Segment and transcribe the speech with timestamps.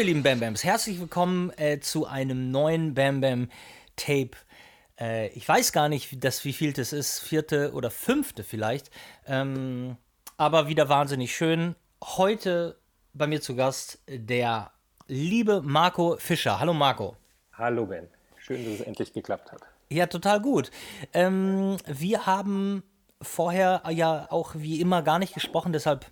[0.00, 3.50] ihr lieben Bam Bams, herzlich willkommen äh, zu einem neuen Bam Bam
[3.96, 4.30] Tape.
[4.98, 8.90] Äh, ich weiß gar nicht, das, wie viel das ist, vierte oder fünfte vielleicht,
[9.26, 9.98] ähm,
[10.38, 11.76] aber wieder wahnsinnig schön.
[12.02, 12.78] Heute
[13.12, 14.70] bei mir zu Gast der
[15.06, 16.58] liebe Marco Fischer.
[16.58, 17.14] Hallo Marco.
[17.52, 18.08] Hallo Ben,
[18.38, 19.60] schön, dass es endlich geklappt hat.
[19.90, 20.70] Ja, total gut.
[21.12, 22.84] Ähm, wir haben
[23.20, 26.06] vorher ja auch wie immer gar nicht gesprochen, deshalb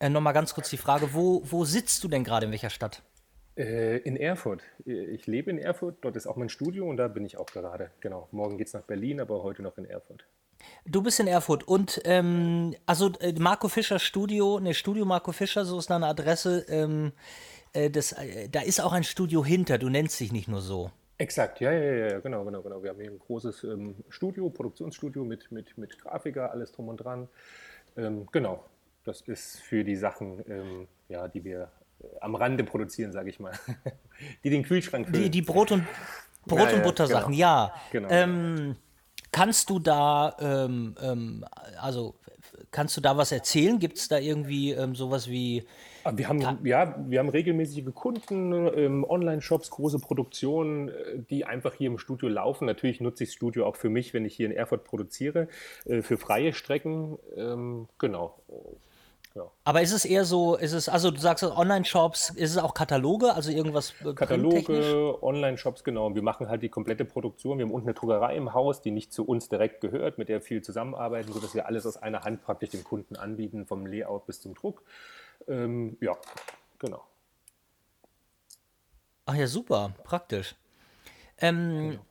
[0.00, 3.02] äh, Nochmal ganz kurz die Frage, wo, wo sitzt du denn gerade, in welcher Stadt?
[3.56, 4.62] Äh, in Erfurt.
[4.84, 7.90] Ich lebe in Erfurt, dort ist auch mein Studio und da bin ich auch gerade.
[8.00, 10.24] Genau, morgen geht es nach Berlin, aber heute noch in Erfurt.
[10.86, 15.64] Du bist in Erfurt und ähm, also äh, Marco Fischer Studio, ne Studio Marco Fischer,
[15.64, 16.66] so ist deine Adresse.
[16.68, 17.12] Ähm,
[17.72, 20.90] äh, das, äh, da ist auch ein Studio hinter, du nennst dich nicht nur so.
[21.18, 22.82] Exakt, ja, ja, ja, genau, genau, genau.
[22.82, 26.98] Wir haben hier ein großes ähm, Studio, Produktionsstudio mit, mit, mit Grafiker, alles drum und
[26.98, 27.28] dran.
[27.96, 28.64] Ähm, genau,
[29.08, 31.70] das ist für die Sachen, ähm, ja, die wir
[32.00, 33.52] äh, am Rande produzieren, sage ich mal.
[34.44, 35.22] die den Kühlschrank füllen.
[35.24, 35.84] Die, die Brot- und,
[36.46, 37.40] Brot ja, und Buttersachen, genau.
[37.40, 37.74] ja.
[37.90, 38.08] Genau.
[38.10, 38.76] Ähm,
[39.32, 41.44] kannst du da, ähm, ähm,
[41.80, 42.14] also
[42.70, 43.78] kannst du da was erzählen?
[43.78, 45.64] Gibt es da irgendwie ähm, sowas wie
[46.08, 51.74] Ah, wir haben, ja, wir haben regelmäßige Kunden, ähm, Online-Shops, große Produktionen, äh, die einfach
[51.74, 52.64] hier im Studio laufen.
[52.64, 55.48] Natürlich nutze ich das Studio auch für mich, wenn ich hier in Erfurt produziere,
[55.84, 57.18] äh, für freie Strecken.
[57.98, 58.38] Genau.
[59.38, 59.52] Ja.
[59.62, 63.34] Aber ist es eher so, ist es, also du sagst Online-Shops, ist es auch Kataloge,
[63.34, 66.12] also irgendwas äh, Kataloge, Online-Shops, genau.
[66.12, 67.58] Wir machen halt die komplette Produktion.
[67.58, 70.40] Wir haben unten eine Druckerei im Haus, die nicht zu uns direkt gehört, mit der
[70.40, 74.40] viel zusammenarbeiten, sodass wir alles aus einer Hand praktisch dem Kunden anbieten, vom Layout bis
[74.40, 74.82] zum Druck.
[75.46, 76.16] Ähm, ja,
[76.80, 77.04] genau.
[79.26, 80.56] Ach ja, super, praktisch.
[81.38, 82.02] Ähm, genau.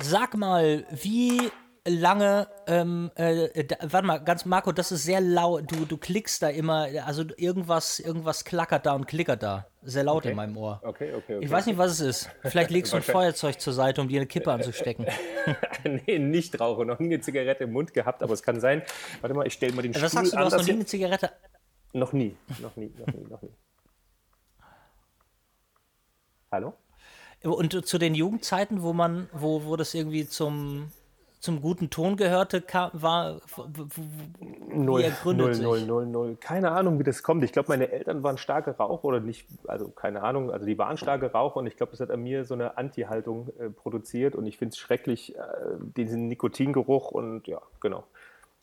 [0.00, 1.50] Sag mal, wie
[1.86, 6.42] lange, ähm, äh, da, warte mal, ganz Marco, das ist sehr laut, du, du klickst
[6.42, 9.66] da immer, also irgendwas, irgendwas klackert da und klickert da.
[9.82, 10.30] Sehr laut okay.
[10.30, 10.80] in meinem Ohr.
[10.82, 11.44] Okay, okay, okay.
[11.44, 12.30] Ich weiß nicht, was es ist.
[12.42, 15.06] Vielleicht legst du ein Feuerzeug zur Seite, um dir eine Kippe anzustecken.
[15.84, 18.82] nee, nicht rauche, noch nie eine Zigarette im Mund gehabt, aber es kann sein.
[19.20, 20.72] Warte mal, ich stelle mal den was Stuhl Was sagst du, du hast noch nie
[20.72, 21.30] eine Zigarette
[21.94, 23.54] noch nie, noch nie, noch nie, noch nie.
[26.50, 26.74] Hallo?
[27.42, 30.90] Und zu den Jugendzeiten, wo man, wo, wo das irgendwie zum,
[31.44, 33.42] zum guten Ton gehörte, kam, war
[34.72, 36.36] null, null, null, null, null.
[36.40, 37.44] Keine Ahnung, wie das kommt.
[37.44, 40.96] Ich glaube, meine Eltern waren starke Raucher oder nicht, also keine Ahnung, also die waren
[40.96, 44.46] starke Raucher und ich glaube, das hat an mir so eine Anti-Haltung äh, produziert und
[44.46, 45.40] ich finde es schrecklich, äh,
[45.98, 48.04] diesen Nikotingeruch und ja, genau.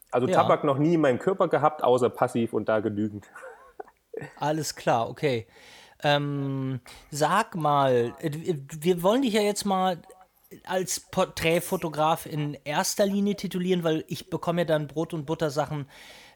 [0.10, 0.34] Also ja.
[0.34, 3.30] Tabak noch nie in meinem Körper gehabt, außer passiv und da genügend.
[4.40, 5.46] Alles klar, okay.
[6.02, 6.80] Ähm,
[7.12, 8.32] sag mal, äh,
[8.80, 10.00] wir wollen dich ja jetzt mal
[10.66, 15.88] als Porträtfotograf in erster Linie titulieren, weil ich bekomme ja dann Brot- und Buttersachen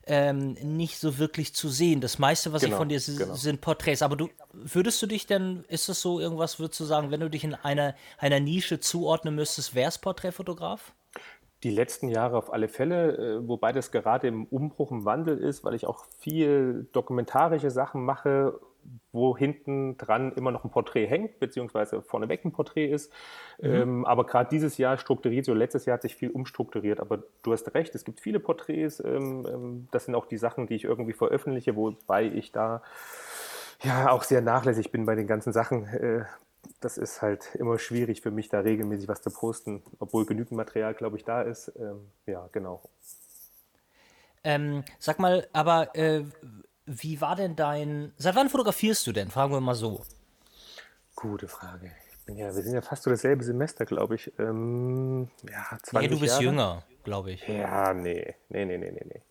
[0.07, 2.01] ähm, nicht so wirklich zu sehen.
[2.01, 3.33] Das meiste, was genau, ich von dir genau.
[3.33, 4.01] sind Porträts.
[4.01, 7.29] Aber du würdest du dich denn, ist das so irgendwas, würdest du sagen, wenn du
[7.29, 10.93] dich in einer, einer Nische zuordnen müsstest, wärst Porträtfotograf?
[11.63, 15.63] Die letzten Jahre auf alle Fälle, äh, wobei das gerade im Umbruch, im Wandel ist,
[15.63, 18.59] weil ich auch viel dokumentarische Sachen mache,
[19.11, 23.11] wo hinten dran immer noch ein Porträt hängt, beziehungsweise vorneweg ein Porträt ist.
[23.59, 23.73] Mhm.
[23.73, 26.99] Ähm, aber gerade dieses Jahr strukturiert, so letztes Jahr hat sich viel umstrukturiert.
[26.99, 28.99] Aber du hast recht, es gibt viele Porträts.
[28.99, 32.83] Ähm, ähm, das sind auch die Sachen, die ich irgendwie veröffentliche, wobei ich da
[33.83, 35.85] ja auch sehr nachlässig bin bei den ganzen Sachen.
[35.87, 36.25] Äh,
[36.79, 40.93] das ist halt immer schwierig für mich, da regelmäßig was zu posten, obwohl genügend Material,
[40.93, 41.71] glaube ich, da ist.
[41.79, 42.81] Ähm, ja, genau.
[44.43, 46.23] Ähm, sag mal, aber äh,
[46.85, 48.13] wie war denn dein.
[48.17, 49.29] Seit wann fotografierst du denn?
[49.29, 50.03] Fragen wir mal so.
[51.15, 51.91] Gute Frage.
[52.27, 54.31] Ja, wir sind ja fast so dasselbe Semester, glaube ich.
[54.39, 56.43] Ähm, ja, 20 nee, du bist Jahre.
[56.43, 57.47] jünger, glaube ich.
[57.47, 58.35] Ja, nee.
[58.49, 59.21] Nee, nee, nee, nee, nee.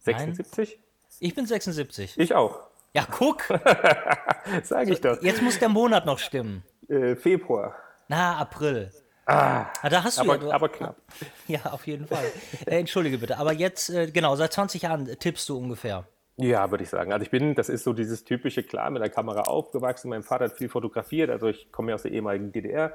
[0.00, 0.70] 76?
[0.70, 0.84] Nein?
[1.20, 2.18] Ich bin 76.
[2.18, 2.60] Ich auch.
[2.92, 3.42] Ja, guck.
[4.62, 5.22] Sag ich doch.
[5.22, 6.62] Jetzt muss der Monat noch stimmen.
[6.88, 7.74] Äh, Februar.
[8.08, 8.92] Na, April.
[9.26, 10.54] Ah, ah, da hast du aber, ja.
[10.54, 10.96] Aber knapp.
[11.48, 12.24] Ja, auf jeden Fall.
[12.66, 13.38] äh, entschuldige bitte.
[13.38, 16.06] Aber jetzt, äh, genau, seit 20 Jahren tippst du ungefähr.
[16.40, 17.12] Ja, würde ich sagen.
[17.12, 20.08] Also ich bin, das ist so dieses typische, klar, mit der Kamera aufgewachsen.
[20.08, 22.92] Mein Vater hat viel fotografiert, also ich komme ja aus der ehemaligen DDR.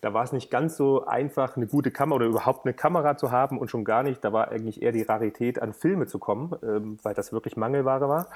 [0.00, 3.30] Da war es nicht ganz so einfach, eine gute Kamera oder überhaupt eine Kamera zu
[3.30, 4.24] haben und schon gar nicht.
[4.24, 8.08] Da war eigentlich eher die Rarität, an Filme zu kommen, ähm, weil das wirklich Mangelware
[8.08, 8.26] war.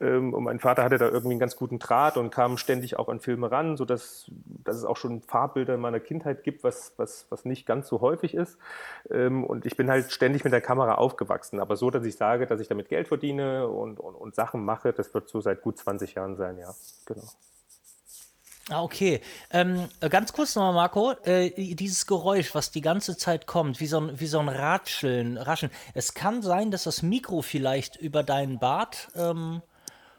[0.00, 3.08] Ähm, und mein Vater hatte da irgendwie einen ganz guten Draht und kam ständig auch
[3.08, 4.30] an Filme ran, sodass
[4.64, 8.00] dass es auch schon Farbbilder in meiner Kindheit gibt, was, was, was nicht ganz so
[8.00, 8.58] häufig ist.
[9.10, 11.60] Ähm, und ich bin halt ständig mit der Kamera aufgewachsen.
[11.60, 14.92] Aber so, dass ich sage, dass ich damit Geld verdiene und, und, und Sachen mache,
[14.92, 16.74] das wird so seit gut 20 Jahren sein, ja.
[17.06, 17.24] Genau.
[18.70, 19.20] Ah, okay.
[19.50, 21.12] Ähm, ganz kurz nochmal, Marco.
[21.24, 25.36] Äh, dieses Geräusch, was die ganze Zeit kommt, wie so ein, wie so ein Ratscheln,
[25.36, 25.70] Raschen.
[25.94, 29.62] Es kann sein, dass das Mikro vielleicht über deinen Bart ähm,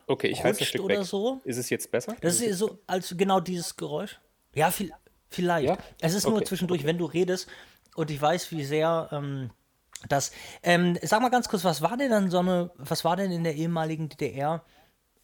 [0.07, 1.05] Okay, ich halte ein Stück oder weg.
[1.05, 1.41] so.
[1.43, 2.15] Ist es jetzt besser?
[2.21, 4.19] Das ist so, als genau dieses Geräusch.
[4.53, 4.91] Ja, viel,
[5.29, 5.67] vielleicht.
[5.67, 5.77] Ja?
[6.01, 7.47] Es ist nur Okay, zwischendurch, wenn du redest
[7.95, 9.51] und ich weiß, wie sehr ähm,
[10.09, 10.31] das.
[10.61, 13.43] Ähm, sag mal ganz kurz, was war denn dann so eine, was war denn in
[13.43, 14.63] der ehemaligen DDR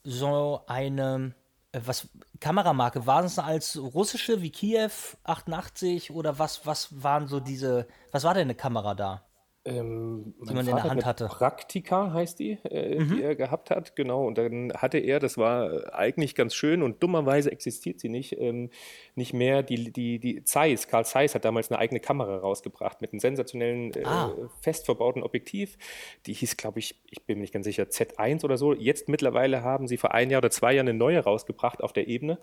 [0.03, 1.35] so eine,
[1.71, 2.07] äh, was
[2.39, 3.05] Kameramarke?
[3.05, 4.91] Waren es als russische wie Kiew
[5.23, 9.25] 88 oder was, was waren so diese, was war denn eine Kamera da?
[9.65, 11.25] Ähm, mein man in der Vater Hand hatte.
[11.27, 14.25] Praktika heißt die, äh, die er gehabt hat, genau.
[14.25, 18.39] Und dann hatte er, das war äh, eigentlich ganz schön und dummerweise existiert sie nicht,
[18.39, 18.69] ähm,
[19.15, 19.61] nicht mehr.
[19.61, 23.93] Die, die, die Zeiss, Karl Zeiss hat damals eine eigene Kamera rausgebracht mit einem sensationellen,
[23.93, 24.33] äh, Ah.
[24.61, 25.77] fest verbauten Objektiv.
[26.25, 28.73] Die hieß, glaube ich, ich bin mir nicht ganz sicher, Z1 oder so.
[28.73, 32.07] Jetzt mittlerweile haben sie vor ein Jahr oder zwei Jahren eine neue rausgebracht auf der
[32.07, 32.39] Ebene.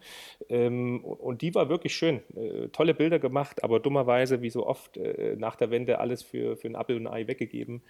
[0.51, 2.21] Ähm, und die war wirklich schön.
[2.37, 6.57] Äh, tolle Bilder gemacht, aber dummerweise, wie so oft, äh, nach der Wende alles für,
[6.59, 7.83] für ein Apfel und ein Ei weggegeben,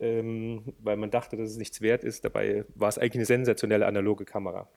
[0.00, 2.24] ähm, weil man dachte, dass es nichts wert ist.
[2.24, 4.68] Dabei war es eigentlich eine sensationelle analoge Kamera.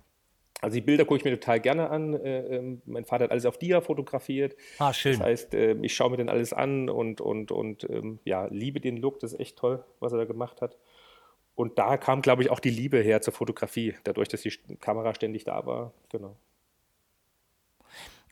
[0.60, 2.16] Also die Bilder gucke ich mir total gerne an.
[2.16, 4.56] Äh, ähm, mein Vater hat alles auf Dia fotografiert.
[4.80, 5.14] Ah, schön.
[5.14, 8.80] Das heißt, äh, ich schaue mir dann alles an und, und, und ähm, ja, liebe
[8.80, 9.20] den Look.
[9.20, 10.78] Das ist echt toll, was er da gemacht hat.
[11.54, 15.14] Und da kam, glaube ich, auch die Liebe her zur Fotografie, dadurch, dass die Kamera
[15.14, 15.94] ständig da war.
[16.10, 16.36] Genau.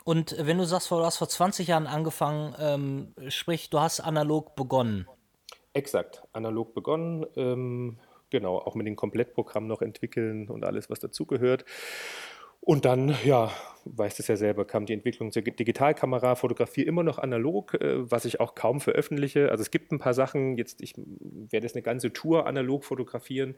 [0.03, 4.55] Und wenn du sagst, du hast vor 20 Jahren angefangen, ähm, sprich, du hast analog
[4.55, 5.07] begonnen.
[5.75, 7.25] Exakt, analog begonnen.
[7.35, 7.97] Ähm,
[8.29, 11.65] genau, auch mit dem Komplettprogramm noch entwickeln und alles, was dazugehört.
[12.61, 13.51] Und dann, ja,
[13.83, 18.23] weißt es ja selber, kam die Entwicklung zur Digitalkamera, Fotografie immer noch analog, äh, was
[18.23, 19.51] ich auch kaum veröffentliche.
[19.51, 23.55] Also es gibt ein paar Sachen, jetzt, ich werde jetzt eine ganze Tour analog fotografieren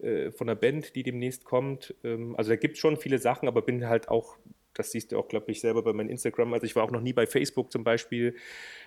[0.00, 1.94] äh, von einer Band, die demnächst kommt.
[2.04, 4.36] Ähm, also da gibt es schon viele Sachen, aber bin halt auch,
[4.74, 6.52] das siehst du auch, glaube ich, selber bei meinem Instagram.
[6.52, 8.36] Also ich war auch noch nie bei Facebook zum Beispiel.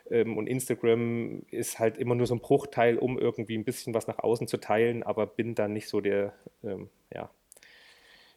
[0.09, 4.07] Ähm, und Instagram ist halt immer nur so ein Bruchteil, um irgendwie ein bisschen was
[4.07, 7.29] nach außen zu teilen, aber bin dann nicht so der, ähm, ja,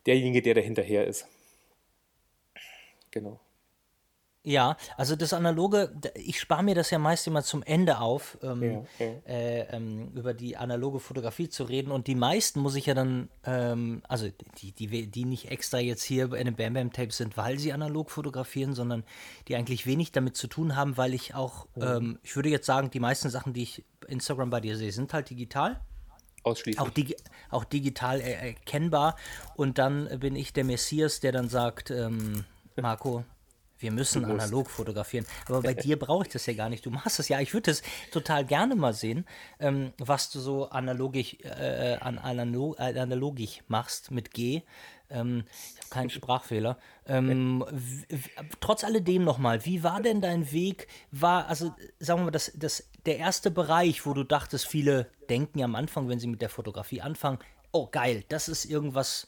[0.06, 1.26] derjenige, der dahinterher ist.
[3.10, 3.40] Genau.
[4.42, 8.62] Ja, also das Analoge, ich spare mir das ja meist immer zum Ende auf, ähm,
[8.62, 9.06] Ja, ja.
[9.26, 11.90] Äh, ähm, über die analoge Fotografie zu reden.
[11.90, 16.02] Und die meisten muss ich ja dann, ähm, also die, die, die nicht extra jetzt
[16.02, 19.04] hier bei einem Bam Bam Tape sind, weil sie analog fotografieren, sondern
[19.48, 22.90] die eigentlich wenig damit zu tun haben, weil ich auch, ähm, ich würde jetzt sagen,
[22.90, 25.80] die meisten Sachen, die ich Instagram bei dir sehe, sind halt digital.
[26.44, 26.80] Ausschließlich.
[26.80, 27.14] Auch, digi
[27.50, 29.16] auch digital er erkennbar.
[29.54, 32.46] Und dann bin ich der Messias, der dann sagt, ähm,
[32.80, 33.24] Marco,
[33.80, 35.26] wir müssen analog fotografieren.
[35.46, 36.86] Aber bei dir brauche ich das ja gar nicht.
[36.86, 37.40] Du machst das ja.
[37.40, 37.82] Ich würde das
[38.12, 39.26] total gerne mal sehen,
[39.58, 44.62] ähm, was du so analogisch, äh, an analog, äh, analogisch machst mit G.
[45.10, 45.44] Ähm,
[45.74, 46.78] ich habe keinen Sprachfehler.
[47.06, 47.64] Ähm,
[48.60, 50.86] trotz alledem nochmal, wie war denn dein Weg?
[51.10, 55.58] War, also sagen wir mal, das, das, der erste Bereich, wo du dachtest, viele denken
[55.58, 57.38] ja am Anfang, wenn sie mit der Fotografie anfangen,
[57.72, 59.26] oh geil, das ist irgendwas,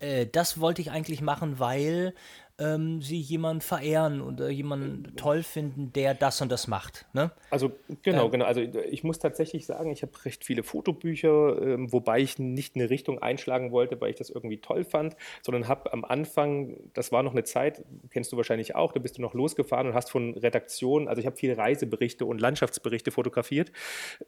[0.00, 2.14] äh, das wollte ich eigentlich machen, weil
[2.58, 7.04] ähm, sie jemanden verehren oder jemanden toll finden, der das und das macht.
[7.12, 7.30] Ne?
[7.50, 7.72] Also
[8.02, 8.46] genau, genau.
[8.46, 12.88] Also ich muss tatsächlich sagen, ich habe recht viele Fotobücher, ähm, wobei ich nicht eine
[12.88, 17.22] Richtung einschlagen wollte, weil ich das irgendwie toll fand, sondern habe am Anfang, das war
[17.22, 20.34] noch eine Zeit, kennst du wahrscheinlich auch, da bist du noch losgefahren und hast von
[20.34, 23.70] Redaktionen, also ich habe viele Reiseberichte und Landschaftsberichte fotografiert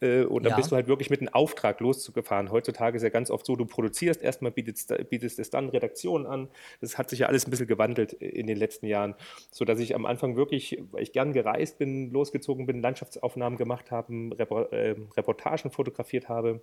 [0.00, 0.56] äh, und dann Ja.
[0.56, 2.50] bist du halt wirklich mit einem Auftrag losgefahren.
[2.50, 6.48] Heutzutage ist ja ganz oft so, du produzierst erstmal, bietest, bietest es dann Redaktionen an.
[6.82, 9.14] Das hat sich ja alles ein bisschen gewandelt in den letzten Jahren,
[9.50, 14.30] sodass ich am Anfang wirklich, weil ich gern gereist bin, losgezogen bin, Landschaftsaufnahmen gemacht habe,
[14.38, 16.60] Repor äh, Reportagen fotografiert habe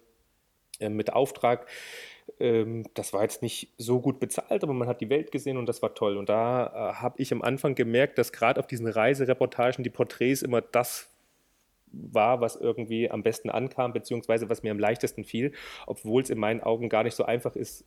[0.80, 1.68] äh, mit Auftrag.
[2.40, 5.68] Ähm, das war jetzt nicht so gut bezahlt, aber man hat die Welt gesehen und
[5.68, 6.18] das war toll.
[6.18, 10.42] Und da äh, habe ich am Anfang gemerkt, dass gerade auf diesen Reisereportagen die Porträts
[10.42, 11.10] immer das
[11.92, 15.54] war, was irgendwie am besten ankam, beziehungsweise was mir am leichtesten fiel,
[15.88, 17.86] obwohl es in meinen Augen gar nicht so einfach ist,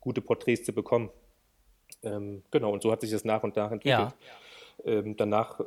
[0.00, 1.10] gute Porträts zu bekommen.
[2.02, 4.14] Ähm, genau, und so hat sich das nach und nach entwickelt.
[4.84, 5.64] Ähm, danach äh,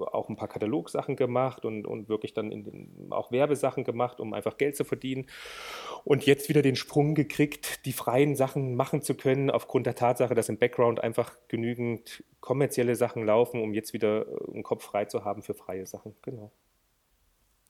[0.00, 4.56] auch ein paar Katalogsachen gemacht und, und wirklich dann den, auch Werbesachen gemacht, um einfach
[4.56, 5.26] Geld zu verdienen.
[6.04, 10.34] Und jetzt wieder den Sprung gekriegt, die freien Sachen machen zu können, aufgrund der Tatsache,
[10.34, 15.04] dass im Background einfach genügend kommerzielle Sachen laufen, um jetzt wieder äh, einen Kopf frei
[15.04, 16.16] zu haben für freie Sachen.
[16.22, 16.50] Genau.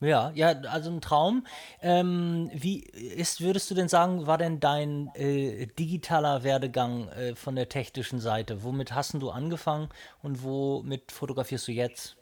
[0.00, 1.46] Ja, ja, also ein Traum.
[1.80, 7.56] Ähm, wie ist, würdest du denn sagen, war denn dein äh, digitaler Werdegang äh, von
[7.56, 8.62] der technischen Seite?
[8.62, 9.88] Womit hast du angefangen
[10.22, 12.15] und womit fotografierst du jetzt?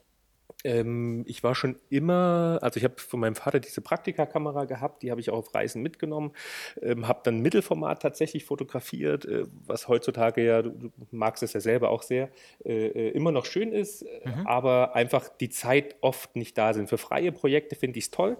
[0.64, 5.10] Ähm, ich war schon immer, also ich habe von meinem Vater diese Praktikakamera gehabt, die
[5.10, 6.32] habe ich auch auf Reisen mitgenommen,
[6.80, 11.60] ähm, habe dann Mittelformat tatsächlich fotografiert, äh, was heutzutage ja, du, du magst es ja
[11.60, 12.30] selber auch sehr,
[12.64, 16.88] äh, äh, immer noch schön ist, äh, aber einfach die Zeit oft nicht da sind.
[16.88, 18.38] Für freie Projekte finde ich es toll,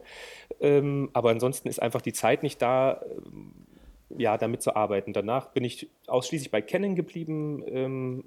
[0.60, 3.02] ähm, aber ansonsten ist einfach die Zeit nicht da.
[3.26, 3.52] Ähm,
[4.16, 5.12] ja, damit zu arbeiten.
[5.12, 8.24] Danach bin ich ausschließlich bei Canon geblieben, ähm,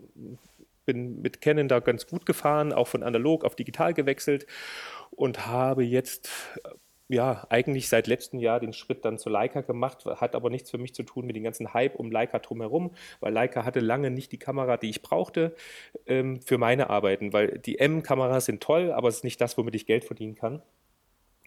[0.87, 4.47] bin mit Canon da ganz gut gefahren, auch von analog auf digital gewechselt
[5.11, 6.31] und habe jetzt
[7.09, 10.77] ja, eigentlich seit letztem Jahr den Schritt dann zu Leica gemacht, hat aber nichts für
[10.77, 12.91] mich zu tun mit dem ganzen Hype um Leica drumherum,
[13.21, 15.55] weil Leica hatte lange nicht die Kamera, die ich brauchte
[16.05, 19.75] ähm, für meine Arbeiten, weil die M-Kameras sind toll, aber es ist nicht das, womit
[19.75, 20.61] ich Geld verdienen kann.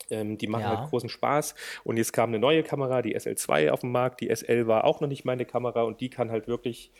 [0.08, 0.78] Ähm, die machen ja.
[0.78, 1.54] halt großen Spaß.
[1.84, 4.22] Und jetzt kam eine neue Kamera, die SL2 auf den Markt.
[4.22, 6.90] Die SL war auch noch nicht meine Kamera und die kann halt wirklich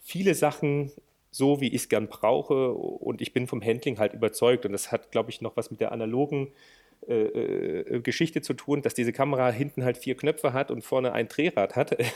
[0.00, 0.90] viele Sachen
[1.30, 2.72] so, wie ich es gern brauche.
[2.72, 4.66] Und ich bin vom Handling halt überzeugt.
[4.66, 6.52] Und das hat, glaube ich, noch was mit der analogen
[7.08, 11.12] äh, äh, Geschichte zu tun, dass diese Kamera hinten halt vier Knöpfe hat und vorne
[11.12, 11.96] ein Drehrad hat.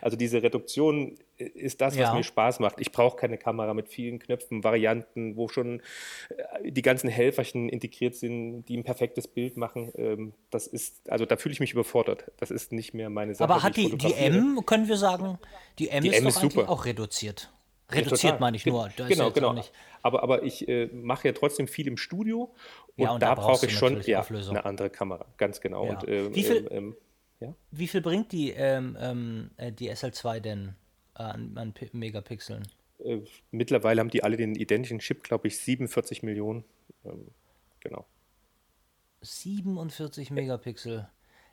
[0.00, 2.14] Also diese Reduktion ist das, was ja.
[2.14, 2.80] mir Spaß macht.
[2.80, 5.80] Ich brauche keine Kamera mit vielen Knöpfen, Varianten, wo schon
[6.30, 9.92] äh, die ganzen Helferchen integriert sind, die ein perfektes Bild machen.
[9.96, 12.32] Ähm, das ist, also da fühle ich mich überfordert.
[12.38, 13.48] Das ist nicht mehr meine Sache.
[13.48, 15.38] Aber hat die, die M, können wir sagen,
[15.78, 16.68] die M die ist M doch ist super.
[16.68, 17.52] auch reduziert.
[17.92, 18.90] Reduziert ja, meine ich nur.
[18.96, 19.62] Da genau, genau.
[20.02, 22.54] Aber, aber ich äh, mache ja trotzdem viel im Studio
[22.96, 25.84] und, ja, und da, da brauche ich schon ja, eine andere Kamera, ganz genau.
[25.84, 26.96] Und, ähm, wie, viel, ähm,
[27.40, 30.74] ähm wie viel bringt die, ähm, ähm äh, die SL2 denn
[31.16, 32.66] äh, an, an Megapixeln?
[33.04, 33.20] Äh,
[33.50, 36.64] mittlerweile haben die alle den identischen Chip, glaube ich, 47 Millionen.
[37.04, 37.28] Ähm,
[37.80, 38.06] genau.
[39.22, 41.08] 47 Megapixel.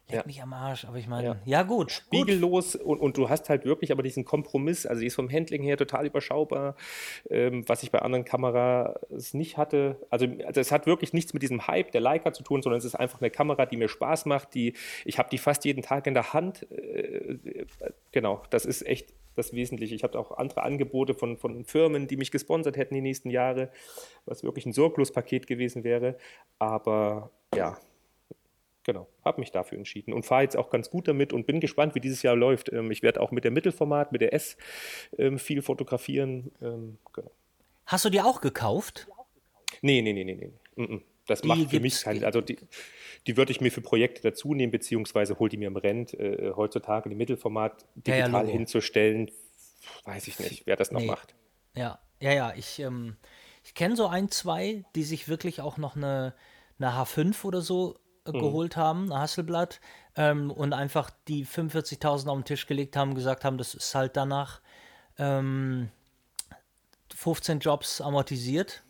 [0.10, 0.24] Leck ja.
[0.26, 1.92] mich am Arsch, aber ich meine, ja, ja gut.
[1.92, 2.82] Spiegellos gut.
[2.82, 5.78] Und, und du hast halt wirklich aber diesen Kompromiss, also die ist vom Handling her
[5.78, 6.76] total überschaubar,
[7.30, 9.98] ähm, was ich bei anderen Kameras nicht hatte.
[10.10, 12.86] Also, also es hat wirklich nichts mit diesem Hype der Leica zu tun, sondern es
[12.86, 14.74] ist einfach eine Kamera, die mir Spaß macht, die,
[15.06, 16.70] ich habe die fast jeden Tag in der Hand.
[16.72, 17.38] Äh,
[18.12, 19.96] genau, das ist echt das Wesentliche.
[19.96, 23.70] Ich habe auch andere Angebote von, von Firmen, die mich gesponsert hätten die nächsten Jahre,
[24.26, 26.18] was wirklich ein Sorglospaket gewesen wäre.
[26.60, 27.78] Aber ja,
[28.84, 31.96] Genau, habe mich dafür entschieden und fahre jetzt auch ganz gut damit und bin gespannt,
[31.96, 32.72] wie dieses Jahr läuft.
[32.72, 34.58] Ähm, ich werde auch mit der Mittelformat, mit der S
[35.18, 36.52] ähm, viel fotografieren.
[36.62, 37.32] Ähm, genau.
[37.86, 39.08] Hast du die auch gekauft?
[39.82, 41.02] Nee, nee, nee, nee, nee.
[41.28, 42.24] Das die macht für mich keinen.
[42.24, 42.58] Also die,
[43.28, 46.14] die würde ich mir für Projekte dazu nehmen, beziehungsweise hol die mir im Rent.
[46.14, 49.30] Äh, heutzutage die Mittelformat digital ja, ja, hinzustellen,
[50.06, 51.08] weiß ich nicht, wer das noch nee.
[51.08, 51.36] macht.
[51.76, 52.54] Ja, ja, ja.
[52.56, 53.18] Ich, ähm,
[53.64, 56.34] ich kenne so ein, zwei, die sich wirklich auch noch eine,
[56.80, 58.00] eine H5 oder so
[58.34, 58.40] mhm.
[58.40, 59.80] geholt haben, Hasselblatt,
[60.16, 64.18] ähm, und einfach die 45.000 auf den Tisch gelegt haben, gesagt haben, das ist halt
[64.18, 64.62] danach
[65.18, 65.90] ähm,
[67.16, 68.84] 15 Jobs amortisiert.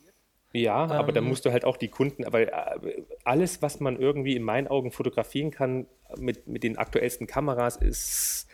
[0.52, 3.96] Ja, ähm, aber da musst du halt auch die Kunden, aber äh, alles, was man
[3.96, 8.48] irgendwie in meinen Augen fotografieren kann mit, mit den aktuellsten Kameras, ist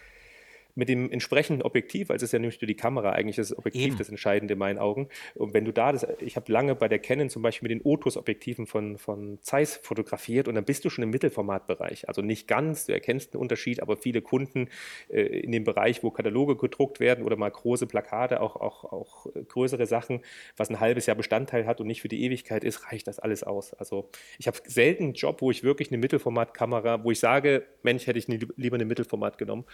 [0.77, 3.87] mit dem entsprechenden Objektiv, also es ist ja nämlich nur die Kamera eigentlich das Objektiv
[3.87, 3.99] Eben.
[3.99, 5.09] das Entscheidende in meinen Augen.
[5.35, 7.85] Und wenn du da das, ich habe lange bei der Canon zum Beispiel mit den
[7.85, 12.09] Otus-Objektiven von, von Zeiss fotografiert und dann bist du schon im Mittelformatbereich.
[12.09, 14.69] Also nicht ganz, du erkennst einen Unterschied, aber viele Kunden
[15.09, 19.27] äh, in dem Bereich, wo Kataloge gedruckt werden oder mal große Plakate, auch, auch, auch
[19.49, 20.21] größere Sachen,
[20.59, 23.43] was ein halbes Jahr Bestandteil hat und nicht für die Ewigkeit ist, reicht das alles
[23.43, 23.73] aus.
[23.73, 28.07] Also ich habe selten einen Job, wo ich wirklich eine Mittelformatkamera, wo ich sage, Mensch,
[28.07, 29.65] hätte ich nie, lieber eine Mittelformat genommen.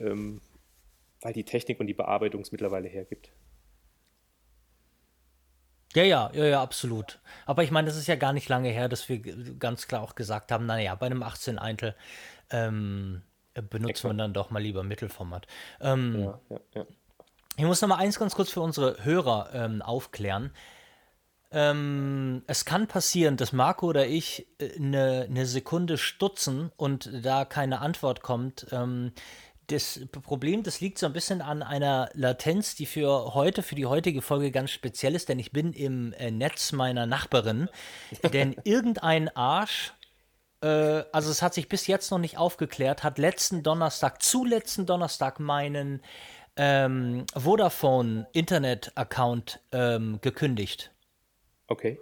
[0.00, 0.40] Ähm,
[1.20, 3.30] weil die Technik und die Bearbeitung es mittlerweile hergibt.
[5.94, 7.18] Ja, ja, ja, ja, absolut.
[7.46, 9.18] Aber ich meine, das ist ja gar nicht lange her, dass wir
[9.58, 11.94] ganz klar auch gesagt haben, naja, bei einem 18 Eintel
[12.50, 13.22] ähm,
[13.54, 14.10] benutzt Exakt.
[14.10, 15.46] man dann doch mal lieber Mittelformat.
[15.80, 16.86] Ähm, ja, ja, ja.
[17.56, 20.52] Ich muss noch mal eins ganz kurz für unsere Hörer ähm, aufklären.
[21.50, 27.46] Ähm, es kann passieren, dass Marco oder ich eine äh, ne Sekunde stutzen und da
[27.46, 28.66] keine Antwort kommt.
[28.70, 29.12] Ähm,
[29.68, 33.86] das Problem, das liegt so ein bisschen an einer Latenz, die für heute, für die
[33.86, 37.68] heutige Folge ganz speziell ist, denn ich bin im äh, Netz meiner Nachbarin,
[38.32, 39.92] denn irgendein Arsch,
[40.62, 44.86] äh, also es hat sich bis jetzt noch nicht aufgeklärt, hat letzten Donnerstag, zu letzten
[44.86, 46.02] Donnerstag meinen
[46.56, 50.92] ähm, Vodafone Internet-Account ähm, gekündigt.
[51.68, 52.00] Okay.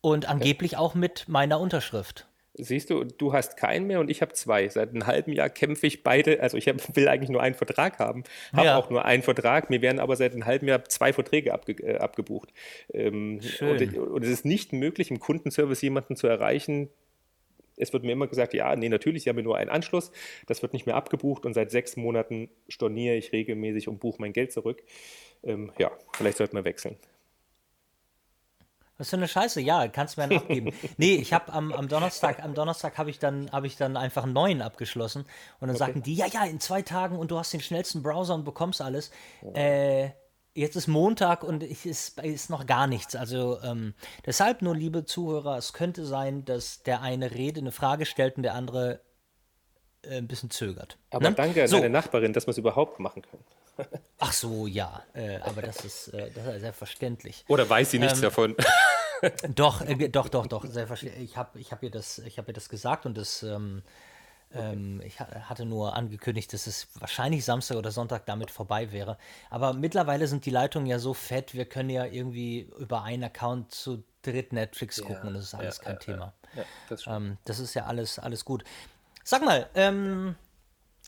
[0.00, 2.26] Und angeblich auch mit meiner Unterschrift.
[2.58, 4.68] Siehst du, du hast keinen mehr und ich habe zwei.
[4.68, 6.40] Seit einem halben Jahr kämpfe ich beide.
[6.40, 8.78] Also ich hab, will eigentlich nur einen Vertrag haben, habe ja.
[8.78, 9.68] auch nur einen Vertrag.
[9.70, 12.52] Mir werden aber seit einem halben Jahr zwei Verträge abge, äh, abgebucht.
[12.92, 16.88] Ähm, und, und, es ist nicht möglich, im Kundenservice jemanden zu erreichen.
[17.76, 20.10] Es wird mir immer gesagt, ja, nee, natürlich, Sie haben nur einen Anschluss.
[20.46, 24.32] Das wird nicht mehr abgebucht und seit sechs Monaten storniere ich regelmäßig und buche mein
[24.32, 24.82] Geld zurück.
[25.44, 26.96] Ähm, ja, vielleicht sollte man wechseln.
[28.98, 30.72] Was für eine Scheiße, ja, kannst du mir einen abgeben.
[30.96, 34.24] nee, ich habe am, am Donnerstag, am Donnerstag habe ich dann, habe ich dann einfach
[34.24, 35.22] einen neuen abgeschlossen
[35.60, 35.78] und dann okay.
[35.78, 38.80] sagten die, ja, ja, in zwei Tagen und du hast den schnellsten Browser und bekommst
[38.80, 39.10] alles.
[39.42, 39.52] Oh.
[39.52, 40.12] Äh,
[40.54, 43.14] jetzt ist Montag und es ist, ist noch gar nichts.
[43.14, 48.06] Also ähm, deshalb nur, liebe Zuhörer, es könnte sein, dass der eine Rede eine Frage
[48.06, 49.00] stellt und der andere
[50.02, 50.98] äh, ein bisschen zögert.
[51.10, 51.36] Aber ne?
[51.36, 51.76] danke an so.
[51.76, 53.44] deine Nachbarin, dass wir es überhaupt machen können.
[54.18, 57.44] Ach so, ja, äh, aber das ist, äh, das ist selbstverständlich.
[57.48, 58.56] Oder weiß sie nichts Ähm, davon?
[59.54, 61.24] Doch, äh, doch, doch, doch, selbstverständlich.
[61.30, 63.82] Ich habe ich hab ihr, das- ich hab ihr das gesagt und das, ähm,
[64.52, 69.16] ähm, ich ha- hatte nur angekündigt, dass es wahrscheinlich Samstag oder Sonntag damit vorbei wäre.
[69.50, 73.72] Aber mittlerweile sind die Leitungen ja so fett, wir können ja irgendwie über einen Account
[73.72, 76.32] zu dritt Netflix gucken und das ist alles ja, kein ja, Thema.
[76.54, 77.06] Ja, das.
[77.06, 78.64] Ähm, das ist ja alles, alles gut.
[79.24, 80.36] Sag mal, ähm,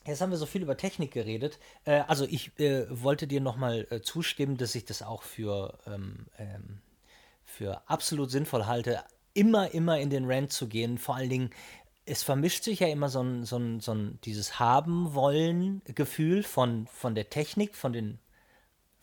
[0.07, 1.59] jetzt haben wir so viel über Technik geredet.
[1.85, 6.27] Äh, also ich äh, wollte dir nochmal äh, zustimmen, dass ich das auch für, ähm,
[6.39, 6.81] ähm,
[7.45, 9.03] für absolut sinnvoll halte,
[9.35, 10.99] immer, immer in den Rant zu gehen.
[10.99, 11.51] Vor allen Dingen,
[12.07, 17.15] es vermischt sich ja immer so ein, so ein, so ein dieses Haben-Wollen-Gefühl von, von
[17.15, 18.19] der Technik, von den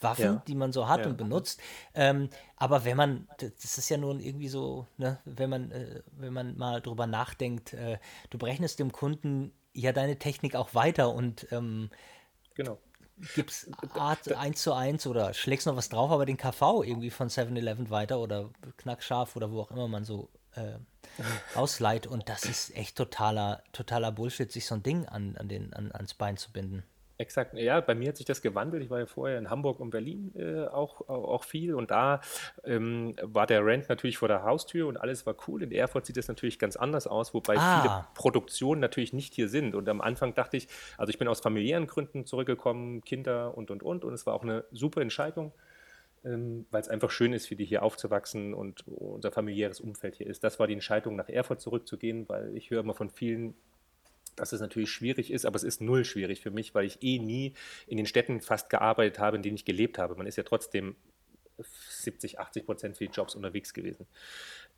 [0.02, 0.44] Waffen, Ja.
[0.48, 1.08] die man so hat Ja.
[1.08, 1.62] und benutzt.
[1.94, 6.34] Ähm, aber wenn man, das ist ja nun irgendwie so, ne, wenn man, äh, wenn
[6.34, 8.00] man mal drüber nachdenkt, äh,
[8.30, 11.90] du berechnest dem Kunden ja deine Technik auch weiter und ähm,
[12.56, 12.80] Genau.
[13.36, 17.30] gibst Art 1 zu 1 oder schlägst noch was drauf, aber den KV irgendwie von
[17.30, 20.78] 7-Eleven weiter oder knackscharf oder wo auch immer man so äh,
[21.56, 22.08] ausleiht.
[22.08, 25.92] Und das ist echt totaler, totaler Bullshit, sich so ein Ding an, an den, an,
[25.92, 26.84] ans Bein zu binden.
[27.18, 28.84] Exakt, ja, bei mir hat sich das gewandelt.
[28.84, 32.20] Ich war ja vorher in Hamburg und Berlin äh, auch, auch, viel und da
[32.66, 35.64] ähm, war der Rent natürlich vor der Haustür und alles war cool.
[35.64, 37.82] In Erfurt sieht das natürlich ganz anders aus, wobei Ah.
[37.82, 39.76] viele Produktionen natürlich nicht hier sind.
[39.76, 40.68] Und am Anfang dachte ich,
[40.98, 44.44] also ich bin aus familiären Gründen zurückgekommen, Kinder und und und und es war auch
[44.44, 45.54] eine super Entscheidung,
[46.26, 50.28] ähm, weil es einfach schön ist, für die hier aufzuwachsen und unser familiäres Umfeld hier
[50.28, 50.44] ist.
[50.44, 53.56] Das war die Entscheidung, nach Erfurt zurückzugehen, weil ich höre immer von vielen,
[54.36, 57.20] dass es natürlich schwierig ist, aber es ist null schwierig für mich, weil ich eh
[57.20, 57.54] nie
[57.88, 60.16] in den Städten fast gearbeitet habe, in denen ich gelebt habe.
[60.16, 60.96] Man ist ja trotzdem
[61.58, 64.08] 70, 80 Prozent für die Jobs unterwegs gewesen.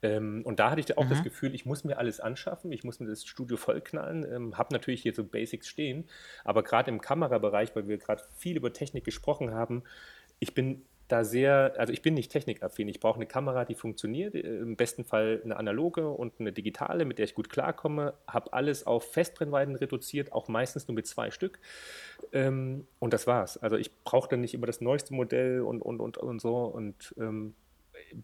[0.03, 2.99] Ähm, und da hatte ich auch das Gefühl, ich muss mir alles anschaffen, ich muss
[2.99, 6.07] mir das Studio vollknallen, ähm, habe natürlich hier so Basics stehen,
[6.43, 9.83] aber gerade im Kamerabereich, weil wir gerade viel über Technik gesprochen haben,
[10.39, 12.87] ich bin da sehr, also ich bin nicht technikaffin.
[12.89, 17.05] Ich brauche eine Kamera, die funktioniert, äh, im besten Fall eine analoge und eine digitale,
[17.05, 18.13] mit der ich gut klarkomme.
[18.27, 21.59] Habe alles auf Festbrennweiten reduziert, auch meistens nur mit zwei Stück.
[22.33, 23.57] Ähm, und das war's.
[23.57, 26.65] Also ich brauche dann nicht immer das neueste Modell und, und, und, und so.
[26.65, 27.53] Und ähm,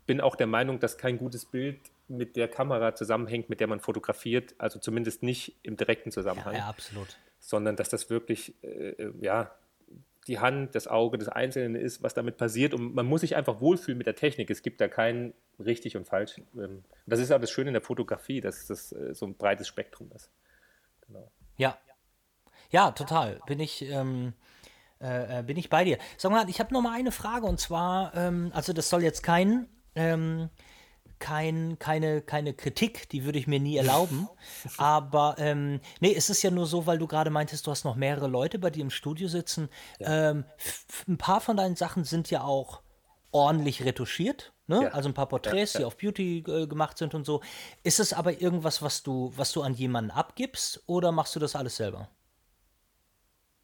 [0.06, 3.80] bin auch der Meinung, dass kein gutes Bild mit der Kamera zusammenhängt, mit der man
[3.80, 4.56] fotografiert.
[4.58, 7.17] Also zumindest nicht im direkten Zusammenhang Ja, absolut.
[7.39, 9.52] sondern dass das wirklich äh, ja,
[10.28, 12.74] die Hand, das Auge des Einzelnen ist, was damit passiert.
[12.74, 14.50] Und man muss sich einfach wohlfühlen mit der Technik.
[14.50, 15.34] Es gibt da kein
[15.64, 16.42] richtig und falsch.
[16.56, 19.68] Ähm, das ist auch das Schöne in der Fotografie, dass das äh, so ein breites
[19.68, 20.32] Spektrum ist.
[21.08, 21.32] Genau.
[21.58, 21.78] Ja.
[22.70, 23.40] Ja, total.
[23.46, 24.34] Bin ich, ähm,
[25.00, 25.98] äh, äh, bin ich bei dir.
[26.18, 29.22] Sag mal, ich habe noch mal eine Frage und zwar, ähm, also das soll jetzt
[29.22, 30.50] kein, ähm,
[31.19, 34.28] kein, keine, keine Kritik, die würde ich mir nie erlauben.
[34.78, 37.95] Aber ähm, nee, es ist ja nur so, weil du gerade meintest, du hast noch
[37.95, 39.69] mehrere Leute bei dir im Studio sitzen.
[39.99, 42.82] Ähm, f- f- ein paar von deinen Sachen sind ja auch
[43.32, 44.54] ordentlich retuschiert.
[44.67, 44.84] Ne?
[44.84, 44.89] Ja.
[44.89, 45.88] Also ein paar Porträts, Ja, die ja.
[45.88, 47.41] auf Beauty äh, gemacht sind und so.
[47.84, 51.56] Ist es aber irgendwas, was du, was du an jemanden abgibst oder machst du das
[51.56, 52.10] alles selber?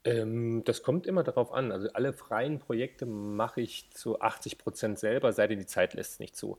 [0.04, 1.72] Ähm, das kommt immer darauf an.
[1.72, 6.12] Also alle freien Projekte mache ich zu 80 Prozent selber, sei denn die Zeit lässt
[6.12, 6.56] es nicht zu.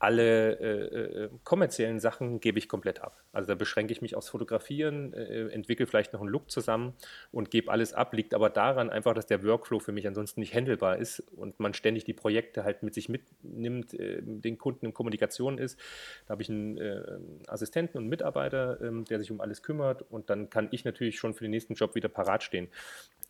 [0.00, 3.22] Alle äh, äh, kommerziellen Sachen gebe ich komplett ab.
[3.32, 6.94] Also da beschränke ich mich aufs Fotografieren, äh, entwickle vielleicht noch einen Look zusammen
[7.30, 8.12] und gebe alles ab.
[8.12, 11.74] Liegt aber daran einfach, dass der Workflow für mich ansonsten nicht handelbar ist und man
[11.74, 15.78] ständig die Projekte halt mit sich mitnimmt, äh, mit den Kunden in Kommunikation ist.
[16.26, 20.28] Da habe ich einen äh, Assistenten und Mitarbeiter, ähm, der sich um alles kümmert und
[20.28, 22.68] dann kann ich natürlich schon für den nächsten Job wieder parat stehen.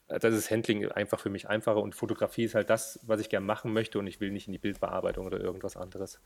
[0.09, 3.47] Das ist Handling einfach für mich einfacher und Fotografie ist halt das, was ich gerne
[3.47, 6.21] machen möchte und ich will nicht in die Bildbearbeitung oder irgendwas anderes.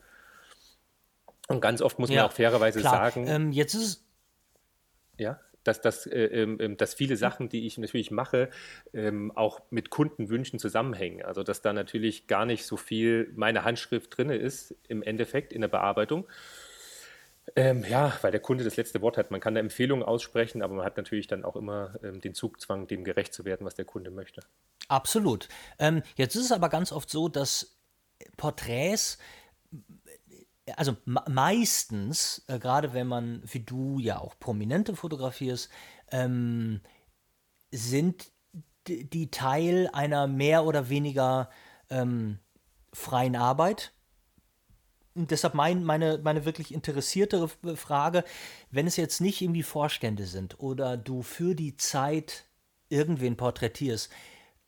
[1.48, 2.92] Und ganz oft muss man auch fairerweise klar.
[2.94, 4.04] sagen, Ähm, jetzt ist es.
[5.18, 8.50] ja, dass, dass, äh, ähm, ähm, dass viele Sachen, die ich natürlich mache,
[8.92, 11.22] ähm, auch mit Kundenwünschen zusammenhängen.
[11.22, 15.60] Also dass da natürlich gar nicht so viel meine Handschrift drin ist im Endeffekt in
[15.62, 16.26] der Bearbeitung.
[17.56, 19.30] Ähm, ja, weil der Kunde das letzte Wort hat.
[19.30, 22.86] Man kann da Empfehlungen aussprechen, aber man hat natürlich dann auch immer ähm, den Zugzwang,
[22.86, 24.42] dem gerecht zu werden, was der Kunde möchte.
[24.88, 25.48] Absolut.
[25.78, 27.78] Ähm, jetzt ist es aber ganz oft so, dass
[28.36, 29.18] Porträts,
[30.76, 35.70] also me- meistens, äh, gerade wenn man, wie du ja auch Prominente fotografierst,
[36.10, 36.80] ähm,
[37.70, 38.30] sind
[38.86, 41.50] die Teil einer mehr oder weniger
[41.90, 42.38] ähm,
[42.92, 43.92] freien Arbeit.
[45.16, 48.24] Deshalb mein, meine, meine wirklich interessiertere Frage,
[48.70, 52.46] wenn es jetzt nicht irgendwie Vorstände sind oder du für die Zeit
[52.88, 54.10] irgendwen porträtierst,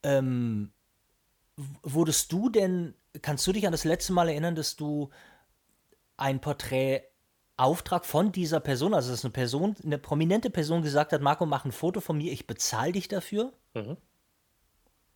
[0.05, 0.73] ähm,
[1.83, 5.11] wurdest du denn, kannst du dich an das letzte Mal erinnern, dass du
[6.17, 7.03] ein Porträt
[7.57, 11.65] Auftrag von dieser Person, also dass eine Person, eine prominente Person gesagt hat, Marco, mach
[11.65, 13.53] ein Foto von mir, ich bezahle dich dafür?
[13.75, 13.97] Mhm.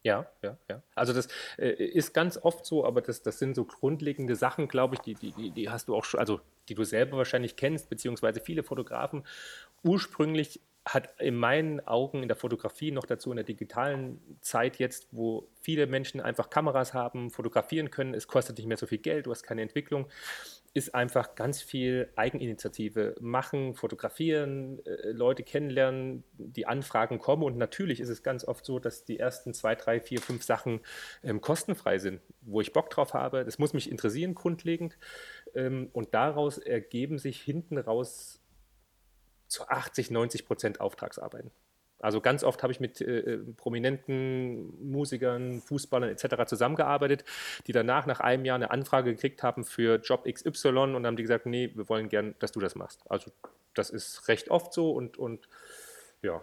[0.02, 0.82] Ja, ja, ja.
[0.94, 4.94] Also das äh, ist ganz oft so, aber das, das sind so grundlegende Sachen, glaube
[4.94, 8.40] ich, die, die, die, hast du auch schon, also die du selber wahrscheinlich kennst, beziehungsweise
[8.40, 9.26] viele Fotografen.
[9.82, 15.08] Ursprünglich hat in meinen Augen in der Fotografie noch dazu in der digitalen Zeit jetzt,
[15.12, 19.26] wo viele Menschen einfach Kameras haben, fotografieren können, es kostet nicht mehr so viel Geld,
[19.26, 20.06] du hast keine Entwicklung,
[20.72, 23.16] ist einfach ganz viel Eigeninitiative.
[23.20, 27.42] Machen, fotografieren, äh, Leute kennenlernen, die Anfragen kommen.
[27.42, 30.80] Und natürlich ist es ganz oft so, dass die ersten zwei, drei, vier, fünf Sachen
[31.24, 33.44] ähm, kostenfrei sind, wo ich Bock drauf habe.
[33.44, 34.96] Das muss mich interessieren grundlegend.
[35.54, 38.39] Ähm, und daraus ergeben sich hinten raus
[39.50, 41.50] zu 80, 90 Prozent Auftragsarbeiten.
[41.98, 46.46] Also ganz oft habe ich mit äh, äh, prominenten Musikern, Fußballern etc.
[46.46, 47.24] zusammengearbeitet,
[47.66, 51.16] die danach nach einem Jahr eine Anfrage gekriegt haben für Job XY und dann haben
[51.16, 53.02] die gesagt, nee, wir wollen gern, dass du das machst.
[53.10, 53.30] Also
[53.74, 55.46] das ist recht oft so und, und
[56.22, 56.40] ja,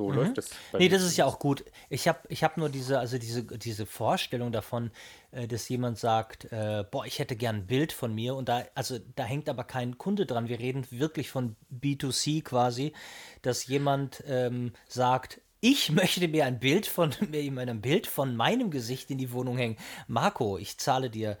[0.00, 0.16] so mhm.
[0.16, 0.50] läuft das.
[0.78, 1.64] Nee, das ist ja auch gut.
[1.90, 4.90] Ich habe ich hab nur diese, also diese, diese Vorstellung davon,
[5.30, 8.64] äh, dass jemand sagt, äh, boah, ich hätte gern ein Bild von mir und da,
[8.74, 10.48] also da hängt aber kein Kunde dran.
[10.48, 12.94] Wir reden wirklich von B2C quasi,
[13.42, 18.70] dass jemand ähm, sagt, ich möchte mir ein Bild von mir, ein Bild von meinem
[18.70, 19.76] Gesicht in die Wohnung hängen.
[20.08, 21.36] Marco, ich zahle dir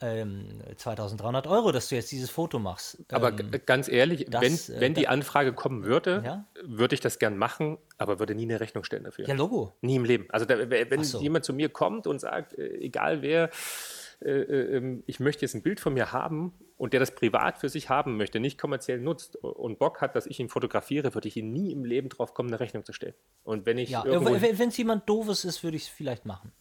[0.00, 2.98] ähm, 2300 Euro, dass du jetzt dieses Foto machst.
[3.12, 6.46] Aber ähm, ganz ehrlich, das, wenn, äh, wenn die Anfrage kommen würde, ja?
[6.62, 9.26] würde ich das gern machen, aber würde nie eine Rechnung stellen dafür.
[9.26, 9.74] Ja, Logo.
[9.80, 10.26] Nie im Leben.
[10.30, 11.20] Also da, wenn so.
[11.20, 13.50] jemand zu mir kommt und sagt, äh, egal wer,
[14.24, 17.58] äh, äh, ähm, ich möchte jetzt ein Bild von mir haben und der das privat
[17.58, 21.28] für sich haben möchte, nicht kommerziell nutzt und Bock hat, dass ich ihn fotografiere, würde
[21.28, 23.14] ich ihn nie im Leben drauf kommen, eine Rechnung zu stellen.
[23.42, 26.52] Und wenn ich ja, wenn es jemand doofes ist, würde ich es vielleicht machen.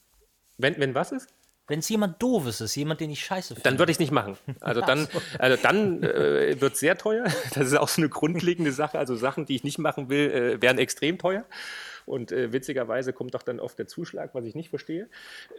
[0.57, 1.33] Wenn, wenn was ist?
[1.67, 3.69] Wenn es jemand doofes ist, jemand, den ich scheiße finde.
[3.69, 4.37] Dann würde ich es nicht machen.
[4.59, 5.07] Also dann,
[5.39, 7.25] also dann äh, wird es sehr teuer.
[7.53, 8.99] Das ist auch so eine grundlegende Sache.
[8.99, 11.45] Also Sachen, die ich nicht machen will, äh, wären extrem teuer.
[12.05, 15.09] Und äh, witzigerweise kommt auch dann oft der Zuschlag, was ich nicht verstehe.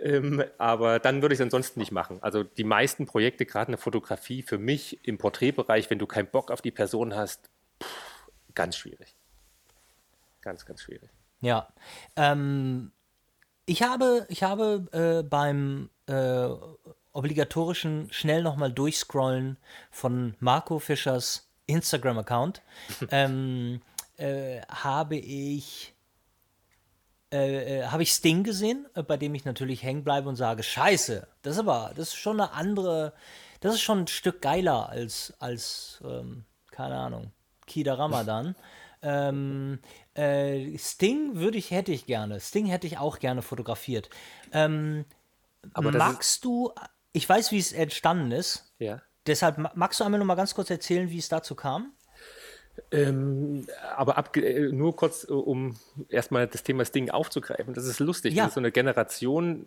[0.02, 2.18] Ähm, aber dann würde ich es ansonsten nicht machen.
[2.20, 6.28] Also die meisten Projekte, gerade in der Fotografie, für mich im Porträtbereich, wenn du keinen
[6.28, 7.48] Bock auf die Person hast,
[7.82, 9.16] pff, ganz schwierig.
[10.42, 11.10] Ganz, ganz schwierig.
[11.40, 11.68] Ja.
[12.16, 12.92] Ähm,
[13.66, 16.48] ich habe, ich habe äh, beim äh,
[17.12, 19.56] obligatorischen schnell nochmal durchscrollen
[19.90, 22.62] von Marco Fischers Instagram-Account
[23.10, 23.80] ähm,
[24.16, 25.94] äh, habe ich
[27.32, 30.62] äh, äh, habe ich Sting gesehen, äh, bei dem ich natürlich hängen bleibe und sage,
[30.62, 33.12] scheiße, das ist aber, das ist schon eine andere,
[33.60, 37.32] das ist schon ein Stück geiler als, als ähm, keine Ahnung,
[37.66, 38.54] Kida Ramadan.
[39.06, 39.80] Ähm,
[40.14, 42.40] äh, Sting würde ich, hätte ich gerne.
[42.40, 44.10] Sting hätte ich auch gerne fotografiert.
[44.52, 45.04] Ähm,
[45.72, 46.72] aber magst du,
[47.12, 48.72] ich weiß, wie es entstanden ist.
[48.78, 49.02] Ja.
[49.26, 51.92] Deshalb magst du einmal noch mal ganz kurz erzählen, wie es dazu kam?
[52.90, 55.76] Ähm, aber ab, äh, nur kurz, äh, um
[56.08, 57.74] erstmal das Thema Sting aufzugreifen.
[57.74, 58.34] Das ist lustig.
[58.34, 58.44] Ja.
[58.44, 59.66] Das ist so eine Generation,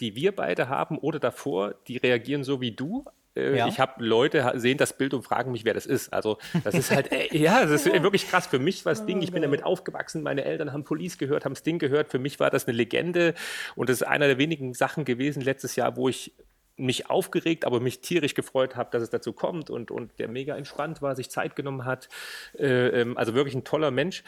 [0.00, 3.04] die wir beide haben oder davor, die reagieren so wie du,
[3.36, 3.68] äh, ja.
[3.68, 6.12] Ich habe Leute sehen das Bild und fragen mich, wer das ist.
[6.12, 8.46] Also das ist halt, äh, ja, das ist wirklich krass.
[8.46, 11.54] Für mich war das Ding, ich bin damit aufgewachsen, meine Eltern haben Police gehört, haben
[11.54, 12.08] das Ding gehört.
[12.10, 13.34] Für mich war das eine Legende
[13.74, 16.32] und das ist einer der wenigen Sachen gewesen letztes Jahr, wo ich
[16.76, 20.56] mich aufgeregt, aber mich tierisch gefreut habe, dass es dazu kommt und, und der mega
[20.56, 22.08] entspannt war, sich Zeit genommen hat.
[22.58, 24.24] Äh, ähm, also wirklich ein toller Mensch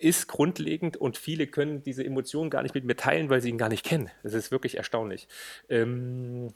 [0.00, 3.58] ist grundlegend und viele können diese Emotionen gar nicht mit mir teilen, weil sie ihn
[3.58, 4.10] gar nicht kennen.
[4.24, 5.28] Das ist wirklich erstaunlich.
[5.68, 6.48] Ähm,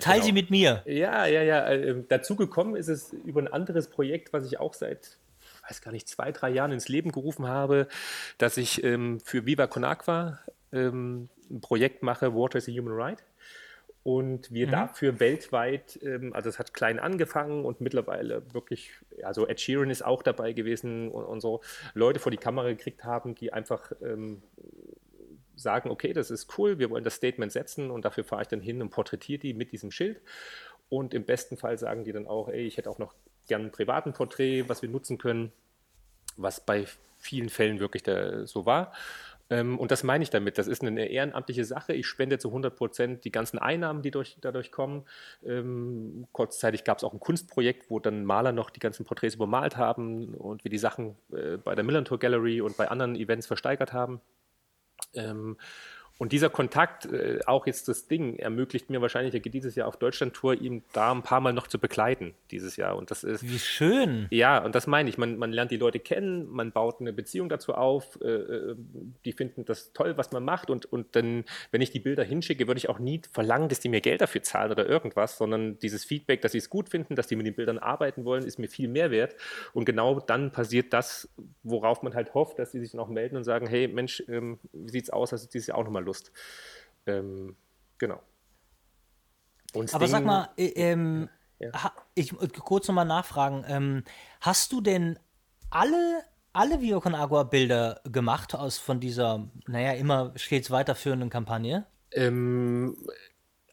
[0.00, 0.26] Teil genau.
[0.26, 0.82] sie mit mir.
[0.86, 1.68] Ja, ja, ja.
[1.68, 5.18] Äh, dazu gekommen ist es über ein anderes Projekt, was ich auch seit,
[5.68, 7.88] weiß gar nicht, zwei, drei Jahren ins Leben gerufen habe,
[8.38, 10.38] dass ich ähm, für Viva Con Agua
[10.72, 13.24] ähm, ein Projekt mache, Water is a Human Right.
[14.04, 14.70] Und wir mhm.
[14.70, 18.90] dafür weltweit, ähm, also es hat klein angefangen und mittlerweile wirklich,
[19.22, 21.60] also Ed Sheeran ist auch dabei gewesen und, und so,
[21.94, 24.42] Leute vor die Kamera gekriegt haben, die einfach ähm,
[25.58, 28.60] sagen, okay, das ist cool, wir wollen das Statement setzen und dafür fahre ich dann
[28.60, 30.20] hin und porträtiere die mit diesem Schild.
[30.88, 33.14] Und im besten Fall sagen die dann auch, ey, ich hätte auch noch
[33.46, 35.52] gern ein privaten Porträt, was wir nutzen können,
[36.36, 36.86] was bei
[37.18, 38.04] vielen Fällen wirklich
[38.44, 38.92] so war.
[39.50, 40.58] Ähm, und das meine ich damit.
[40.58, 41.94] Das ist eine ehrenamtliche Sache.
[41.94, 45.04] Ich spende zu 100 Prozent die ganzen Einnahmen, die durch, dadurch kommen.
[45.44, 49.76] Ähm, kurzzeitig gab es auch ein Kunstprojekt, wo dann Maler noch die ganzen Porträts übermalt
[49.76, 53.92] haben und wir die Sachen äh, bei der Millantor Gallery und bei anderen Events versteigert
[53.92, 54.20] haben.
[55.16, 55.56] Um.
[56.18, 59.86] Und dieser Kontakt, äh, auch jetzt das Ding, ermöglicht mir wahrscheinlich, er geht dieses Jahr
[59.86, 62.96] auf Deutschland-Tour, ihm da ein paar Mal noch zu begleiten dieses Jahr.
[62.96, 63.48] Und das ist.
[63.48, 64.26] Wie schön.
[64.30, 65.16] Ja, und das meine ich.
[65.16, 68.76] Man, man lernt die Leute kennen, man baut eine Beziehung dazu auf, äh, äh,
[69.24, 70.70] die finden das toll, was man macht.
[70.70, 73.88] Und, und dann, wenn ich die Bilder hinschicke, würde ich auch nie verlangen, dass die
[73.88, 77.28] mir Geld dafür zahlen oder irgendwas, sondern dieses Feedback, dass sie es gut finden, dass
[77.28, 79.36] die mit den Bildern arbeiten wollen, ist mir viel mehr wert.
[79.72, 81.28] Und genau dann passiert das,
[81.62, 84.58] worauf man halt hofft, dass sie sich dann auch melden und sagen: Hey, Mensch, ähm,
[84.72, 85.30] wie sieht's aus?
[85.30, 86.32] Hast du dieses Jahr auch nochmal Lust.
[87.06, 87.56] Ähm,
[87.98, 88.20] genau.
[89.74, 91.92] Und Aber sag mal, äh, ähm, ja.
[92.14, 93.64] ich kurz nochmal nachfragen.
[93.68, 94.04] Ähm,
[94.40, 95.18] hast du denn
[95.70, 101.86] alle, alle Viva Con Agua Bilder gemacht aus von dieser, naja, immer stets weiterführenden Kampagne?
[102.12, 102.96] Ähm,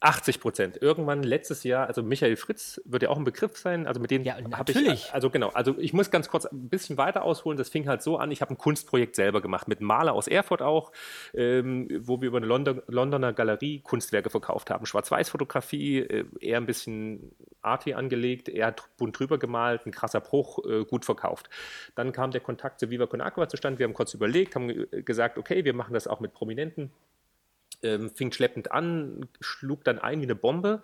[0.05, 0.81] 80 Prozent.
[0.81, 4.23] Irgendwann letztes Jahr, also Michael Fritz wird ja auch ein Begriff sein, also mit dem
[4.23, 7.69] ja, habe ich, also genau, also ich muss ganz kurz ein bisschen weiter ausholen, das
[7.69, 10.91] fing halt so an, ich habe ein Kunstprojekt selber gemacht, mit Maler aus Erfurt auch,
[11.33, 16.67] ähm, wo wir über eine London, Londoner Galerie Kunstwerke verkauft haben, Schwarz-Weiß-Fotografie, äh, eher ein
[16.67, 17.31] bisschen
[17.63, 21.49] arty angelegt, eher bunt drüber gemalt, ein krasser Bruch, äh, gut verkauft.
[21.95, 25.39] Dann kam der Kontakt zu Viva Con Aqua zustande, wir haben kurz überlegt, haben gesagt,
[25.39, 26.91] okay, wir machen das auch mit Prominenten,
[27.85, 30.81] ähm, fing schleppend an, schlug dann ein wie eine Bombe.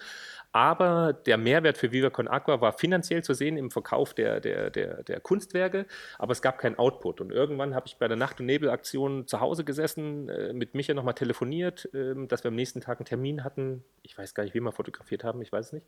[0.54, 4.70] Aber der Mehrwert für Viva Con Aqua war finanziell zu sehen im Verkauf der, der,
[4.70, 5.86] der, der Kunstwerke,
[6.20, 7.22] aber es gab keinen Output.
[7.22, 10.94] Und irgendwann habe ich bei der Nacht- und Nebel-Aktion zu Hause gesessen, äh, mit Micha
[10.94, 13.84] nochmal telefoniert, äh, dass wir am nächsten Tag einen Termin hatten.
[14.04, 15.88] Ich weiß gar nicht, wie wir fotografiert haben, ich weiß es nicht.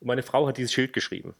[0.00, 1.34] Und meine Frau hat dieses Schild geschrieben.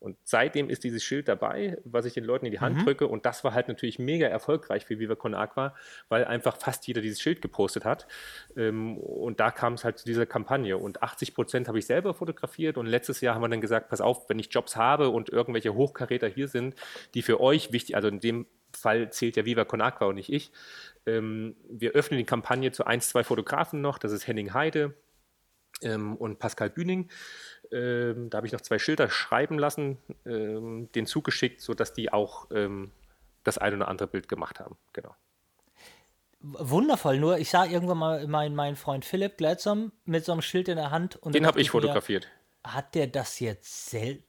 [0.00, 2.84] Und seitdem ist dieses Schild dabei, was ich den Leuten in die Hand mhm.
[2.84, 3.06] drücke.
[3.08, 5.74] Und das war halt natürlich mega erfolgreich für Viva Con Aqua,
[6.08, 8.06] weil einfach fast jeder dieses Schild gepostet hat.
[8.56, 10.78] Ähm, und da kam es halt zu dieser Kampagne.
[10.78, 12.78] Und 80 Prozent habe ich selber fotografiert.
[12.78, 15.74] Und letztes Jahr haben wir dann gesagt, pass auf, wenn ich Jobs habe und irgendwelche
[15.74, 16.76] Hochkaräter hier sind,
[17.14, 20.32] die für euch wichtig, also in dem Fall zählt ja Viva Con Aqua und nicht
[20.32, 20.52] ich.
[21.06, 23.98] Ähm, wir öffnen die Kampagne zu ein, zwei Fotografen noch.
[23.98, 24.94] Das ist Henning Heide
[25.82, 27.10] ähm, und Pascal Bühning.
[27.72, 32.46] Ähm, da habe ich noch zwei Schilder schreiben lassen, ähm, den zugeschickt, sodass die auch
[32.52, 32.90] ähm,
[33.44, 34.76] das ein oder andere Bild gemacht haben.
[34.92, 35.14] Genau.
[36.40, 40.68] Wundervoll, nur ich sah irgendwann mal meinen mein Freund Philipp Gleitzom mit so einem Schild
[40.68, 41.16] in der Hand.
[41.16, 42.28] Und den habe ich fotografiert.
[42.64, 44.27] Mir, hat der das jetzt selbst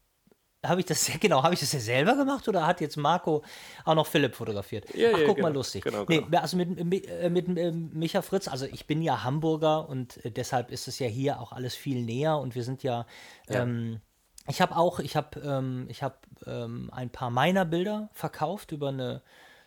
[0.66, 3.44] habe ich das genau, habe ich das ja selber gemacht oder hat jetzt Marco
[3.86, 4.94] auch noch Philipp fotografiert?
[4.94, 5.84] Ja, Ach, ja, guck genau, mal, lustig.
[5.84, 6.28] Genau, genau.
[6.30, 9.88] Nee, also mit, mit, äh, mit, mit äh, Micha Fritz, also ich bin ja Hamburger
[9.88, 13.06] und äh, deshalb ist es ja hier auch alles viel näher und wir sind ja,
[13.48, 13.64] ja.
[13.64, 14.02] Ähm,
[14.48, 18.90] ich habe auch, ich habe ähm, ich hab, ähm, ein paar meiner Bilder verkauft über
[18.90, 19.22] eine,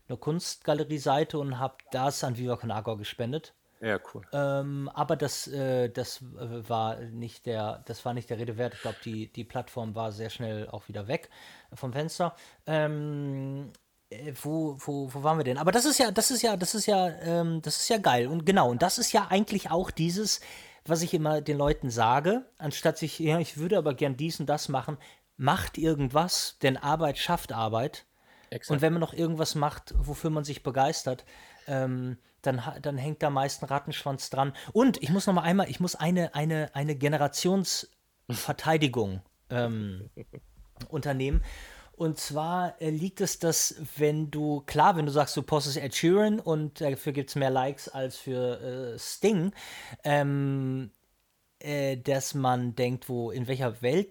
[0.08, 3.54] eine Kunstgalerie-Seite und habe das an Viva Con Agua gespendet.
[3.82, 4.22] Ja, cool.
[4.32, 8.74] Ähm, aber das, äh, das äh, war nicht der, das war nicht der Rede wert.
[8.74, 11.28] Ich glaube, die, die Plattform war sehr schnell auch wieder weg
[11.74, 12.36] vom Fenster.
[12.64, 13.72] Ähm,
[14.10, 15.58] äh, wo, wo, wo waren wir denn?
[15.58, 18.28] Aber das ist ja, das ist ja, das ist ja, ähm, das ist ja geil.
[18.28, 20.40] Und genau, und das ist ja eigentlich auch dieses,
[20.84, 24.46] was ich immer den Leuten sage, anstatt sich, ja, ich würde aber gern dies und
[24.46, 24.96] das machen,
[25.36, 28.06] macht irgendwas, denn Arbeit schafft Arbeit.
[28.50, 28.70] Exakt.
[28.70, 31.24] Und wenn man noch irgendwas macht, wofür man sich begeistert,
[31.66, 34.52] ähm, dann, dann hängt da meist ein Rattenschwanz dran.
[34.72, 40.10] Und ich muss noch mal einmal, ich muss eine, eine, eine Generationsverteidigung ähm,
[40.88, 41.42] unternehmen.
[41.94, 45.94] Und zwar äh, liegt es, dass wenn du, klar, wenn du sagst, du postest Ed
[45.94, 49.52] Sheeran und dafür gibt es mehr Likes als für äh, Sting,
[50.02, 50.90] ähm,
[51.60, 54.08] äh, dass man denkt, wo, in welcher Welt,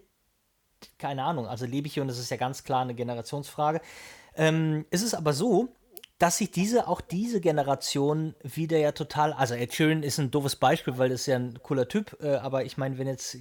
[0.98, 3.80] keine Ahnung, also lebe ich hier und das ist ja ganz klar eine Generationsfrage.
[4.36, 5.74] Ähm, es ist aber so,
[6.22, 10.54] dass sich diese, auch diese Generation wieder ja total, also Ed Sheeran ist ein doofes
[10.54, 13.38] Beispiel, weil das ist ja ein cooler Typ, äh, aber ich meine, wenn jetzt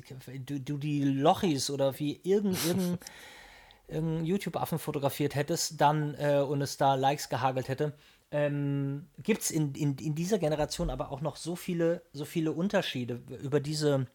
[0.47, 2.97] du, du die Lochis oder wie irgendein, irgendein,
[3.87, 7.93] irgendein YouTube-Affen fotografiert hättest, dann äh, und es da Likes gehagelt hätte,
[8.31, 12.51] ähm, gibt es in, in, in dieser Generation aber auch noch so viele, so viele
[12.51, 14.07] Unterschiede über diese,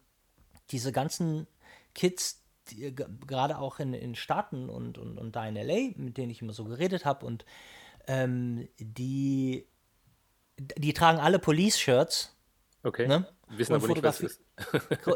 [0.71, 1.47] diese ganzen
[1.95, 6.31] Kids, die, gerade auch in, in Staaten und, und, und da in LA, mit denen
[6.31, 7.45] ich immer so geredet habe und
[8.07, 9.67] ähm, die,
[10.57, 12.35] die tragen alle Police-Shirts.
[12.83, 13.07] Okay.
[13.07, 13.27] Ne?
[13.49, 14.41] Wissen und aber nicht, was ist.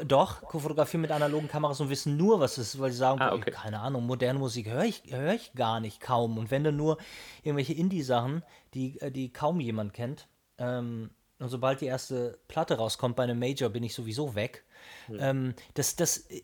[0.05, 3.33] Doch, fotografieren mit analogen Kameras und wissen nur, was es ist, weil sie sagen, ah,
[3.33, 3.51] okay.
[3.51, 6.37] keine Ahnung, moderne Musik höre ich, hör ich gar nicht kaum.
[6.37, 6.97] Und wenn dann nur
[7.43, 10.27] irgendwelche Indie-Sachen, die, äh, die kaum jemand kennt.
[10.57, 14.63] Ähm, und sobald die erste Platte rauskommt bei einem Major, bin ich sowieso weg.
[15.07, 15.17] Hm.
[15.19, 16.41] Ähm, das, das, äh,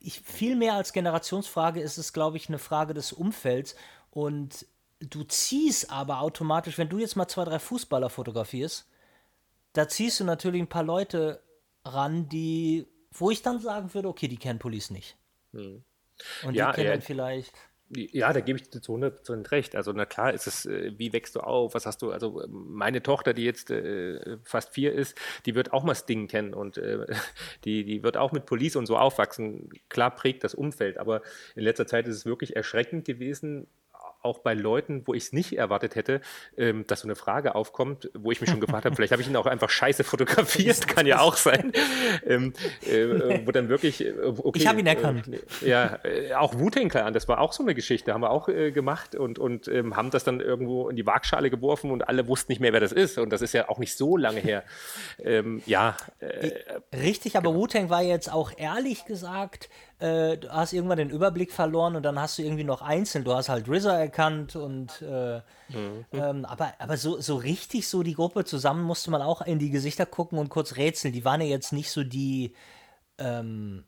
[0.00, 3.74] ich, viel mehr als Generationsfrage ist es, glaube ich, eine Frage des Umfelds.
[4.10, 4.66] Und
[5.00, 8.88] du ziehst aber automatisch, wenn du jetzt mal zwei, drei Fußballer fotografierst,
[9.72, 11.42] da ziehst du natürlich ein paar Leute
[11.84, 15.16] ran, die, wo ich dann sagen würde, okay, die kennen Police nicht.
[15.52, 15.84] Hm.
[16.44, 17.00] Und ja, die kennen ja.
[17.00, 17.52] vielleicht.
[17.88, 19.76] Ja, da gebe ich dir zu 100% recht.
[19.76, 21.74] Also, na klar ist es, äh, wie wächst du auf?
[21.74, 22.10] Was hast du?
[22.10, 26.52] Also, meine Tochter, die jetzt äh, fast vier ist, die wird auch mal Sting kennen
[26.52, 27.06] und äh,
[27.64, 29.68] die, die wird auch mit Police und so aufwachsen.
[29.88, 31.22] Klar prägt das Umfeld, aber
[31.54, 33.68] in letzter Zeit ist es wirklich erschreckend gewesen,
[34.26, 36.20] auch bei Leuten, wo ich es nicht erwartet hätte,
[36.58, 39.28] ähm, dass so eine Frage aufkommt, wo ich mich schon gefragt habe, vielleicht habe ich
[39.28, 41.72] ihn auch einfach scheiße fotografiert, kann ja auch sein.
[42.26, 42.52] Ähm,
[42.86, 45.28] äh, wo dann wirklich, äh, okay, Ich habe ihn erkannt.
[45.62, 48.48] Äh, ja, äh, auch Wu-Tang Clan, das war auch so eine Geschichte, haben wir auch
[48.48, 52.28] äh, gemacht und, und ähm, haben das dann irgendwo in die Waagschale geworfen und alle
[52.28, 53.18] wussten nicht mehr, wer das ist.
[53.18, 54.64] Und das ist ja auch nicht so lange her.
[55.22, 55.96] Ähm, ja.
[56.18, 56.50] Äh,
[56.96, 57.60] Richtig, aber genau.
[57.62, 62.20] Wu-Tang war jetzt auch ehrlich gesagt äh, du hast irgendwann den Überblick verloren und dann
[62.20, 66.04] hast du irgendwie noch einzeln, du hast halt RZA erkannt und äh, mhm.
[66.12, 69.70] ähm, aber, aber so, so richtig so die Gruppe zusammen musste man auch in die
[69.70, 71.14] Gesichter gucken und kurz rätseln.
[71.14, 72.54] Die waren ja jetzt nicht so die,
[73.18, 73.84] ähm,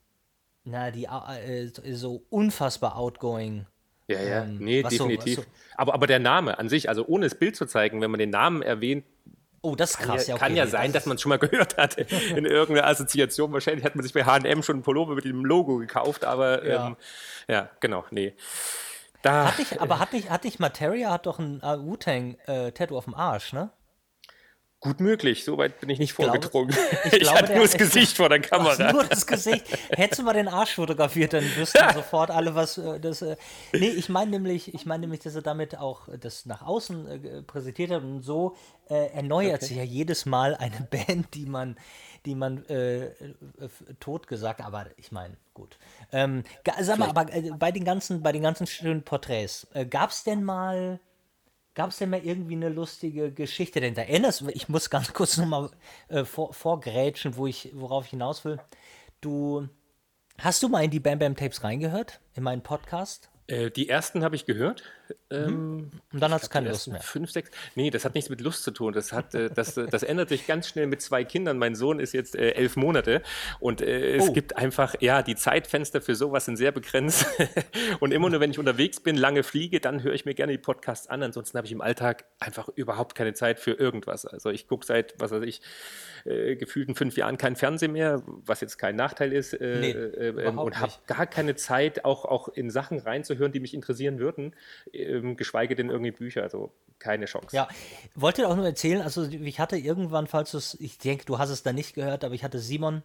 [0.64, 3.66] na, die äh, so unfassbar outgoing.
[4.06, 5.36] Ja, ja, ähm, nee, definitiv.
[5.36, 5.48] So, so.
[5.76, 8.30] Aber, aber der Name an sich, also ohne das Bild zu zeigen, wenn man den
[8.30, 9.04] Namen erwähnt,
[9.60, 10.06] Oh, das ist krass.
[10.06, 12.44] Kann ja, okay, kann ja sein, das dass man es schon mal gehört hat in
[12.44, 13.52] irgendeiner Assoziation.
[13.52, 16.86] Wahrscheinlich hat man sich bei H&M schon ein Pullover mit dem Logo gekauft, aber ja,
[16.88, 16.96] ähm,
[17.48, 18.34] ja genau, nee.
[19.22, 22.98] Da, hatte ich, aber hatte ich, hatte ich Materia hat doch ein uh, Wu-Tang-Tattoo äh,
[22.98, 23.70] auf dem Arsch, ne?
[24.80, 26.72] Gut möglich, soweit bin ich nicht ich vorgedrungen.
[27.04, 28.92] Ich, ich glaube, hatte nur das Gesicht vor der Kamera.
[28.92, 29.64] Nur das Gesicht.
[29.90, 33.22] Hättest du mal den Arsch fotografiert, dann wüssten sofort alle, was äh, das.
[33.22, 33.36] Äh,
[33.72, 37.42] nee, ich meine nämlich, ich meine nämlich, dass er damit auch das nach außen äh,
[37.42, 38.54] präsentiert hat und so
[38.88, 39.66] äh, erneuert okay.
[39.66, 41.76] sich ja jedes Mal eine Band, die man,
[42.24, 43.10] die man äh,
[43.98, 45.76] tot gesagt, aber ich meine, gut.
[46.12, 46.44] Ähm,
[46.80, 50.22] sag mal, aber äh, bei den ganzen, bei den ganzen schönen Porträts, äh, gab es
[50.22, 51.00] denn mal
[51.78, 53.80] Gab es denn mal irgendwie eine lustige Geschichte?
[53.80, 55.70] Denn da erinnerst du, ich muss ganz kurz nochmal
[56.08, 58.58] äh, vor, vorgrätschen, wo ich, worauf ich hinaus will.
[59.20, 59.68] Du,
[60.38, 62.18] hast du mal in die Bam Bam Tapes reingehört?
[62.34, 63.30] In meinen Podcast?
[63.46, 64.82] Äh, die ersten habe ich gehört.
[65.30, 65.36] Mhm.
[65.36, 67.00] Ähm, Und dann hat es keine Lust mehr.
[67.00, 67.50] Fünf, sechs.
[67.74, 68.92] Nee, das hat nichts mit Lust zu tun.
[68.92, 71.58] Das, hat, äh, das, äh, das ändert sich ganz schnell mit zwei Kindern.
[71.58, 73.22] Mein Sohn ist jetzt äh, elf Monate
[73.60, 74.32] und äh, es oh.
[74.32, 77.26] gibt einfach, ja, die Zeitfenster für sowas sind sehr begrenzt.
[78.00, 80.58] und immer nur, wenn ich unterwegs bin, lange fliege, dann höre ich mir gerne die
[80.58, 81.22] Podcasts an.
[81.22, 84.24] Ansonsten habe ich im Alltag einfach überhaupt keine Zeit für irgendwas.
[84.24, 85.60] Also ich gucke seit, was weiß ich,
[86.24, 89.52] äh, gefühlten fünf Jahren kein Fernsehen mehr, was jetzt kein Nachteil ist.
[89.54, 93.74] Äh, nee, ähm, und habe gar keine Zeit, auch, auch in Sachen reinzuhören, die mich
[93.74, 94.54] interessieren würden
[95.36, 96.42] geschweige denn irgendwie Bücher.
[96.42, 97.54] Also keine Chance.
[97.54, 97.68] Ja,
[98.14, 101.50] wollte auch nur erzählen, also ich hatte irgendwann, falls du es, ich denke, du hast
[101.50, 103.02] es da nicht gehört, aber ich hatte Simon,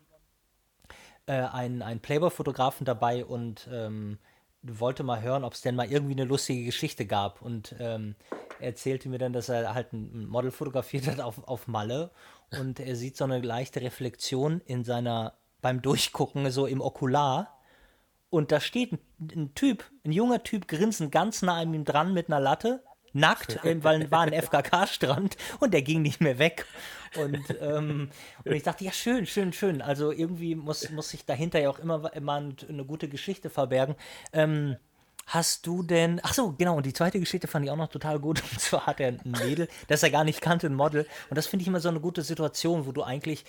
[1.26, 4.18] äh, einen, einen Playboy-Fotografen dabei und ähm,
[4.62, 7.42] wollte mal hören, ob es denn mal irgendwie eine lustige Geschichte gab.
[7.42, 8.16] Und ähm,
[8.60, 12.12] er erzählte mir dann, dass er halt ein Model fotografiert hat auf, auf Malle
[12.60, 17.60] und er sieht so eine leichte Reflexion in seiner, beim Durchgucken, so im Okular
[18.34, 22.14] und da steht ein, ein, Typ, ein junger Typ, grinsend ganz nah an ihm dran
[22.14, 26.66] mit einer Latte, nackt, weil war ein FKK-Strand und der ging nicht mehr weg.
[27.16, 28.10] Und, ähm,
[28.44, 29.84] und ich dachte, ja, schön, schön, schön.
[29.84, 33.96] Also irgendwie muss, muss sich dahinter ja auch immer, immer eine gute Geschichte verbergen.
[34.34, 34.78] Ähm,
[35.26, 38.20] Hast du denn, ach so, genau, und die zweite Geschichte fand ich auch noch total
[38.20, 38.44] gut.
[38.52, 41.08] Und zwar hat er ein Mädel, das er gar nicht kannte, ein Model.
[41.30, 43.46] Und das finde ich immer so eine gute Situation, wo du eigentlich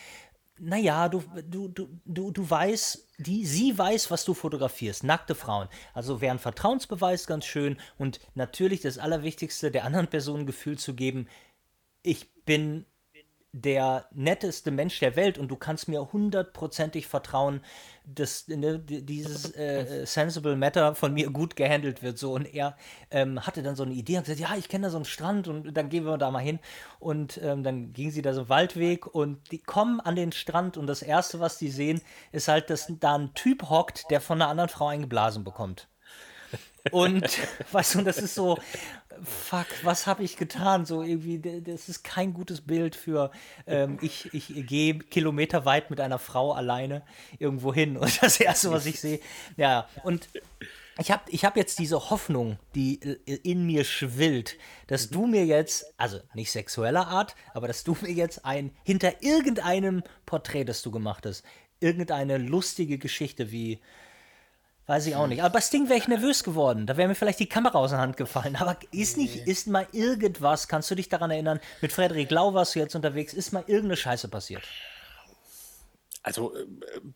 [0.59, 5.69] naja, du, du, du, du, du weißt, die, sie weiß, was du fotografierst, nackte Frauen.
[5.93, 10.79] Also wäre ein Vertrauensbeweis ganz schön und natürlich das Allerwichtigste, der anderen Person ein Gefühl
[10.79, 11.29] zu geben,
[12.03, 12.87] ich bin
[13.57, 17.61] der netteste Mensch der Welt und du kannst mir hundertprozentig vertrauen,
[18.05, 22.19] dass ne, dieses äh, Sensible Matter von mir gut gehandelt wird.
[22.19, 22.33] So.
[22.33, 22.77] Und er
[23.13, 25.47] ähm, hatte dann so eine Idee und gesagt, ja, ich kenne da so einen Strand
[25.47, 26.59] und dann gehen wir da mal hin.
[26.99, 30.77] Und ähm, dann ging sie da so einen Waldweg und die kommen an den Strand
[30.77, 32.01] und das Erste, was die sehen,
[32.33, 35.87] ist halt, dass da ein Typ hockt, der von einer anderen Frau eingeblasen bekommt.
[36.91, 37.23] Und
[37.73, 38.59] weißt du, das ist so,
[39.23, 40.85] fuck, was habe ich getan?
[40.85, 43.31] So irgendwie, das ist kein gutes Bild für,
[43.67, 47.03] ähm, ich, ich gehe kilometerweit mit einer Frau alleine
[47.39, 47.97] irgendwo hin.
[48.05, 49.21] Und das Erste, was ich sehe,
[49.57, 50.29] ja, und
[50.99, 55.93] ich habe ich hab jetzt diese Hoffnung, die in mir schwillt, dass du mir jetzt,
[55.97, 60.93] also nicht sexueller Art, aber dass du mir jetzt ein, hinter irgendeinem Porträt, das du
[60.93, 61.45] gemacht hast,
[61.81, 63.81] irgendeine lustige Geschichte wie,
[64.87, 65.43] Weiß ich auch nicht.
[65.43, 66.87] Aber bei Sting wäre ich nervös geworden.
[66.87, 68.57] Da wäre mir vielleicht die Kamera aus der Hand gefallen.
[68.57, 72.75] Aber ist nicht, ist mal irgendwas, kannst du dich daran erinnern, mit Frederik Lau warst
[72.75, 74.63] du jetzt unterwegs, ist mal irgendeine Scheiße passiert?
[76.23, 76.67] Also äh,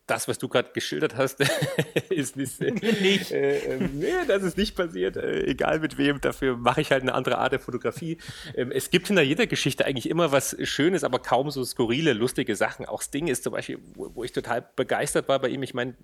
[0.05, 1.41] das, was du gerade geschildert hast,
[2.09, 2.59] ist nicht.
[3.01, 3.31] nicht.
[3.31, 5.17] Äh, äh, nee, das ist nicht passiert.
[5.17, 8.17] Äh, egal mit wem, dafür mache ich halt eine andere Art der Fotografie.
[8.55, 12.55] Ähm, es gibt hinter jeder Geschichte eigentlich immer was Schönes, aber kaum so skurrile, lustige
[12.55, 12.85] Sachen.
[12.85, 15.63] Auch Sting ist zum Beispiel, wo, wo ich total begeistert war bei ihm.
[15.63, 15.95] Ich meine,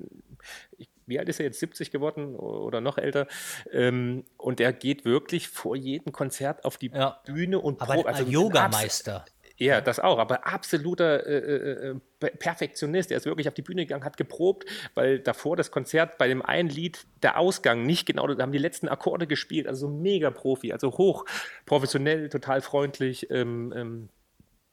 [0.78, 3.28] ich wie alt ist er jetzt, 70 geworden oder noch älter?
[3.72, 7.20] Ähm, und der geht wirklich vor jedem Konzert auf die ja.
[7.26, 8.08] Bühne und Aber probt.
[8.08, 9.26] Also Yogameister.
[9.58, 13.12] Ja, das auch, aber absoluter äh, äh, äh Perfektionist.
[13.12, 16.42] Er ist wirklich auf die Bühne gegangen, hat geprobt, weil davor das Konzert bei dem
[16.42, 20.74] einen Lied der Ausgang nicht genau, da haben die letzten Akkorde gespielt, also mega Profi,
[20.74, 21.26] also hoch
[21.66, 23.30] professionell, total freundlich.
[23.30, 24.10] Ähm, ähm,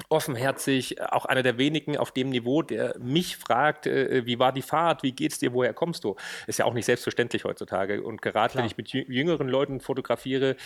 [0.09, 4.63] offenherzig, auch einer der wenigen auf dem Niveau, der mich fragt, äh, wie war die
[4.63, 6.17] Fahrt, wie geht's dir, woher kommst du?
[6.47, 8.03] Ist ja auch nicht selbstverständlich heutzutage.
[8.03, 10.57] Und gerade wenn ich mit jüngeren Leuten fotografiere,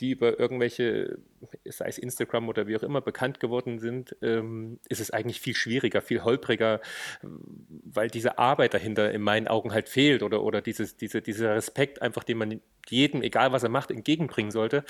[0.00, 1.18] die über irgendwelche,
[1.64, 5.54] sei es Instagram oder wie auch immer, bekannt geworden sind, ähm, ist es eigentlich viel
[5.54, 6.80] schwieriger, viel holpriger,
[7.22, 12.02] weil diese Arbeit dahinter in meinen Augen halt fehlt oder, oder dieses, diese, dieser Respekt
[12.02, 14.84] einfach, den man jedem, egal was er macht, entgegenbringen sollte,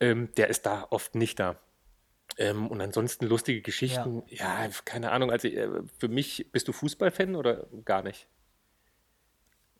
[0.00, 1.58] ähm, der ist da oft nicht da.
[2.38, 5.30] Ähm, und ansonsten lustige Geschichten, ja, ja keine Ahnung.
[5.30, 8.28] Also äh, für mich, bist du Fußballfan oder gar nicht?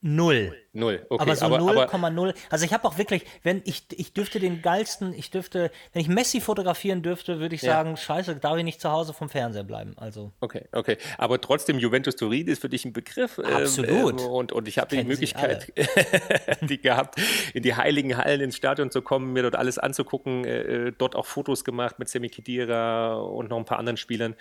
[0.03, 0.57] Null.
[0.73, 1.23] Null, okay.
[1.23, 2.35] Aber so 0,0.
[2.49, 6.09] Also ich habe auch wirklich, wenn ich, ich dürfte den geilsten, ich dürfte, wenn ich
[6.09, 7.73] Messi fotografieren dürfte, würde ich ja.
[7.73, 9.95] sagen, scheiße, darf ich nicht zu Hause vom Fernseher bleiben.
[9.97, 10.31] Also.
[10.39, 10.97] Okay, okay.
[11.19, 13.39] Aber trotzdem, Juventus Turin ist für dich ein Begriff.
[13.39, 14.21] Ähm, Absolut.
[14.21, 15.73] Ähm, und, und ich habe die Möglichkeit
[16.61, 17.21] die gehabt,
[17.53, 21.17] in die heiligen Hallen ins Stadion zu kommen, mir dort alles anzugucken, äh, äh, dort
[21.17, 24.37] auch Fotos gemacht mit Semi Khedira und noch ein paar anderen Spielern,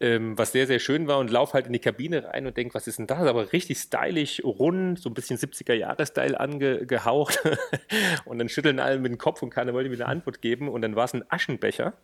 [0.00, 2.74] ähm, was sehr, sehr schön war und lauf halt in die Kabine rein und denk,
[2.74, 3.20] was ist denn das?
[3.20, 7.40] Aber richtig stylisch, rund, so ein bisschen 70er-Jahre-Style angehaucht.
[8.24, 10.68] und dann schütteln alle mit dem Kopf und keiner wollte mir eine Antwort geben.
[10.68, 11.94] Und dann war es ein Aschenbecher.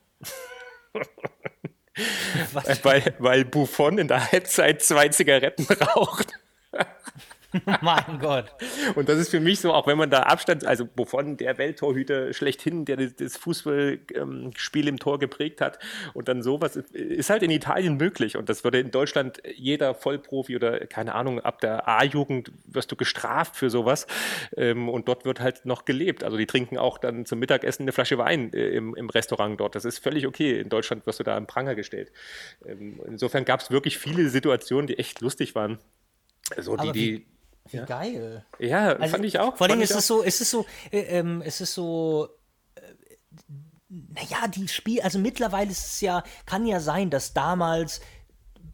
[2.82, 6.32] weil, weil Buffon in der Halbzeit zwei Zigaretten raucht.
[7.80, 8.52] mein Gott.
[8.94, 12.34] Und das ist für mich so, auch wenn man da Abstand, also wovon der Welttorhüter
[12.34, 15.78] schlechthin, der das Fußballspiel im Tor geprägt hat
[16.12, 18.36] und dann sowas, ist halt in Italien möglich.
[18.36, 22.96] Und das würde in Deutschland jeder Vollprofi oder keine Ahnung, ab der A-Jugend wirst du
[22.96, 24.06] gestraft für sowas.
[24.56, 26.24] Ähm, und dort wird halt noch gelebt.
[26.24, 29.74] Also die trinken auch dann zum Mittagessen eine Flasche Wein äh, im, im Restaurant dort.
[29.74, 30.60] Das ist völlig okay.
[30.60, 32.12] In Deutschland wirst du da im Pranger gestellt.
[32.66, 35.78] Ähm, insofern gab es wirklich viele Situationen, die echt lustig waren.
[36.56, 37.26] So, die, die,
[37.70, 37.84] wie ja.
[37.84, 38.44] geil.
[38.58, 39.56] Ja, also, fand ich auch.
[39.56, 42.28] Vor allem ist es so, ist es so, äh, ähm, ist es so,
[42.74, 42.80] äh,
[43.88, 48.00] naja, die Spiel, also mittlerweile ist es ja, kann ja sein, dass damals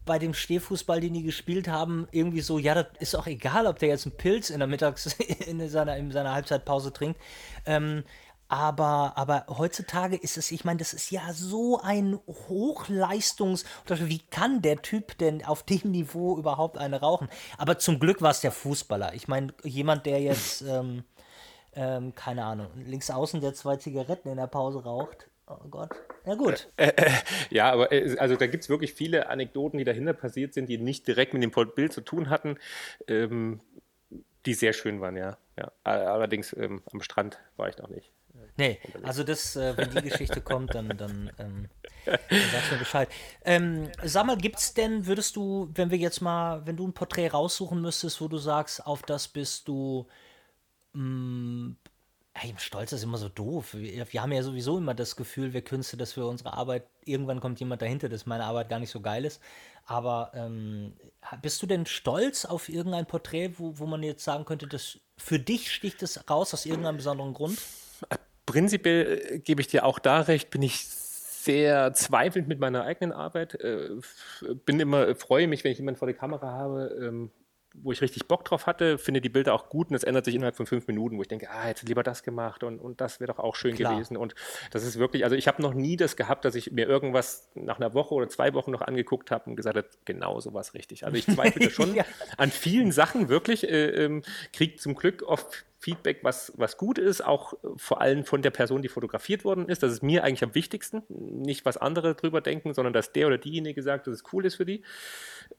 [0.05, 3.79] bei dem Stehfußball, den die gespielt haben, irgendwie so, ja, das ist auch egal, ob
[3.79, 5.05] der jetzt einen Pilz in der Mittags,
[5.47, 7.19] in seiner, in seiner Halbzeitpause trinkt.
[7.65, 8.03] Ähm,
[8.47, 12.19] aber, aber heutzutage ist es, ich meine, das ist ja so ein
[12.49, 17.27] Hochleistungs- Wie kann der Typ denn auf dem Niveau überhaupt eine rauchen?
[17.57, 19.13] Aber zum Glück war es der Fußballer.
[19.13, 21.03] Ich meine, jemand, der jetzt, ähm,
[21.73, 25.27] ähm, keine Ahnung, links außen, der zwei Zigaretten in der Pause raucht.
[25.47, 25.91] Oh Gott.
[26.25, 26.69] Ja, gut.
[26.77, 27.11] Äh, äh,
[27.51, 30.77] ja, aber äh, also da gibt es wirklich viele Anekdoten, die dahinter passiert sind, die
[30.77, 32.57] nicht direkt mit dem Bild zu tun hatten,
[33.07, 33.59] ähm,
[34.45, 35.37] die sehr schön waren, ja.
[35.57, 35.71] ja.
[35.83, 38.11] Allerdings ähm, am Strand war ich noch nicht.
[38.57, 41.69] Nee, also das, äh, wenn die Geschichte kommt, dann, dann, ähm,
[42.05, 42.19] dann
[42.51, 43.09] sagst du mir Bescheid.
[43.43, 47.27] Ähm, sag mal, gibt's denn, würdest du, wenn wir jetzt mal, wenn du ein Porträt
[47.29, 50.07] raussuchen müsstest, wo du sagst, auf das bist du,
[50.93, 51.77] mh, mm,
[52.37, 53.75] Hey, Stolz ist immer so doof.
[53.75, 57.39] Wir, wir, haben ja sowieso immer das Gefühl, wir Künste, dass für unsere Arbeit, irgendwann
[57.39, 59.41] kommt jemand dahinter, dass meine Arbeit gar nicht so geil ist.
[59.85, 60.97] Aber ähm,
[61.41, 65.39] bist du denn stolz auf irgendein Porträt, wo, wo man jetzt sagen könnte, dass für
[65.39, 67.57] dich sticht es raus aus irgendeinem besonderen Grund?
[68.45, 73.11] prinzipiell äh, gebe ich dir auch da recht, bin ich sehr zweifelnd mit meiner eigenen
[73.11, 73.55] Arbeit.
[73.55, 73.89] Äh,
[74.65, 77.31] bin immer, freue mich, wenn ich jemanden vor der Kamera habe, ähm,
[77.81, 80.35] wo ich richtig Bock drauf hatte, finde die Bilder auch gut und es ändert sich
[80.35, 83.19] innerhalb von fünf Minuten, wo ich denke, ah, hätte lieber das gemacht und, und das
[83.19, 83.93] wäre doch auch schön Klar.
[83.93, 84.17] gewesen.
[84.17, 84.35] Und
[84.71, 87.77] das ist wirklich, also ich habe noch nie das gehabt, dass ich mir irgendwas nach
[87.77, 91.05] einer Woche oder zwei Wochen noch angeguckt habe und gesagt habe, genau so was richtig.
[91.05, 92.05] Also ich zweifle schon ja.
[92.37, 94.23] an vielen Sachen wirklich, äh, ähm,
[94.53, 98.81] kriege zum Glück oft Feedback, was, was gut ist, auch vor allem von der Person,
[98.81, 99.83] die fotografiert worden ist.
[99.83, 101.03] Das ist mir eigentlich am wichtigsten.
[101.09, 104.55] Nicht, was andere drüber denken, sondern dass der oder diejenige sagt, dass es cool ist
[104.55, 104.81] für die.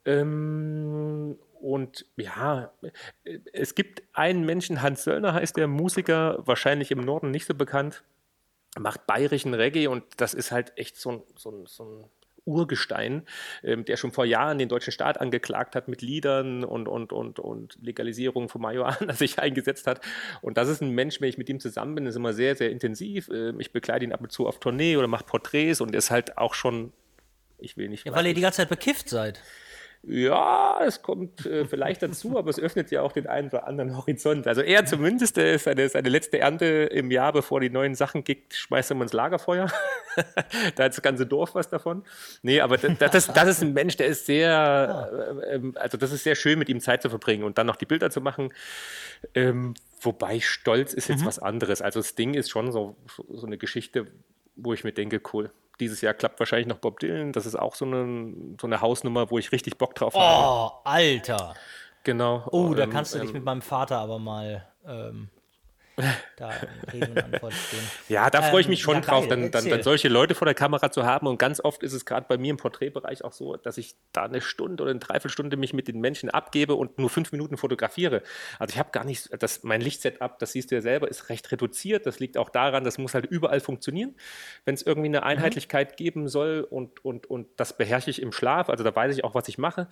[0.05, 2.72] Ähm, und ja,
[3.53, 8.03] es gibt einen Menschen, Hans Söllner heißt der, Musiker, wahrscheinlich im Norden nicht so bekannt,
[8.77, 12.05] macht bayerischen Reggae und das ist halt echt so ein, so so ein
[12.47, 13.22] Urgestein,
[13.62, 17.38] ähm, der schon vor Jahren den deutschen Staat angeklagt hat mit Liedern und, und, und,
[17.38, 20.01] und Legalisierung von Marihuana sich eingesetzt hat.
[20.40, 22.70] Und das ist ein Mensch, wenn ich mit ihm zusammen bin, ist immer sehr, sehr
[22.70, 23.28] intensiv.
[23.28, 26.38] Ähm, ich begleite ihn ab und zu auf Tournee oder mache Porträts und ist halt
[26.38, 26.92] auch schon,
[27.59, 28.07] ich will nicht.
[28.07, 29.42] Ja, weil ihr die ganze Zeit bekifft seid.
[30.09, 33.96] Ja, es kommt äh, vielleicht dazu, aber es öffnet ja auch den einen oder anderen
[33.96, 34.46] Horizont.
[34.46, 38.22] Also er zumindest, der ist seine, seine letzte Ernte im Jahr, bevor die neuen Sachen
[38.22, 39.66] gibt, schmeißt er mal ins Lagerfeuer.
[40.76, 42.04] da hat das ganze Dorf was davon.
[42.42, 45.11] Nee, aber das, das, das ist ein Mensch, der ist sehr,
[45.42, 47.76] äh, ähm, also das ist sehr schön, mit ihm Zeit zu verbringen und dann noch
[47.76, 48.52] die Bilder zu machen.
[49.34, 51.26] Ähm, wobei Stolz ist jetzt mhm.
[51.26, 51.82] was anderes.
[51.82, 52.94] Also das Ding ist schon so,
[53.28, 54.07] so eine Geschichte,
[54.54, 55.50] wo ich mir denke, cool,
[55.81, 57.33] dieses Jahr klappt wahrscheinlich noch Bob Dylan.
[57.33, 60.47] Das ist auch so eine, so eine Hausnummer, wo ich richtig Bock drauf oh, habe.
[60.47, 61.55] Oh, Alter.
[62.05, 62.47] Genau.
[62.53, 65.29] Oh, da ähm, kannst du dich ähm, mit meinem Vater aber mal ähm,
[66.36, 66.53] da
[66.92, 67.80] Rede und Antwort stehen.
[68.09, 70.44] Ja, da freue ich mich ähm, schon ja, drauf, dann, dann, dann, solche Leute vor
[70.44, 71.26] der Kamera zu haben.
[71.26, 74.24] Und ganz oft ist es gerade bei mir im Porträtbereich auch so, dass ich da
[74.24, 78.22] eine Stunde oder eine Dreiviertelstunde mich mit den Menschen abgebe und nur fünf Minuten fotografiere.
[78.59, 81.51] Also ich habe gar nicht, das, mein Lichtsetup, das siehst du ja selber, ist recht
[81.51, 82.05] reduziert.
[82.05, 84.14] Das liegt auch daran, das muss halt überall funktionieren.
[84.66, 85.26] Wenn es irgendwie eine mhm.
[85.26, 85.97] Einheitlichkeit mhm.
[85.97, 89.34] geben soll und, und, und das beherrsche ich im Schlaf, also da weiß ich auch,
[89.34, 89.88] was ich mache.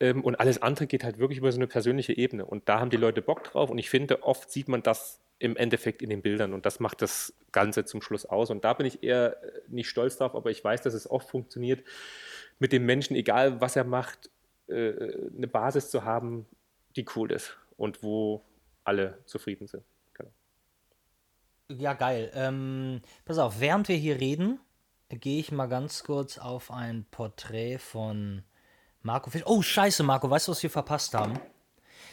[0.00, 2.44] Ähm, und alles andere geht halt wirklich über so eine persönliche Ebene.
[2.44, 3.70] Und da haben die Leute Bock drauf.
[3.70, 6.52] Und ich finde, oft sieht man das im Endeffekt in den Bildern.
[6.54, 8.50] Und das macht das Ganze zum Schluss aus.
[8.50, 11.28] Und da bin ich eher äh, nicht stolz drauf, aber ich weiß, dass es oft
[11.28, 11.84] funktioniert,
[12.58, 14.30] mit dem Menschen, egal was er macht,
[14.68, 14.92] äh,
[15.36, 16.46] eine Basis zu haben,
[16.96, 18.42] die cool ist und wo
[18.84, 19.84] alle zufrieden sind.
[20.14, 20.30] Genau.
[21.68, 22.30] Ja, geil.
[22.34, 24.58] Ähm, pass auf, während wir hier reden,
[25.10, 28.42] gehe ich mal ganz kurz auf ein Porträt von
[29.02, 29.42] Marco Fisch.
[29.44, 31.38] Oh, scheiße, Marco, weißt du, was wir verpasst haben?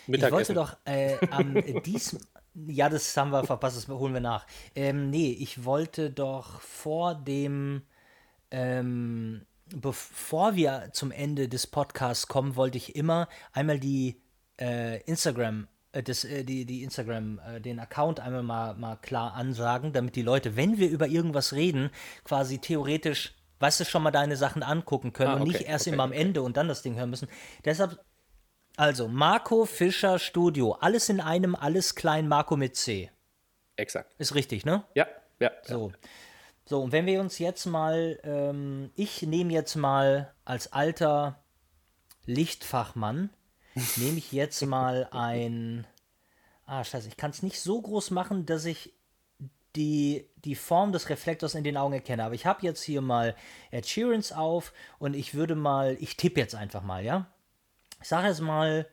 [0.08, 1.54] Ich wollte doch äh, am
[1.84, 2.20] diesem
[2.68, 4.46] ja, das haben wir verpasst, das holen wir nach.
[4.76, 7.84] Ähm, nee, ich wollte doch vor dem,
[8.52, 9.46] ähm,
[9.76, 14.22] bevor wir zum Ende des Podcasts kommen, wollte ich immer einmal die
[14.60, 19.34] äh, Instagram, äh, das, äh, die, die Instagram, äh, den Account einmal mal, mal klar
[19.34, 21.90] ansagen, damit die Leute, wenn wir über irgendwas reden,
[22.24, 25.88] quasi theoretisch weißt du, schon mal deine Sachen angucken können ah, okay, und nicht erst
[25.88, 27.30] okay, immer am Ende und dann das Ding hören müssen.
[27.64, 27.98] Deshalb
[28.76, 30.74] also, Marco Fischer Studio.
[30.74, 33.12] Alles in einem, alles klein, Marco mit C.
[33.76, 34.14] Exakt.
[34.18, 34.84] Ist richtig, ne?
[34.96, 35.08] Ja,
[35.40, 35.52] ja.
[35.64, 35.92] So.
[36.66, 41.44] So, und wenn wir uns jetzt mal, ähm, ich nehme jetzt mal als alter
[42.26, 43.30] Lichtfachmann,
[43.98, 45.86] nehme ich jetzt mal ein,
[46.66, 48.94] ah, scheiße, ich kann es nicht so groß machen, dass ich
[49.76, 52.24] die, die Form des Reflektors in den Augen erkenne.
[52.24, 53.36] Aber ich habe jetzt hier mal
[53.84, 57.33] Sheerans auf und ich würde mal, ich tippe jetzt einfach mal, ja?
[58.04, 58.86] Ich sage jetzt mal,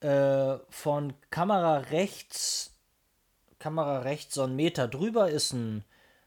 [0.00, 2.74] äh, von Kamera rechts,
[3.60, 5.84] Kamera rechts so einen Meter drüber ist ein,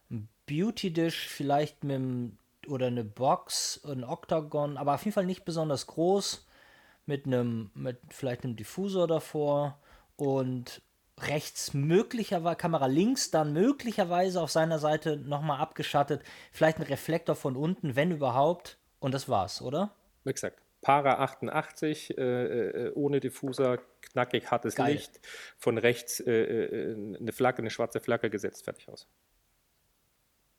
[0.09, 2.37] ein Beauty Dish, vielleicht mit einem,
[2.67, 6.47] oder eine Box, ein Octagon, aber auf jeden Fall nicht besonders groß,
[7.05, 9.77] mit einem, mit vielleicht einem Diffusor davor
[10.15, 10.81] und
[11.17, 16.23] rechts möglicherweise, Kamera links dann möglicherweise auf seiner Seite nochmal abgeschattet,
[16.53, 19.91] vielleicht ein Reflektor von unten, wenn überhaupt, und das war's, oder?
[20.23, 20.61] Exakt.
[20.81, 24.93] Para 88, äh, äh, ohne Diffuser, knackig hartes Geil.
[24.93, 25.19] Licht,
[25.57, 29.07] von rechts äh, äh, eine Flagge, eine schwarze Flagge gesetzt, fertig aus.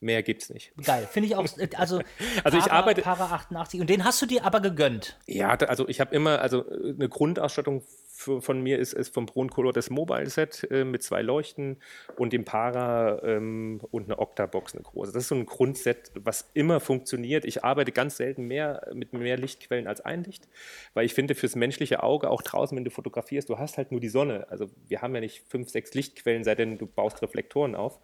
[0.00, 0.72] Mehr gibt's nicht.
[0.82, 1.46] Geil, finde ich auch.
[1.76, 2.00] Also,
[2.44, 3.02] also Para, ich arbeite.
[3.02, 3.80] Para 88.
[3.80, 5.18] Und den hast du dir aber gegönnt.
[5.26, 7.82] Ja, also ich habe immer, also eine Grundausstattung
[8.20, 11.78] von mir ist, ist vom Broncolor das Mobile Set äh, mit zwei Leuchten
[12.16, 15.12] und dem Para ähm, und eine Octabox, eine große.
[15.12, 17.44] Das ist so ein Grundset, was immer funktioniert.
[17.44, 20.48] Ich arbeite ganz selten mehr mit mehr Lichtquellen als ein Licht,
[20.94, 24.00] weil ich finde, fürs menschliche Auge, auch draußen, wenn du fotografierst, du hast halt nur
[24.00, 24.46] die Sonne.
[24.50, 28.00] Also wir haben ja nicht fünf, sechs Lichtquellen, sei denn du baust Reflektoren auf.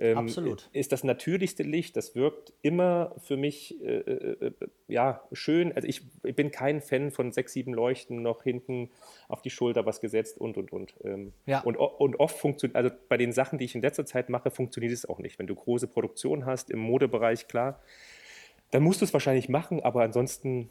[0.00, 0.70] Ähm, Absolut.
[0.72, 1.04] Ist das
[1.38, 4.52] natürlichste Licht, das wirkt immer für mich äh, äh, äh
[4.88, 5.72] ja, schön.
[5.72, 8.90] Also ich, ich bin kein Fan von sechs, sieben Leuchten noch hinten
[9.28, 10.94] auf die Schulter was gesetzt und, und, und.
[11.04, 11.60] Ähm, ja.
[11.60, 14.92] und, und oft funktioniert, also bei den Sachen, die ich in letzter Zeit mache, funktioniert
[14.92, 15.38] es auch nicht.
[15.38, 17.80] Wenn du große Produktion hast, im Modebereich, klar,
[18.70, 20.70] dann musst du es wahrscheinlich machen, aber ansonsten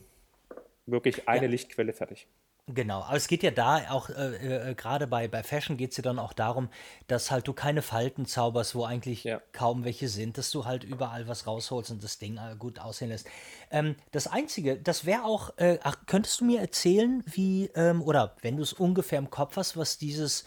[0.86, 1.51] wirklich eine ja.
[1.51, 2.28] Lichtquelle fertig.
[2.70, 5.97] Genau, aber es geht ja da auch, äh, äh, gerade bei, bei Fashion geht es
[5.97, 6.68] ja dann auch darum,
[7.07, 9.41] dass halt du keine Falten zauberst, wo eigentlich ja.
[9.53, 13.07] kaum welche sind, dass du halt überall was rausholst und das Ding äh, gut aussehen
[13.07, 13.30] lässt.
[13.72, 18.36] Ähm, das Einzige, das wäre auch, äh, ach, könntest du mir erzählen, wie, ähm, oder
[18.41, 20.43] wenn du es ungefähr im Kopf hast, was dieses,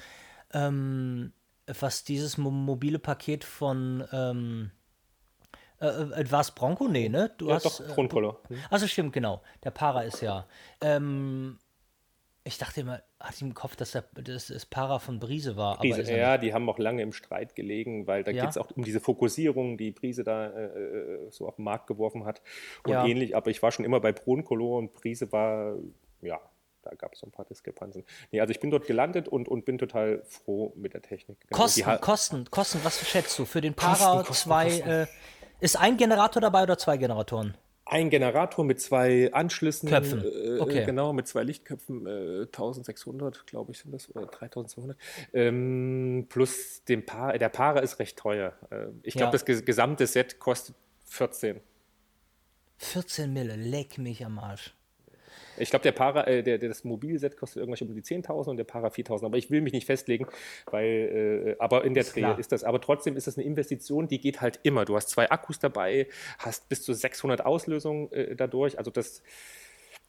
[0.53, 1.33] ähm,
[1.67, 4.71] was dieses mo mobile Paket von, ähm,
[5.81, 6.87] äh, äh war es Bronco?
[6.87, 7.33] Nee, ne?
[7.39, 8.43] Du ja, hast, doch, Grundcolor.
[8.51, 9.41] Äh, also stimmt, genau.
[9.65, 10.47] Der Para ist ja.
[10.83, 11.59] Ähm,
[12.45, 15.79] ich dachte immer, hatte ich im Kopf, dass der, das, das Para von Brise war.
[15.79, 18.43] Brise, ja, die haben auch lange im Streit gelegen, weil da ja?
[18.43, 21.87] geht es auch um diese Fokussierung, die Brise da äh, äh, so auf den Markt
[21.87, 22.41] geworfen hat
[22.85, 23.05] und ja.
[23.05, 23.37] ähnlich.
[23.37, 25.77] Aber ich war schon immer bei Broncolo und Brise war,
[26.23, 26.41] ja,
[26.83, 28.05] da gab es so ein paar Diskrepanzen.
[28.33, 31.41] Nee, also ich bin dort gelandet und, und bin total froh mit der Technik.
[31.41, 31.63] Genau.
[31.63, 33.45] Kosten, Kosten, Kosten, was schätzt du?
[33.45, 35.07] Für den Para 2, äh,
[35.61, 37.55] ist ein Generator dabei oder zwei Generatoren?
[37.93, 39.89] Ein Generator mit zwei Anschlüssen.
[39.89, 40.25] Köpfen.
[40.25, 40.85] Äh, Okay.
[40.85, 42.07] Genau, mit zwei Lichtköpfen.
[42.07, 44.09] Äh, 1600, glaube ich, sind das.
[44.15, 44.97] Oder 3200.
[45.33, 47.37] Ähm, plus dem Paar.
[47.37, 48.53] Der Paare ist recht teuer.
[48.71, 49.33] Äh, ich glaube, Ja.
[49.33, 50.77] das ges gesamte Set kostet
[51.07, 51.61] 14.
[52.79, 54.73] 14 Mille, leck mich am Arsch.
[55.61, 58.65] Ich glaube, der Para, äh, der, das Mobilset kostet irgendwas um die 10.000 und der
[58.65, 59.27] Para 4.000.
[59.27, 60.27] Aber ich will mich nicht festlegen,
[60.71, 62.39] weil, äh, aber in der Ist Dreh klar.
[62.39, 62.65] ist das.
[62.65, 64.85] Aber trotzdem ist das eine Investition, die geht halt immer.
[64.85, 66.09] Du hast zwei Akkus dabei,
[66.39, 68.79] hast bis zu 600 Auslösungen äh, dadurch.
[68.79, 69.23] Also das,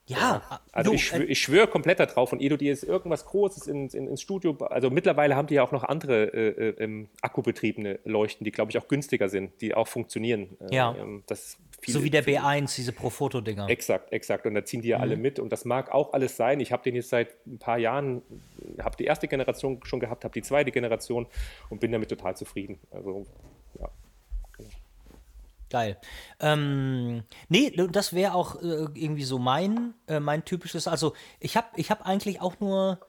[0.08, 2.34] Ja, also du, ich, schwö äh, ich schwöre komplett darauf.
[2.34, 5.54] Und ehe du dir jetzt irgendwas Großes ins, in, ins Studio, also mittlerweile haben die
[5.56, 9.62] ja auch noch andere äh, äh, ähm, akkubetriebene Leuchten, die glaube ich auch günstiger sind,
[9.62, 10.58] die auch funktionieren.
[10.70, 10.96] Äh, Ja.
[11.00, 11.52] ähm, das
[11.86, 13.70] so viele- wie der B1, diese Pro-Foto-Dinger.
[13.70, 14.46] Exakt, exakt.
[14.46, 15.04] Und da ziehen die ja Mhm.
[15.04, 15.40] alle mit.
[15.40, 16.60] Und das mag auch alles sein.
[16.60, 18.22] Ich habe den jetzt seit ein paar Jahren,
[18.82, 21.26] habe die erste Generation schon gehabt, habe die zweite Generation
[21.70, 22.80] und bin damit total zufrieden.
[22.92, 23.26] Also,
[23.80, 23.90] ja.
[25.72, 25.98] Geil.
[26.42, 30.86] Ähm, nee, das wäre auch äh, irgendwie so mein, äh, mein typisches.
[30.86, 33.00] Also ich habe ich hab eigentlich auch nur.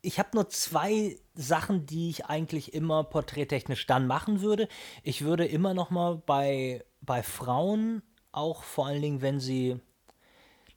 [0.00, 4.66] Ich habe nur zwei Sachen, die ich eigentlich immer porträttechnisch dann machen würde.
[5.02, 8.02] Ich würde immer noch mal bei, bei Frauen,
[8.32, 9.78] auch vor allen Dingen, wenn sie.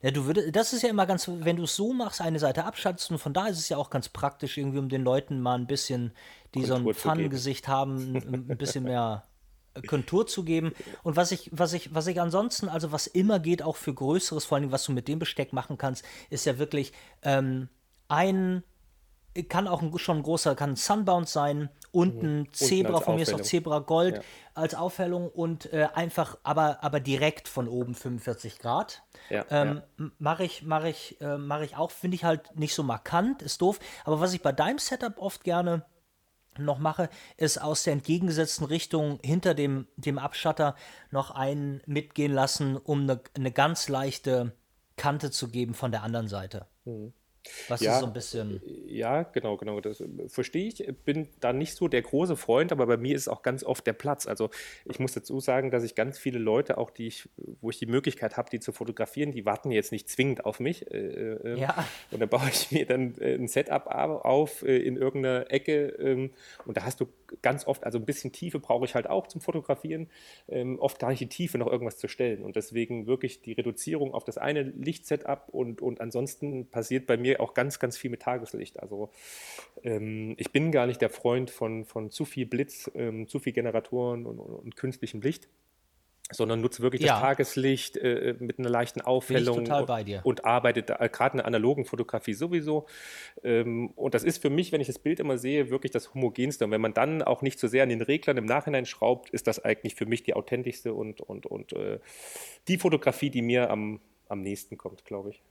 [0.02, 2.66] Ja, du würdest, das ist ja immer ganz, wenn du es so machst, eine Seite
[2.66, 5.54] abschatzt und von da ist es ja auch ganz praktisch, irgendwie, um den Leuten mal
[5.54, 6.12] ein bisschen,
[6.54, 6.92] die so ein.
[6.92, 9.24] Pfannengesicht haben, ein bisschen mehr
[9.86, 10.72] Kontur zu geben.
[11.02, 14.44] Und was ich, was ich, was ich ansonsten, also was immer geht, auch für Größeres,
[14.44, 17.68] vor allem was du mit dem Besteck machen kannst, ist ja wirklich ähm,
[18.08, 18.62] ein,
[19.48, 23.22] kann auch ein, schon ein großer, kann ein Sunbound sein, unten Zebra, als von mir
[23.22, 23.40] ist auch.
[23.40, 24.22] Zebra Gold Ja.
[24.54, 29.02] als Aufhellung und äh, einfach, aber, aber direkt von oben 45 Grad.
[29.30, 29.82] Ja, ähm,
[30.18, 33.60] Mache ich, mache ich, äh, mache ich auch, finde ich halt nicht so markant, ist
[33.60, 33.80] doof.
[34.04, 35.84] Aber was ich bei deinem Setup oft gerne
[36.58, 40.76] noch mache, ist aus der entgegengesetzten Richtung hinter dem, dem Abschatter
[41.10, 44.52] noch einen mitgehen lassen, um eine, eine ganz leichte
[44.96, 46.66] Kante zu geben von der anderen Seite.
[47.68, 47.94] Was Ja.
[47.94, 48.60] ist so ein bisschen.
[48.86, 49.80] Ja, genau, genau.
[49.80, 50.84] Das äh, verstehe ich.
[51.04, 53.92] Bin da nicht so der große Freund, aber bei mir ist auch ganz oft der
[53.92, 54.26] Platz.
[54.26, 54.50] Also
[54.84, 57.28] ich muss dazu sagen, dass ich ganz viele Leute, auch die ich,
[57.60, 60.90] wo ich die Möglichkeit habe, die zu fotografieren, die warten jetzt nicht zwingend auf mich.
[60.90, 60.98] Äh,
[61.34, 61.86] äh, Ja.
[62.10, 65.86] Und dann baue ich mir dann äh, ein Setup au- auf äh, in irgendeiner Ecke.
[65.98, 66.30] Ähm,
[66.66, 67.06] und da hast du
[67.42, 70.08] ganz oft, also ein bisschen Tiefe brauche ich halt auch zum Fotografieren.
[70.48, 72.42] Ähm, oft gar nicht die Tiefe, noch irgendwas zu stellen.
[72.42, 77.40] Und deswegen wirklich die Reduzierung auf das eine Lichtsetup und, und ansonsten passiert bei mir
[77.40, 78.80] auch ganz, ganz viel mit Tageslicht.
[78.80, 79.10] Also
[79.82, 83.52] ähm, ich bin gar nicht der Freund von, von zu viel Blitz, ähm, zu viel
[83.52, 85.48] Generatoren und, und, und künstlichem Licht
[86.34, 87.12] sondern nutze wirklich Ja.
[87.14, 90.20] das Tageslicht äh, mit einer leichten Aufhellung total und, bei dir.
[90.24, 92.86] und arbeite da- äh, gerade in der analogen Fotografie sowieso.
[93.42, 96.64] Ähm, und das ist für mich, wenn ich das Bild immer sehe, wirklich das homogenste.
[96.64, 99.46] Und wenn man dann auch nicht so sehr an den Reglern im Nachhinein schraubt, ist
[99.46, 102.00] das eigentlich für mich die authentischste und, und, und äh,
[102.68, 105.42] die Fotografie, die mir am, am nächsten kommt, glaube ich.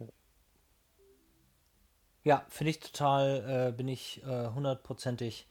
[2.23, 5.45] Ja, finde ich total, äh, bin ich äh, hundertprozentig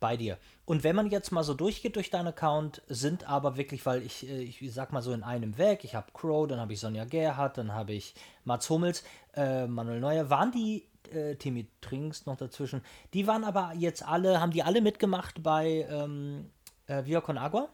[0.00, 0.38] bei dir.
[0.64, 4.28] Und wenn man jetzt mal so durchgeht durch deinen Account, sind aber wirklich, weil ich,
[4.28, 7.04] äh, ich sag mal so in einem weg, ich habe Crow, dann habe ich Sonja
[7.04, 12.36] Gerhardt, dann habe ich Mats Hummels, äh, Manuel Neuer, waren die, äh, Timmy Trinks noch
[12.36, 12.82] dazwischen,
[13.14, 16.50] die waren aber jetzt alle, haben die alle mitgemacht bei ähm,
[16.86, 17.68] äh, Via Con Agua?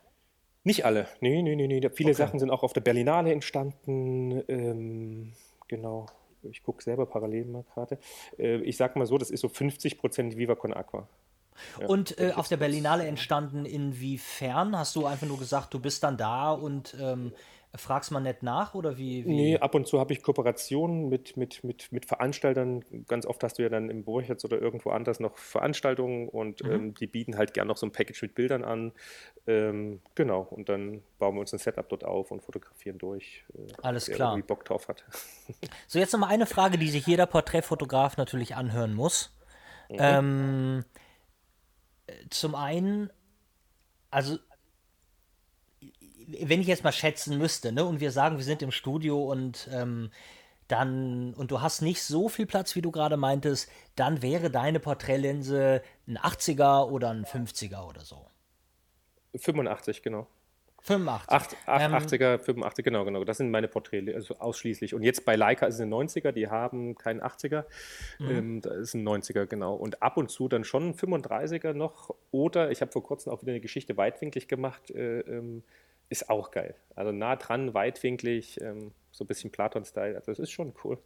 [0.64, 1.06] Nicht alle.
[1.20, 1.80] Nee, nee, nee, nee.
[1.90, 2.16] Viele Okay.
[2.16, 4.42] Sachen sind auch auf der Berlinale entstanden.
[4.48, 5.32] Ähm,
[5.68, 6.06] genau.
[6.42, 7.98] Ich gucke selber parallel mal gerade.
[8.36, 10.74] Äh, ich sag mal so, das ist so 50% Viva Con
[11.86, 14.76] Und äh, auf der Berlinale entstanden inwiefern?
[14.76, 17.32] Hast du einfach nur gesagt, du bist dann da und ähm,
[17.74, 19.24] fragst mal nett nach oder wie?
[19.24, 19.28] wie?
[19.28, 22.84] Nee, ab und zu habe ich Kooperationen mit, mit, mit, mit Veranstaltern.
[23.06, 26.72] Ganz oft hast du ja dann im Borchertz oder irgendwo anders noch Veranstaltungen und Mhm.
[26.72, 28.92] ähm, die bieten halt gern noch so ein Package mit Bildern an.
[29.46, 33.44] Ähm, genau, und dann bauen wir uns ein Setup dort auf und fotografieren durch.
[33.54, 34.32] Äh, Alles klar.
[34.32, 35.04] irgendwie Bock drauf hat.
[35.86, 39.36] So, jetzt nochmal eine Frage, die sich jeder Porträtfotograf natürlich anhören muss.
[39.88, 39.96] Mhm.
[39.98, 40.95] Ähm, äh,
[42.30, 43.10] zum einen,
[44.10, 44.38] also,
[46.26, 49.68] wenn ich jetzt mal schätzen müsste, ne, und wir sagen, wir sind im Studio und
[49.72, 50.10] ähm,
[50.68, 54.80] dann, und du hast nicht so viel Platz, wie du gerade meintest, dann wäre deine
[54.80, 58.26] Porträtlinse ein 80er oder ein 50er oder so.
[59.36, 60.26] 85, genau.
[60.86, 61.32] 85.
[61.32, 63.24] Acht, acht, Ähm, 80er, 85, genau, genau.
[63.24, 64.94] Das sind meine Porträts, also ausschließlich.
[64.94, 67.64] Und jetzt bei Leica ist es ein 90er, die haben keinen 80er.
[68.20, 68.30] Mhm.
[68.30, 69.74] Ähm, da ist ein 90er, genau.
[69.74, 72.14] Und ab und zu dann schon ein 35er noch.
[72.30, 74.90] Oder ich habe vor kurzem auch wieder eine Geschichte weitwinklig gemacht.
[74.92, 75.64] Äh, ähm,
[76.08, 76.76] ist auch geil.
[76.94, 80.14] Also nah dran, weitwinklig, ähm, so ein bisschen Platon-Style.
[80.14, 80.98] Also das ist schon cool.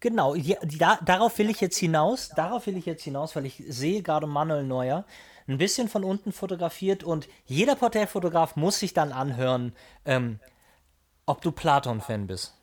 [0.00, 3.62] Genau, ja, da, darauf will ich jetzt hinaus, darauf will ich jetzt hinaus, weil ich
[3.68, 5.04] sehe gerade Manuel Neuer
[5.48, 9.72] ein bisschen von unten fotografiert und jeder Porträtfotograf muss sich dann anhören,
[10.04, 10.40] ähm,
[11.24, 12.54] ob du Platon-Fan bist.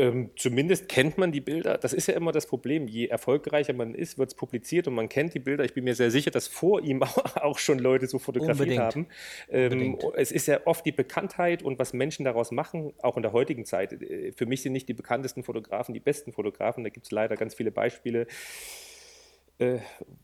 [0.00, 1.76] Ähm, zumindest kennt man die Bilder.
[1.76, 2.88] Das ist ja immer das Problem.
[2.88, 5.62] Je erfolgreicher man ist, wird es publiziert und man kennt die Bilder.
[5.64, 7.02] Ich bin mir sehr sicher, dass vor ihm
[7.34, 8.80] auch schon Leute so fotografiert Unbedingt.
[8.80, 9.06] haben.
[9.50, 13.32] Ähm, es ist ja oft die Bekanntheit und was Menschen daraus machen, auch in der
[13.32, 13.92] heutigen Zeit.
[13.92, 16.82] Äh, für mich sind nicht die bekanntesten Fotografen die besten Fotografen.
[16.82, 18.26] Da gibt es leider ganz viele Beispiele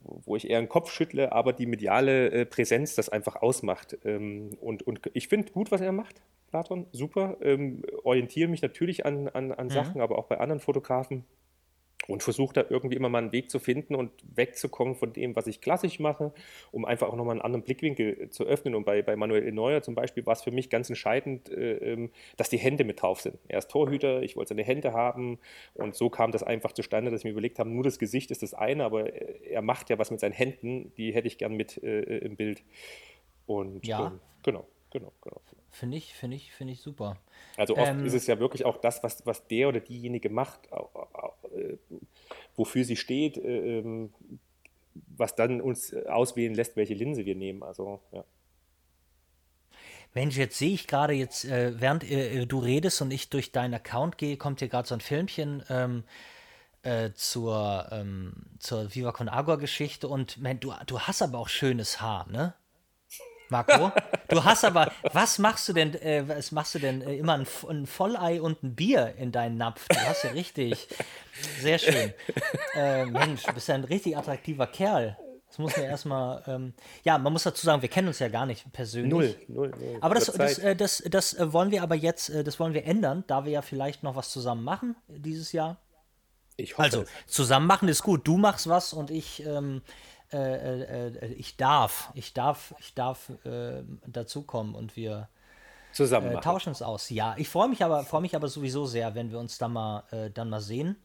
[0.01, 3.99] wo ich eher einen Kopf schüttle, aber die mediale äh, Präsenz das einfach ausmacht.
[4.05, 7.37] Ähm, und, und ich finde gut, was er macht, Platon, super.
[7.41, 9.70] Ähm, orientiere mich natürlich an, an, an mhm.
[9.70, 11.24] Sachen, aber auch bei anderen Fotografen
[12.09, 15.46] und versuche da irgendwie immer mal einen Weg zu finden und wegzukommen von dem, was
[15.46, 16.32] ich klassisch mache,
[16.72, 18.74] um einfach auch nochmal einen anderen Blickwinkel zu öffnen.
[18.74, 22.11] Und bei, bei Manuel Neuer zum Beispiel war es für mich ganz entscheidend, äh, ähm,
[22.36, 23.38] dass die Hände mit drauf sind.
[23.48, 25.38] Er ist Torhüter, ich wollte seine Hände haben
[25.74, 28.42] und so kam das einfach zustande, dass ich mir überlegt habe, nur das Gesicht ist
[28.42, 31.82] das eine, aber er macht ja was mit seinen Händen, die hätte ich gern mit
[31.82, 32.62] äh, im Bild.
[33.46, 34.09] Und ja.
[34.09, 35.40] Ähm, genau, genau, genau.
[35.77, 37.18] Finde ich, finde ich, finde ich super.
[37.59, 40.61] Also oft ähm, ist es ja wirklich auch das, was, was der oder diejenige macht,
[41.55, 41.77] äh,
[42.57, 44.14] wofür sie steht, äh, ähm,
[44.95, 47.62] was dann uns auswählen lässt, welche Linse wir nehmen.
[47.62, 48.24] Also, ja.
[50.14, 53.74] Mensch, jetzt sehe ich gerade jetzt, äh, während äh, du redest und ich durch deinen
[53.74, 56.05] Account gehe, kommt hier gerade so ein Filmchen ähm,
[56.85, 61.51] äh, zur, ähm, zur Viva Con Agua Geschichte und man, du, du hast aber auch
[61.51, 62.55] schönes Haar, ne?
[63.49, 63.92] Marco.
[64.28, 67.47] Du hast aber, was machst du denn, äh, was machst du denn äh, immer ein,
[67.68, 69.86] ein, Vollei und ein Bier in deinen Napf?
[69.88, 70.88] Du hast ja richtig,
[71.61, 72.12] sehr schön.
[72.74, 75.16] Äh, Mensch, du bist ja ein richtig attraktiver Kerl.
[75.49, 76.74] Das muss man erstmal, ähm,
[77.05, 79.11] ja, man muss dazu sagen, wir kennen uns ja gar nicht persönlich.
[79.11, 79.99] Null, null, null.
[80.01, 82.84] Aber das, das, äh, das, das, das wollen wir aber jetzt, äh, das wollen wir
[82.84, 85.78] ändern, da wir ja vielleicht noch was zusammen machen dieses Jahr.
[86.57, 86.82] Ich hoffe.
[86.82, 88.26] Also, zusammen machen ist gut.
[88.26, 89.82] Du machst was und ich ähm,
[90.33, 95.29] äh, äh, äh, ich darf, ich darf, ich darf äh, dazukommen und wir
[95.93, 97.11] zusammen äh, tauschen uns aus.
[97.11, 100.31] Ja, ich freue mich aber, freue mich aber sowieso sehr, wenn wir uns dann mal,
[100.35, 100.97] dann mal sehen.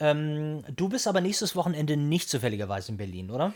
[0.00, 3.52] Ähm, du bist aber nächstes Wochenende nicht zufälligerweise in Berlin, oder?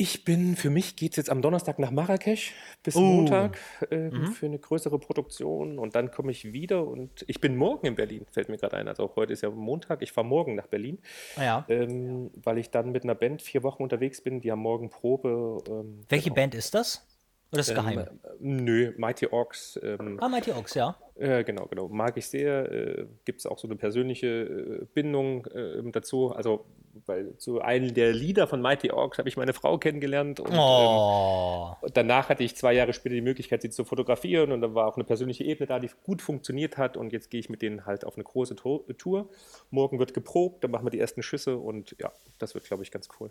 [0.00, 3.00] Ich bin, für mich geht es jetzt am Donnerstag nach Marrakesch bis oh.
[3.00, 3.58] Montag
[3.90, 4.28] äh, mhm.
[4.28, 8.24] für eine größere Produktion und dann komme ich wieder und ich bin morgen in Berlin,
[8.30, 8.86] fällt mir gerade ein.
[8.86, 10.98] Also auch heute ist ja Montag, ich fahre morgen nach Berlin,
[11.34, 11.66] ah ja.
[11.68, 14.40] ähm, weil ich dann mit einer Band vier Wochen unterwegs bin.
[14.40, 15.64] Die haben morgen Probe.
[15.68, 16.36] Ähm, Welche genau.
[16.36, 17.04] Band ist das?
[17.50, 17.98] Oder ist es geheim?
[17.98, 19.80] Ähm, nö, Mighty Orcs.
[19.82, 20.96] Ähm, ah, Mighty Orcs, ja.
[21.14, 21.88] Äh, genau, genau.
[21.88, 22.70] Mag ich sehr.
[22.70, 26.32] Äh, Gibt es auch so eine persönliche äh, Bindung äh, dazu.
[26.32, 26.66] Also,
[27.06, 30.40] weil zu einem der Lieder von Mighty Orcs habe ich meine Frau kennengelernt.
[30.40, 31.74] Und, oh.
[31.82, 34.52] ähm, danach hatte ich zwei Jahre später die Möglichkeit, sie zu fotografieren.
[34.52, 36.98] Und dann war auch eine persönliche Ebene da, die gut funktioniert hat.
[36.98, 39.30] Und jetzt gehe ich mit denen halt auf eine große Tour.
[39.70, 41.56] Morgen wird geprobt, dann machen wir die ersten Schüsse.
[41.56, 43.30] Und ja, das wird, glaube ich, ganz cool.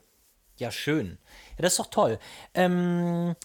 [0.57, 1.19] Ja, schön.
[1.57, 2.17] Ja, das ist doch toll.
[2.55, 3.35] Ähm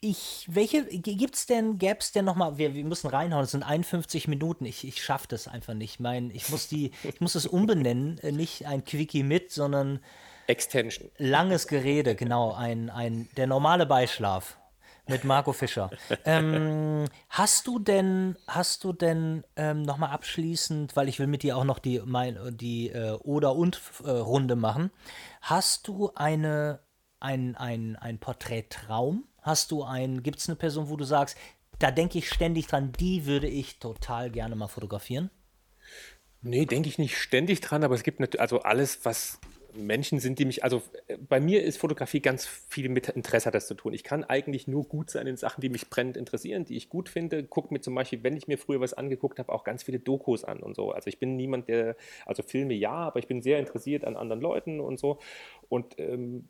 [0.00, 4.64] ich, welche, gibt's denn, gäb's denn nochmal, wir, wir müssen reinhauen, es sind 51 Minuten,
[4.64, 6.00] ich, ich schaffe das einfach nicht.
[6.00, 10.00] Mein, ich muss die, ich muss es umbenennen, äh, nicht ein Quickie mit, sondern
[10.46, 11.10] Extension.
[11.18, 14.58] Langes Gerede, genau, ein, ein, der normale Beischlaf
[15.06, 15.90] mit Marco Fischer.
[16.24, 21.56] ähm, hast du denn, hast du denn ähm, nochmal abschließend, weil ich will mit dir
[21.56, 24.90] auch noch die, mein, die äh, Oder und äh, Runde machen,
[25.40, 26.80] hast du eine,
[27.20, 29.24] ein, ein, ein Porträttraum?
[29.48, 31.34] Hast du einen, gibt es eine Person, wo du sagst,
[31.78, 35.30] da denke ich ständig dran, die würde ich total gerne mal fotografieren?
[36.42, 39.40] Nee, denke ich nicht ständig dran, aber es gibt also alles, was
[39.72, 43.54] Menschen sind, die mich, also äh, bei mir ist Fotografie ganz viel mit Interesse hat
[43.54, 43.94] das zu tun.
[43.94, 47.08] Ich kann eigentlich nur gut sein in Sachen, die mich brennend interessieren, die ich gut
[47.08, 47.42] finde.
[47.44, 50.44] Guck mir zum Beispiel, wenn ich mir früher was angeguckt habe, auch ganz viele Dokus
[50.44, 50.90] an und so.
[50.90, 51.96] Also ich bin niemand, der,
[52.26, 55.18] also Filme ja, aber ich bin sehr interessiert an anderen Leuten und so.
[55.68, 56.48] Und ähm,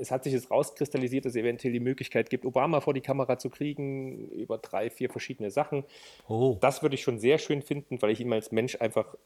[0.00, 3.38] es hat sich jetzt rauskristallisiert, dass es eventuell die Möglichkeit gibt, Obama vor die Kamera
[3.38, 5.84] zu kriegen, über drei, vier verschiedene Sachen.
[6.28, 6.56] Oh.
[6.60, 9.16] Das würde ich schon sehr schön finden, weil ich ihn als Mensch einfach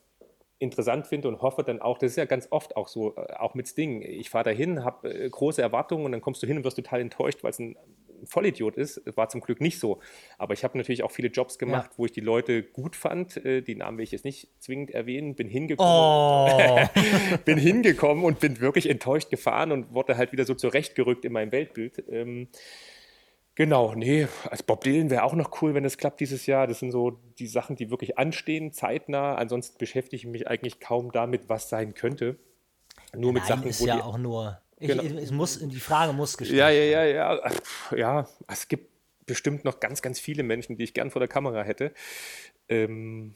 [0.62, 3.54] interessant finde und hoffe dann auch, das ist ja ganz oft auch so, äh, auch
[3.54, 4.00] mit Sting.
[4.02, 7.00] Ich fahre dahin, habe äh, große Erwartungen und dann kommst du hin und wirst total
[7.00, 7.76] enttäuscht, weil es ein
[8.24, 9.02] Vollidiot ist.
[9.16, 10.00] War zum Glück nicht so.
[10.38, 11.98] Aber ich habe natürlich auch viele Jobs gemacht, ja.
[11.98, 13.36] wo ich die Leute gut fand.
[13.44, 15.34] Äh, die Namen will ich jetzt nicht zwingend erwähnen.
[15.34, 15.90] Bin hingekommen.
[15.90, 17.36] Oh.
[17.44, 21.52] bin hingekommen und bin wirklich enttäuscht gefahren und wurde halt wieder so zurechtgerückt in meinem
[21.52, 22.04] Weltbild.
[22.10, 22.48] Ähm,
[23.54, 26.66] Genau, nee, als Bob Dylan wäre auch noch cool, wenn es klappt dieses Jahr.
[26.66, 29.34] Das sind so die Sachen, die wirklich anstehen, zeitnah.
[29.34, 32.38] Ansonsten beschäftige ich mich eigentlich kaum damit, was sein könnte.
[33.14, 34.61] Nur Nein, mit Sachen, ist wo ja die, auch nur.
[34.82, 35.02] Ich, genau.
[35.02, 37.52] es muss, die Frage muss gestellt Ja, ja, ja, ja.
[37.96, 38.90] Ja, es gibt
[39.26, 41.92] bestimmt noch ganz, ganz viele Menschen, die ich gern vor der Kamera hätte.
[42.68, 43.34] Ähm,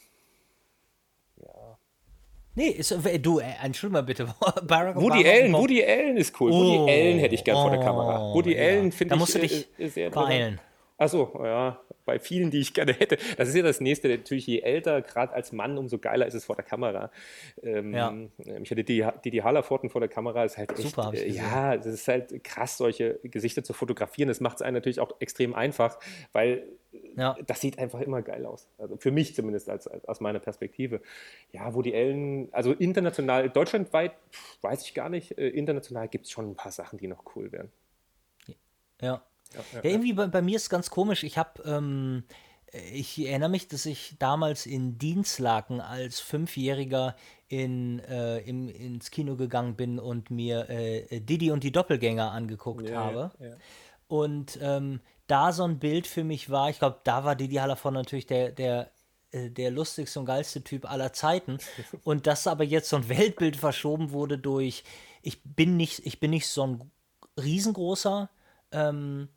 [2.56, 4.24] Nee, ist, äh, du, äh, entschuldige mal bitte.
[4.66, 6.50] Barack Woody Obama Allen, Woody Allen ist cool.
[6.50, 8.32] Oh, Woody Allen hätte ich gern oh, vor der Kamera.
[8.32, 8.62] Woody ja.
[8.62, 10.58] Allen finde ich da musst du dich äh, sehr beeilen.
[10.98, 13.18] Achso, ja, bei vielen, die ich gerne hätte.
[13.36, 14.08] Das ist ja das Nächste.
[14.08, 17.10] Natürlich, je älter, gerade als Mann, umso geiler ist es vor der Kamera.
[17.62, 18.14] Ähm, ja.
[18.62, 21.74] Ich hatte die, die, die Hallerforten vor der Kamera, ist halt echt, Super, äh, ja,
[21.74, 24.28] es ist halt krass, solche Gesichter zu fotografieren.
[24.28, 25.98] Das macht es einem natürlich auch extrem einfach,
[26.32, 26.66] weil
[27.14, 27.36] ja.
[27.46, 28.70] das sieht einfach immer geil aus.
[28.78, 31.02] Also für mich zumindest als, als, aus meiner Perspektive.
[31.52, 34.12] Ja, wo die Ellen, also international, deutschlandweit,
[34.62, 37.52] weiß ich gar nicht, äh, international gibt es schon ein paar Sachen, die noch cool
[37.52, 37.70] wären.
[39.02, 39.22] Ja,
[39.54, 41.24] ja, ja, irgendwie bei, bei, mir ist es ganz komisch.
[41.24, 42.24] Ich habe, ähm,
[42.92, 47.16] ich erinnere mich, dass ich damals in Dienstlaken als Fünfjähriger
[47.48, 52.88] in, äh, im, ins Kino gegangen bin und mir äh, Didi und die Doppelgänger angeguckt
[52.88, 53.30] ja, habe.
[54.08, 57.94] Und ähm, da so ein Bild für mich war, ich glaube, da war Didi Hallervorden
[57.94, 58.90] natürlich der, der
[59.36, 61.58] äh, der lustigste und geilste Typ aller Zeiten.
[62.04, 64.84] Und dass aber jetzt so ein Weltbild verschoben wurde durch,
[65.22, 66.90] ich bin nicht, ich bin nicht so ein
[67.38, 68.30] riesengroßer
[68.76, 69.28] ähm,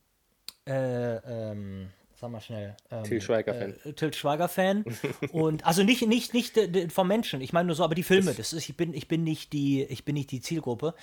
[0.68, 2.76] äh, ähm, sag mal schnell.
[2.92, 3.76] Ähm, Til Schweiger-Fan.
[3.84, 4.86] Äh, Til Schweiger-Fan.
[5.32, 6.58] und also nicht, nicht, nicht
[6.92, 9.24] vom Menschen, ich meine nur so, aber die Filme, das ist, ich bin, ich bin
[9.24, 10.94] nicht die, ich bin nicht die Zielgruppe.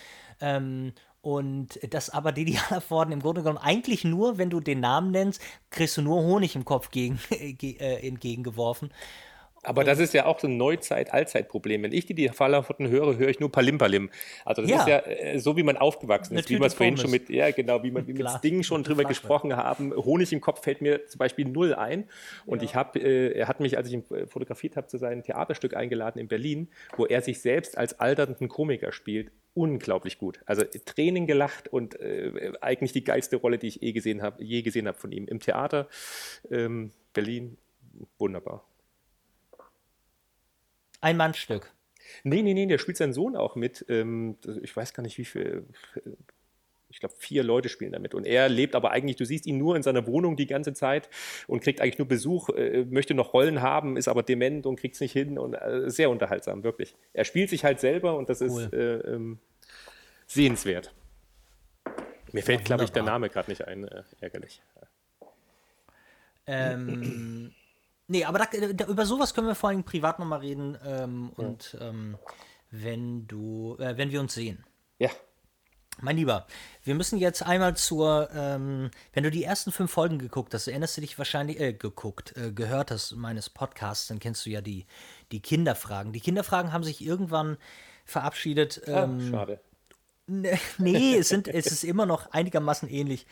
[0.41, 5.11] Ähm, und das aber Didi Hallervorden im Grunde genommen eigentlich nur, wenn du den Namen
[5.11, 8.93] nennst, kriegst du nur Honig im Kopf gegen, äh, entgegengeworfen.
[9.67, 11.83] Aber das ist ja auch so ein Neuzeit-Allzeit-Problem.
[11.83, 14.11] Wenn ich die, die Fallafotten höre, höre ich nur Palimpalim.
[14.45, 14.79] Also das ja.
[14.79, 17.51] ist ja äh, so, wie man aufgewachsen ist, wie wir es vorhin schon mit, ja
[17.51, 19.21] genau, wie wir mit Sting schon drüber Flasche.
[19.21, 19.93] gesprochen haben.
[19.95, 22.09] Honig im Kopf fällt mir zum Beispiel null ein.
[22.47, 22.69] Und ja.
[22.69, 25.75] ich habe, äh, er hat mich, als ich ihn äh, fotografiert habe, zu seinem Theaterstück
[25.75, 29.33] eingeladen in Berlin, wo er sich selbst als alternden Komiker spielt.
[29.55, 30.41] Unglaublich gut.
[30.45, 34.63] Also Tränen gelacht und äh, eigentlich die geilste Rolle, die ich je gesehen habe, je
[34.63, 35.89] gesehen habe von ihm im Theater.
[36.51, 37.57] Ähm, Berlin,
[38.19, 38.65] wunderbar.
[41.07, 41.73] Ein Mannstück.
[42.25, 43.87] Nee, nee, nee, der spielt seinen Sohn auch mit.
[43.89, 45.65] Ähm, ich weiß gar nicht, wie viel.
[46.89, 48.13] Ich glaube, vier Leute spielen damit.
[48.13, 51.09] Und er lebt aber eigentlich, du siehst ihn nur in seiner Wohnung die ganze Zeit
[51.47, 54.97] und kriegt eigentlich nur Besuch, äh, möchte noch Rollen haben, ist aber dement und kriegt
[54.97, 55.39] es nicht hin.
[55.39, 56.97] Und äh, sehr unterhaltsam, wirklich.
[57.13, 58.63] Er spielt sich halt selber und das cool.
[58.63, 59.39] ist äh, ähm,
[60.27, 60.93] sehenswert.
[62.33, 64.61] Mir fällt, glaube ich, der Name gerade nicht ein, äh, ärgerlich.
[66.49, 67.55] Ähm.
[68.09, 70.79] Nee, aber da, da, über sowas können wir vor allem privat nochmal reden.
[70.85, 71.45] Ähm, ja.
[71.45, 72.19] Und ähm,
[72.71, 74.65] wenn du, äh, wenn wir uns sehen.
[74.99, 75.11] Ja.
[76.01, 76.47] Mein Lieber,
[76.85, 80.99] wir müssen jetzt einmal zur, ähm, wenn du die ersten fünf Folgen geguckt hast, erinnerst
[80.99, 84.85] du dich wahrscheinlich, äh, geguckt, äh, gehört hast meines Podcasts, dann kennst du ja die,
[85.33, 86.13] die Kinderfragen.
[86.13, 87.57] Die Kinderfragen haben sich irgendwann
[88.05, 88.83] verabschiedet.
[88.87, 89.61] Ah, ähm, schade.
[90.79, 93.29] Nee, es, sind, es ist immer noch einigermaßen ähnlich.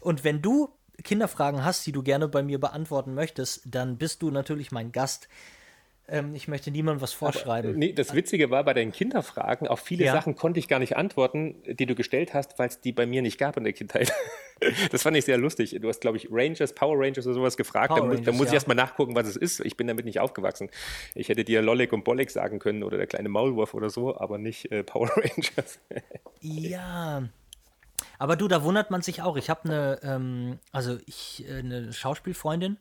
[0.00, 4.30] Und wenn du Kinderfragen hast, die du gerne bei mir beantworten möchtest, dann bist du
[4.30, 5.28] natürlich mein Gast.
[6.10, 7.70] Ähm, ich möchte niemandem was vorschreiben.
[7.70, 10.12] Aber, nee, das Witzige war bei deinen Kinderfragen, auf viele ja.
[10.12, 13.20] Sachen konnte ich gar nicht antworten, die du gestellt hast, weil es die bei mir
[13.20, 14.12] nicht gab in der Kindheit.
[14.90, 15.76] das fand ich sehr lustig.
[15.80, 17.88] Du hast, glaube ich, Rangers, Power Rangers oder sowas gefragt.
[17.88, 18.54] Power da, Rangers, da muss ich ja.
[18.54, 19.60] erstmal nachgucken, was es ist.
[19.60, 20.70] Ich bin damit nicht aufgewachsen.
[21.14, 24.38] Ich hätte dir Lolek und Bolek sagen können oder der kleine Maulwurf oder so, aber
[24.38, 25.78] nicht äh, Power Rangers.
[26.40, 27.28] ja,
[28.18, 29.36] aber du, da wundert man sich auch.
[29.36, 32.78] Ich habe eine, ähm, also ich, äh, eine Schauspielfreundin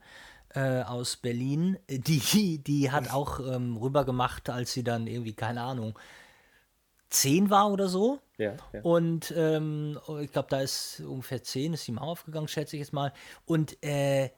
[0.50, 5.98] äh, aus Berlin, die, die hat auch ähm, rübergemacht, als sie dann irgendwie, keine Ahnung,
[7.10, 8.20] zehn war oder so.
[8.38, 8.82] Ja, ja.
[8.82, 12.94] Und ähm, ich glaube, da ist ungefähr zehn, ist die Mauer aufgegangen, schätze ich jetzt
[12.94, 13.14] mal.
[13.46, 14.30] Und äh,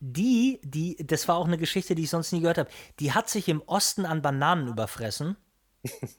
[0.00, 2.70] die, die, das war auch eine Geschichte, die ich sonst nie gehört habe,
[3.00, 5.36] die hat sich im Osten an Bananen überfressen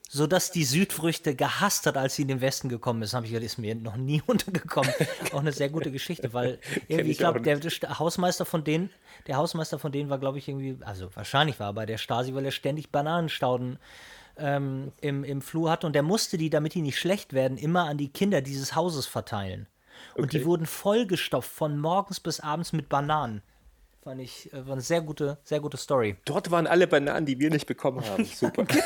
[0.10, 3.14] so dass die Südfrüchte gehasst hat, als sie in den Westen gekommen ist.
[3.14, 4.92] Habe ich gedacht, ist mir noch nie untergekommen.
[5.34, 8.90] Auch eine sehr gute Geschichte, weil irgendwie, ich glaube, der, der, Hausmeister von denen,
[9.28, 12.34] der Hausmeister von denen war, glaube ich, irgendwie, also wahrscheinlich war er bei der Stasi,
[12.34, 13.80] weil er ständig Bananenstauden
[14.38, 17.86] ähm, im, im Flur hatte und der musste die, damit die nicht schlecht werden, immer
[17.86, 19.68] an die Kinder dieses Hauses verteilen.
[20.16, 20.40] Und okay.
[20.40, 23.42] die wurden vollgestopft von morgens bis abends mit Bananen.
[24.02, 26.16] Fand ich, äh, war eine sehr gute, sehr gute Story.
[26.24, 28.24] Dort waren alle Bananen, die wir nicht bekommen haben.
[28.36, 28.64] Super.
[28.64, 28.82] genau.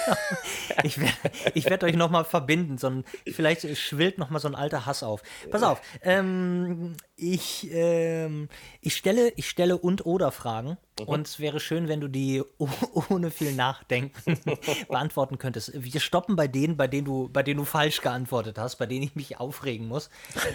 [0.83, 2.77] Ich werde werd euch nochmal verbinden.
[2.77, 5.21] So ein, vielleicht schwillt nochmal so ein alter Hass auf.
[5.51, 5.81] Pass auf.
[6.01, 8.49] Ähm, ich, ähm,
[8.81, 10.77] ich, stelle, ich stelle und oder Fragen.
[10.99, 11.05] Mhm.
[11.05, 12.43] Und es wäre schön, wenn du die
[13.09, 14.39] ohne viel Nachdenken
[14.87, 15.71] beantworten könntest.
[15.75, 19.03] Wir stoppen bei denen, bei denen du, bei denen du falsch geantwortet hast, bei denen
[19.03, 20.09] ich mich aufregen muss.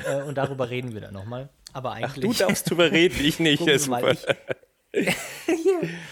[0.07, 1.49] Äh, und darüber reden wir dann nochmal.
[1.73, 2.31] Aber eigentlich.
[2.31, 3.67] Ach, du darfst drüber reden, ich nicht.
[3.67, 4.13] Ja, super.
[4.13, 4.27] Ich,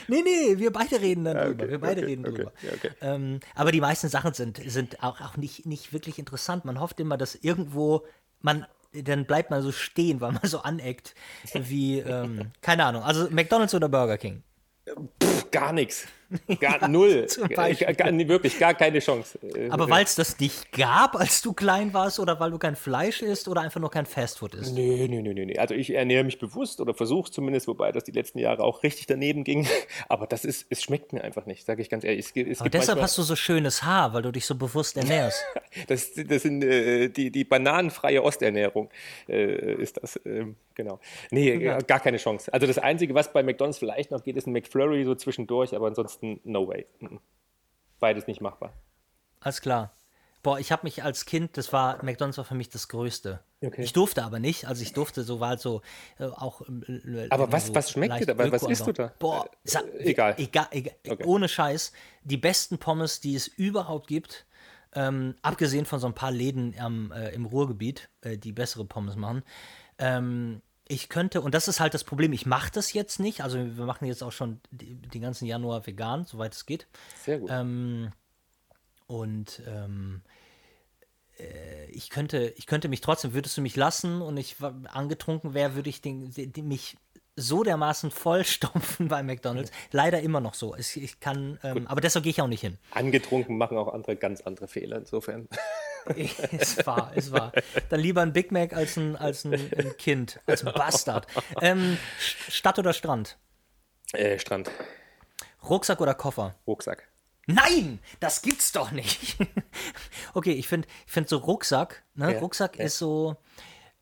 [0.08, 1.64] nee, nee, wir beide reden dann drüber.
[1.64, 2.52] Okay, wir beide okay, reden drüber.
[2.74, 2.90] Okay.
[3.00, 6.64] Ähm, aber die meisten Sachen sind, sind auch, auch nicht, nicht wirklich interessant.
[6.64, 8.04] Man hofft immer, dass irgendwo
[8.42, 11.14] man dann bleibt man so stehen, weil man so aneckt,
[11.52, 14.42] wie, ähm, keine Ahnung, also McDonalds oder Burger King?
[15.22, 16.06] Pff, gar nichts.
[16.60, 17.26] Gar null.
[17.48, 19.38] Gar, gar, wirklich gar keine Chance.
[19.42, 22.74] Äh, Aber weil es das nicht gab, als du klein warst, oder weil du kein
[22.76, 24.74] Fleisch isst oder einfach nur kein Fastfood isst?
[24.74, 25.58] Nee, nee, nee, nee.
[25.58, 29.06] Also ich ernähre mich bewusst oder versuche zumindest, wobei das die letzten Jahre auch richtig
[29.06, 29.66] daneben ging.
[30.08, 32.26] Aber das ist, es schmeckt mir einfach nicht, sage ich ganz ehrlich.
[32.26, 35.44] Es, es Aber deshalb hast du so schönes Haar, weil du dich so bewusst ernährst.
[35.86, 38.90] das, das sind äh, die, die bananenfreie Osternährung,
[39.28, 40.16] äh, ist das.
[40.16, 41.00] Äh, genau.
[41.30, 41.78] Nee, ja.
[41.78, 42.52] gar keine Chance.
[42.52, 45.86] Also das Einzige, was bei McDonalds vielleicht noch geht, ist ein McFlurry so zwischendurch, aber
[45.86, 46.86] ansonsten no way.
[47.98, 48.72] Beides nicht machbar.
[49.40, 49.92] Alles klar.
[50.42, 53.40] Boah, ich habe mich als Kind, das war, McDonalds war für mich das Größte.
[53.64, 53.82] Okay.
[53.82, 55.80] Ich durfte aber nicht, also ich durfte so war halt so
[56.20, 56.60] äh, auch.
[56.60, 58.52] Äh, aber was, so was schmeckt dir da?
[58.52, 59.12] Was isst du da?
[59.18, 60.34] Boah, äh, egal.
[60.38, 61.24] Egal, egal okay.
[61.24, 61.90] ohne Scheiß.
[62.22, 64.46] Die besten Pommes, die es überhaupt gibt,
[64.94, 69.16] ähm, abgesehen von so ein paar Läden am, äh, im Ruhrgebiet, äh, die bessere Pommes
[69.16, 69.42] machen.
[69.98, 73.42] Ähm, ich könnte, und das ist halt das Problem, ich mache das jetzt nicht.
[73.42, 76.86] Also wir machen jetzt auch schon den ganzen Januar vegan, soweit es geht.
[77.24, 77.50] Sehr gut.
[77.52, 78.12] Ähm,
[79.06, 80.22] und ähm,
[81.38, 85.74] äh, ich könnte, ich könnte mich trotzdem, würdest du mich lassen und ich angetrunken wäre,
[85.74, 86.96] würde ich den, den, mich
[87.34, 89.70] so dermaßen vollstopfen bei McDonalds.
[89.90, 90.76] Leider immer noch so.
[90.76, 92.78] Ich, ich kann, ähm, aber deshalb gehe ich auch nicht hin.
[92.92, 95.48] Angetrunken machen auch andere ganz andere Fehler insofern.
[96.58, 97.52] ist wahr, ist wahr.
[97.88, 101.26] Dann lieber ein Big Mac als ein, als ein, ein Kind, als ein Bastard.
[101.60, 101.98] Ähm,
[102.48, 103.38] Stadt oder Strand?
[104.12, 104.70] Äh, Strand.
[105.68, 106.54] Rucksack oder Koffer?
[106.66, 107.08] Rucksack.
[107.46, 109.36] Nein, das gibt's doch nicht.
[110.34, 112.34] okay, ich finde ich find so Rucksack, ne?
[112.34, 112.84] Ja, Rucksack ja.
[112.84, 113.36] ist so.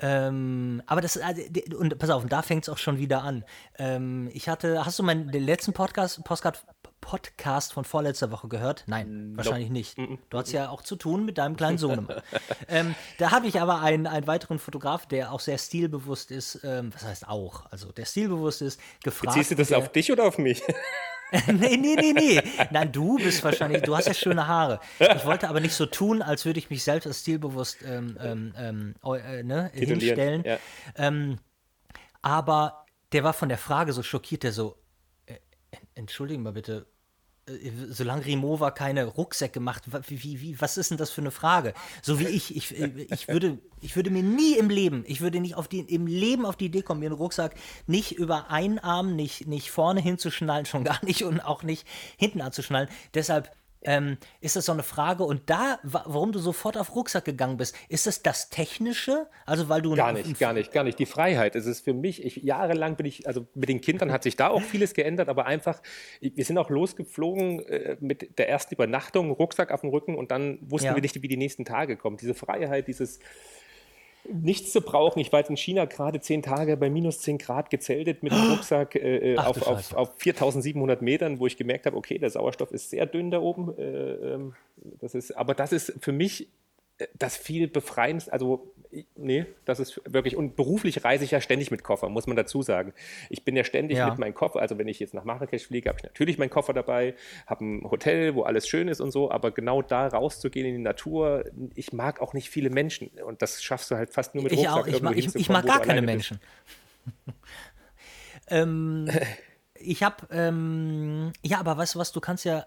[0.07, 1.41] Ähm, aber das, also,
[1.79, 3.43] und pass auf, da fängt es auch schon wieder an.
[3.79, 6.63] Ähm, ich hatte, hast du meinen letzten Podcast, Postcard,
[7.01, 8.85] Podcast von vorletzter Woche gehört?
[8.87, 9.39] Nein, nope.
[9.39, 9.97] wahrscheinlich nicht.
[9.97, 12.07] Du hast ja auch zu tun mit deinem kleinen Sohn.
[12.69, 16.93] ähm, da habe ich aber einen, einen weiteren Fotograf, der auch sehr stilbewusst ist, ähm,
[16.93, 19.35] was heißt auch, also der stilbewusst ist, gefragt.
[19.37, 20.63] Beziehst du das auf dich oder auf mich?
[21.47, 22.41] nee, nee, nee, nee.
[22.70, 24.81] Nein, du bist wahrscheinlich, du hast ja schöne Haare.
[24.99, 28.55] Ich wollte aber nicht so tun, als würde ich mich selbst als stilbewusst ähm, ähm,
[28.57, 30.45] ähm äh, ne, hinstellen.
[30.45, 30.59] Ja.
[30.97, 31.39] Ähm,
[32.22, 34.79] aber der war von der Frage so schockiert, der so,
[35.27, 35.37] äh,
[35.95, 36.87] entschuldigen mal bitte,
[37.91, 41.75] solange Rimowa keine Rucksäcke macht, wie, wie, wie, was ist denn das für eine Frage?
[42.03, 45.41] So wie ich, ich, äh, ich, würde, ich würde mir nie im Leben, ich würde
[45.41, 47.55] nicht auf die, im Leben auf die Idee kommen, mir einen Rucksack
[47.87, 51.87] nicht über einen Arm, nicht, nicht vorne hinzuschnallen, schon gar nicht und auch nicht
[52.17, 52.89] hinten anzuschnallen.
[53.13, 53.51] Deshalb
[53.85, 55.24] ähm, ist das so eine Frage.
[55.24, 59.28] Und da, warum du sofort auf Rucksack gegangen bist, ist das das Technische?
[59.47, 60.99] Also weil du gar nicht, gar nicht, gar nicht.
[60.99, 61.55] Die Freiheit.
[61.55, 62.24] Es ist für mich.
[62.24, 65.47] Ich jahrelang bin ich, also mit den Kindern hat sich da auch vieles geändert, aber
[65.47, 65.80] einfach,
[66.20, 70.59] wir sind auch losgeflogen äh, mit der ersten Übernachtung, Rucksack auf dem Rücken und dann
[70.62, 70.95] wussten ja.
[70.95, 72.16] wir nicht, wie die nächsten Tage kommen.
[72.16, 73.20] Diese Freiheit, dieses
[74.33, 75.20] nichts zu brauchen.
[75.20, 78.51] Ich war jetzt in China gerade zehn Tage bei minus zehn Grad gezeltet mit dem
[78.51, 82.31] Rucksack äh, äh Ach, auf, auf, auf 4700 Metern, wo ich gemerkt habe, okay, der
[82.31, 83.77] Sauerstoff ist sehr dünn da oben.
[83.79, 84.55] Äh, ähm,
[85.01, 86.49] das ist, aber das ist für mich
[87.19, 88.73] das viel befreiendste, also
[89.17, 92.63] nee, das ist wirklich, und beruflich reise ich ja ständig mit Koffer, muss man dazu
[92.63, 92.93] sagen.
[93.31, 94.11] Ich bin ja ständig ja.
[94.11, 96.73] mit meinem Koffer, also wenn ich jetzt nach Marrakesch fliege, habe ich natürlich meinen Koffer
[96.73, 97.15] dabei,
[97.47, 100.83] habe ein Hotel, wo alles schön ist und so, aber genau da rauszugehen in die
[100.83, 104.53] Natur, ich mag auch nicht viele Menschen und das schaffst du halt fast nur mit
[104.53, 104.85] ich Rucksack.
[104.85, 106.39] Auch, ich, mag, ich, ich mag gar keine Menschen.
[108.49, 109.11] ähm,
[109.75, 112.67] ich habe, ähm, ja, aber weißt du was, du kannst ja,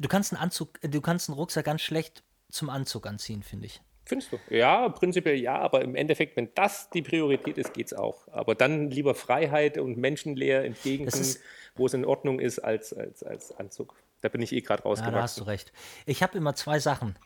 [0.00, 3.80] du kannst einen Anzug, du kannst einen Rucksack ganz schlecht zum Anzug anziehen, finde ich.
[4.04, 4.38] Findest du?
[4.48, 8.26] Ja, prinzipiell ja, aber im Endeffekt, wenn das die Priorität ist, geht es auch.
[8.28, 11.36] Aber dann lieber Freiheit und menschenleer entgegenkommen,
[11.76, 13.94] wo es in Ordnung ist, als, als, als Anzug.
[14.22, 15.12] Da bin ich eh gerade rausgewachsen.
[15.12, 15.72] Ja, da hast du recht.
[16.06, 17.18] Ich habe immer zwei Sachen.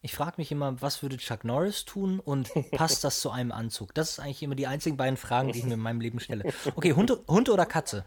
[0.00, 3.94] Ich frage mich immer, was würde Chuck Norris tun und passt das zu einem Anzug?
[3.94, 6.52] Das ist eigentlich immer die einzigen beiden Fragen, die ich mir in meinem Leben stelle.
[6.74, 8.06] Okay, Hund, Hund oder Katze?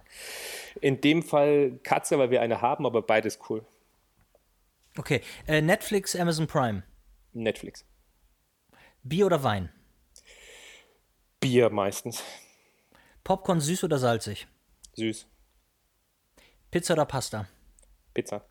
[0.82, 3.64] In dem Fall Katze, weil wir eine haben, aber beides cool.
[4.98, 6.84] Okay, äh, Netflix, Amazon Prime.
[7.34, 7.86] Netflix.
[9.04, 9.70] Bier oder Wein?
[11.40, 12.24] Bier meistens.
[13.24, 14.48] Popcorn süß oder salzig?
[14.96, 15.28] Süß.
[16.72, 17.48] Pizza oder Pasta?
[18.14, 18.46] Pizza.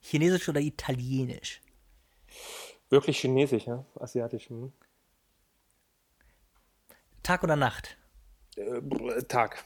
[0.00, 1.62] Chinesisch oder italienisch?
[2.90, 3.84] Wirklich chinesisch, ja?
[3.96, 4.48] Asiatisch.
[4.50, 4.72] Hm.
[7.22, 7.96] Tag oder Nacht?
[8.56, 9.64] Äh, Tag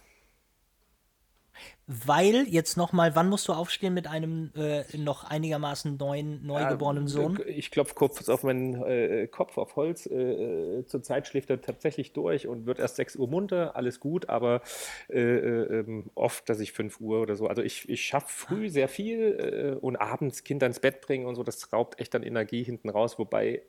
[1.86, 7.40] weil jetzt nochmal, wann musst du aufstehen mit einem äh, noch einigermaßen neuen, neugeborenen Sohn?
[7.46, 10.06] Ich klopfe kurz auf meinen äh, Kopf auf Holz.
[10.06, 14.28] Äh, äh, zurzeit schläft er tatsächlich durch und wird erst 6 Uhr munter, alles gut,
[14.28, 14.62] aber
[15.08, 17.48] äh, äh, ähm, oft, dass ich 5 Uhr oder so.
[17.48, 21.42] Also ich, ich schaffe früh sehr viel und abends Kinder ins Bett bringen und so,
[21.42, 23.62] das raubt echt dann Energie hinten raus, wobei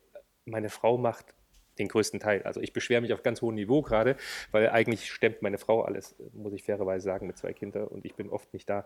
[0.44, 1.34] meine Frau macht
[1.78, 2.42] den größten Teil.
[2.42, 4.16] Also ich beschwere mich auf ganz hohem Niveau gerade,
[4.50, 8.14] weil eigentlich stemmt meine Frau alles, muss ich fairerweise sagen, mit zwei Kindern und ich
[8.14, 8.84] bin oft nicht da.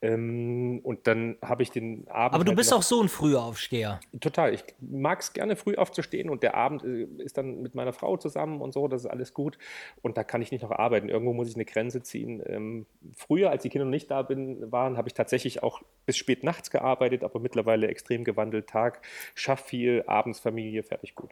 [0.00, 2.34] Ähm, und dann habe ich den Abend.
[2.34, 4.00] Aber du halt bist auch so ein Frühaufsteher.
[4.20, 4.54] Total.
[4.54, 8.16] Ich mag es gerne, früh aufzustehen und der Abend äh, ist dann mit meiner Frau
[8.16, 9.58] zusammen und so, das ist alles gut.
[10.02, 11.08] Und da kann ich nicht noch arbeiten.
[11.08, 12.42] Irgendwo muss ich eine Grenze ziehen.
[12.46, 16.16] Ähm, früher, als die Kinder noch nicht da bin, waren, habe ich tatsächlich auch bis
[16.16, 18.68] spät nachts gearbeitet, aber mittlerweile extrem gewandelt.
[18.68, 19.00] Tag,
[19.34, 21.30] schaff viel, abends Familie, fertig gut.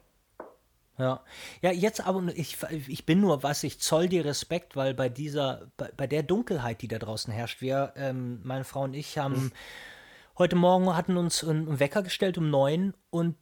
[0.99, 1.23] Ja,
[1.61, 2.57] ja, jetzt aber, ich,
[2.89, 6.81] ich bin nur, was ich zoll dir Respekt, weil bei dieser, bei, bei der Dunkelheit,
[6.81, 9.53] die da draußen herrscht, wir, ähm, meine Frau und ich haben
[10.39, 13.37] heute Morgen hatten uns einen Wecker gestellt um neun und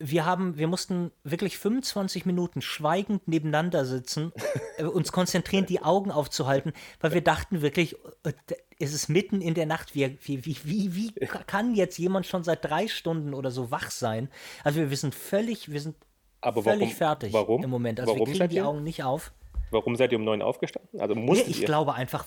[0.00, 4.32] wir haben, wir mussten wirklich 25 Minuten schweigend nebeneinander sitzen,
[4.76, 8.32] äh, uns konzentrieren, die Augen aufzuhalten, weil wir dachten wirklich, äh,
[8.78, 9.96] es ist mitten in der Nacht.
[9.96, 13.90] Wie, wie, wie, wie, wie kann jetzt jemand schon seit drei Stunden oder so wach
[13.90, 14.28] sein?
[14.62, 15.96] Also wir, sind völlig, wir sind
[16.40, 17.62] Aber völlig warum, fertig warum?
[17.64, 18.00] im Moment.
[18.00, 18.66] Also warum wir kriegen die ihr?
[18.66, 19.32] Augen nicht auf.
[19.70, 21.00] Warum seid ihr um neun aufgestanden?
[21.00, 21.66] Also Ja, musstet ich ihr?
[21.66, 22.24] glaube einfach.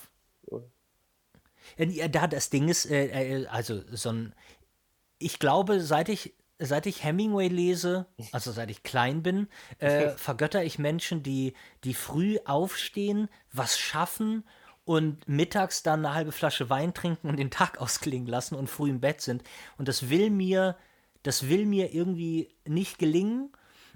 [1.78, 4.36] Da das Ding ist, äh, äh, also so ein.
[5.20, 9.48] Ich glaube, seit ich, seit ich Hemingway lese, also seit ich klein bin,
[9.80, 11.54] äh, vergötter ich Menschen, die,
[11.84, 14.44] die früh aufstehen, was schaffen
[14.84, 18.90] und mittags dann eine halbe Flasche Wein trinken und den Tag ausklingen lassen und früh
[18.90, 19.44] im Bett sind.
[19.78, 20.76] Und das will mir,
[21.24, 23.52] das will mir irgendwie nicht gelingen.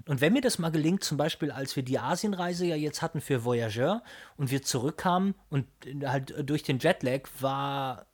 [0.06, 3.20] Und wenn mir das mal gelingt, zum Beispiel als wir die Asienreise ja jetzt hatten
[3.20, 4.02] für Voyageur
[4.36, 5.66] und wir zurückkamen und
[6.04, 8.06] halt durch den Jetlag war,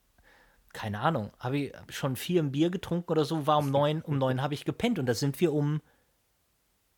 [0.73, 4.17] keine Ahnung, habe ich schon vier im Bier getrunken oder so, war um neun, um
[4.19, 5.83] neun habe ich gepennt und da sind wir um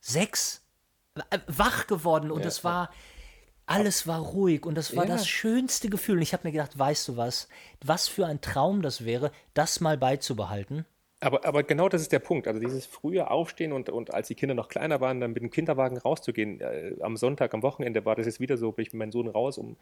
[0.00, 0.64] sechs
[1.30, 2.90] äh, wach geworden und es war,
[3.66, 5.14] alles war ruhig und das war Ja.
[5.14, 6.16] das schönste Gefühl.
[6.16, 7.48] Und ich habe mir gedacht, weißt du was,
[7.82, 10.84] was für ein Traum das wäre, das mal beizubehalten.
[11.24, 12.46] Aber, aber genau das ist der Punkt.
[12.46, 15.50] Also dieses frühe Aufstehen und, und als die Kinder noch kleiner waren, dann mit dem
[15.50, 16.60] Kinderwagen rauszugehen.
[16.60, 19.28] Äh, am Sonntag, am Wochenende war das jetzt wieder so, bin ich mit meinem Sohn
[19.28, 19.76] raus um,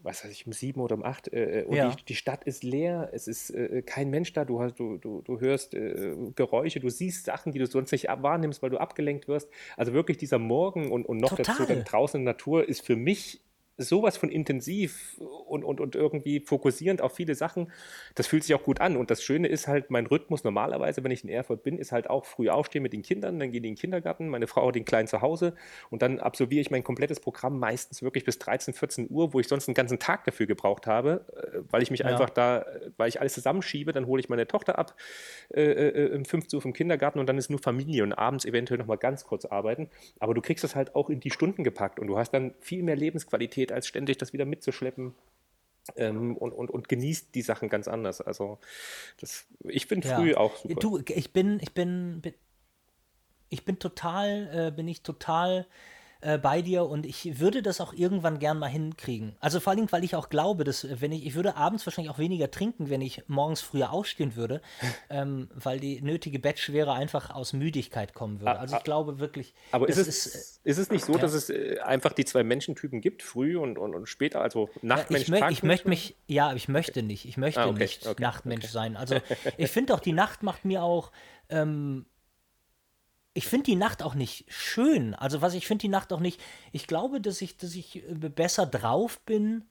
[0.00, 1.32] was weiß ich, um sieben oder um acht.
[1.32, 1.88] Äh, und Ja.
[1.88, 5.22] die, die Stadt ist leer, es ist äh, kein Mensch da, du, hast, du, du,
[5.22, 9.26] du hörst äh, Geräusche, du siehst Sachen, die du sonst nicht wahrnimmst, weil du abgelenkt
[9.26, 9.48] wirst.
[9.78, 11.76] Also wirklich dieser Morgen und, und noch dazu Total.
[11.76, 13.40] dann draußen in der Natur ist für mich
[13.76, 17.72] sowas von intensiv und, und, und irgendwie fokussierend auf viele Sachen,
[18.14, 18.96] das fühlt sich auch gut an.
[18.96, 22.08] Und das Schöne ist halt, mein Rhythmus normalerweise, wenn ich in Erfurt bin, ist halt
[22.10, 24.74] auch früh aufstehen mit den Kindern, dann gehen die in den Kindergarten, meine Frau hat
[24.74, 25.54] den Kleinen zu Hause
[25.90, 29.48] und dann absolviere ich mein komplettes Programm meistens wirklich bis 13, 14 Uhr, wo ich
[29.48, 32.06] sonst einen ganzen Tag dafür gebraucht habe, äh, weil ich mich Ja.
[32.06, 34.94] einfach da, äh, weil ich alles zusammenschiebe, dann hole ich meine Tochter ab
[35.54, 38.78] äh, äh, um 15 Uhr vom Kindergarten und dann ist nur Familie und abends eventuell
[38.78, 39.88] nochmal ganz kurz arbeiten.
[40.18, 42.82] Aber du kriegst das halt auch in die Stunden gepackt und du hast dann viel
[42.82, 45.14] mehr Lebensqualität, als ständig das wieder mitzuschleppen.
[45.96, 48.20] Ähm, und, und, und genießt die Sachen ganz anders.
[48.22, 48.58] Also
[49.20, 50.16] das, ich bin Ja.
[50.16, 50.74] früh auch super.
[50.80, 52.34] Du, ich bin, ich bin, bin
[53.50, 55.66] ich bin total, äh, bin ich total
[56.24, 59.36] äh, bei dir und ich würde das auch irgendwann gern mal hinkriegen.
[59.40, 61.84] Also vor allen Dingen, weil ich auch glaube, dass äh, wenn ich, ich würde abends
[61.84, 64.62] wahrscheinlich auch weniger trinken, wenn ich morgens früher aufstehen würde,
[65.10, 68.52] ähm, weil die nötige Bettschwere einfach aus Müdigkeit kommen würde.
[68.52, 68.84] Ah, Also ich ah.
[68.84, 71.18] glaube wirklich, Aber ist es, ist, ist, es nicht so, ja.
[71.18, 75.24] dass es äh, einfach die zwei Menschentypen gibt, früh und, und, und später, also Nachtmensch,
[75.24, 77.26] ich, mö ich möchte mich, ja, ich möchte nicht.
[77.26, 78.96] Ich möchte Ah, okay, nicht okay, Nachtmensch sein.
[78.96, 79.16] Also
[79.58, 81.12] ich finde auch, die Nacht macht mir auch,
[81.50, 82.06] ähm,
[83.34, 85.14] ich finde die Nacht auch nicht schön.
[85.14, 86.40] Also was ich finde die Nacht auch nicht,
[86.72, 89.64] ich glaube, dass ich, dass ich äh, besser drauf bin,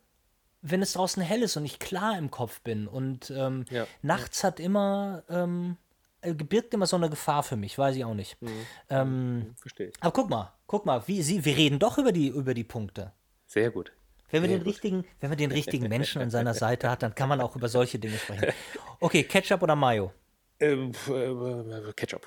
[0.61, 2.87] wenn es draußen hell ist und ich klar im Kopf bin.
[2.87, 3.87] Und ähm, Ja.
[4.01, 5.77] nachts hat immer, ähm,
[6.21, 8.41] äh, birgt immer so eine Gefahr für mich, weiß ich auch nicht.
[8.41, 8.49] Mhm.
[8.89, 9.95] Ähm, Verstehe ich.
[10.01, 13.13] aber guck mal, guck mal, wie sie, wir reden doch über die, über die Punkte.
[13.47, 13.91] Sehr gut.
[14.29, 14.67] Wenn man, den gut.
[14.67, 17.69] richtigen, wenn man den richtigen Menschen an seiner Seite hat, dann kann man auch über
[17.69, 18.47] solche Dinge sprechen.
[18.99, 20.11] Okay, Ketchup oder Mayo?
[20.59, 22.25] Ähm, äh, Ketchup.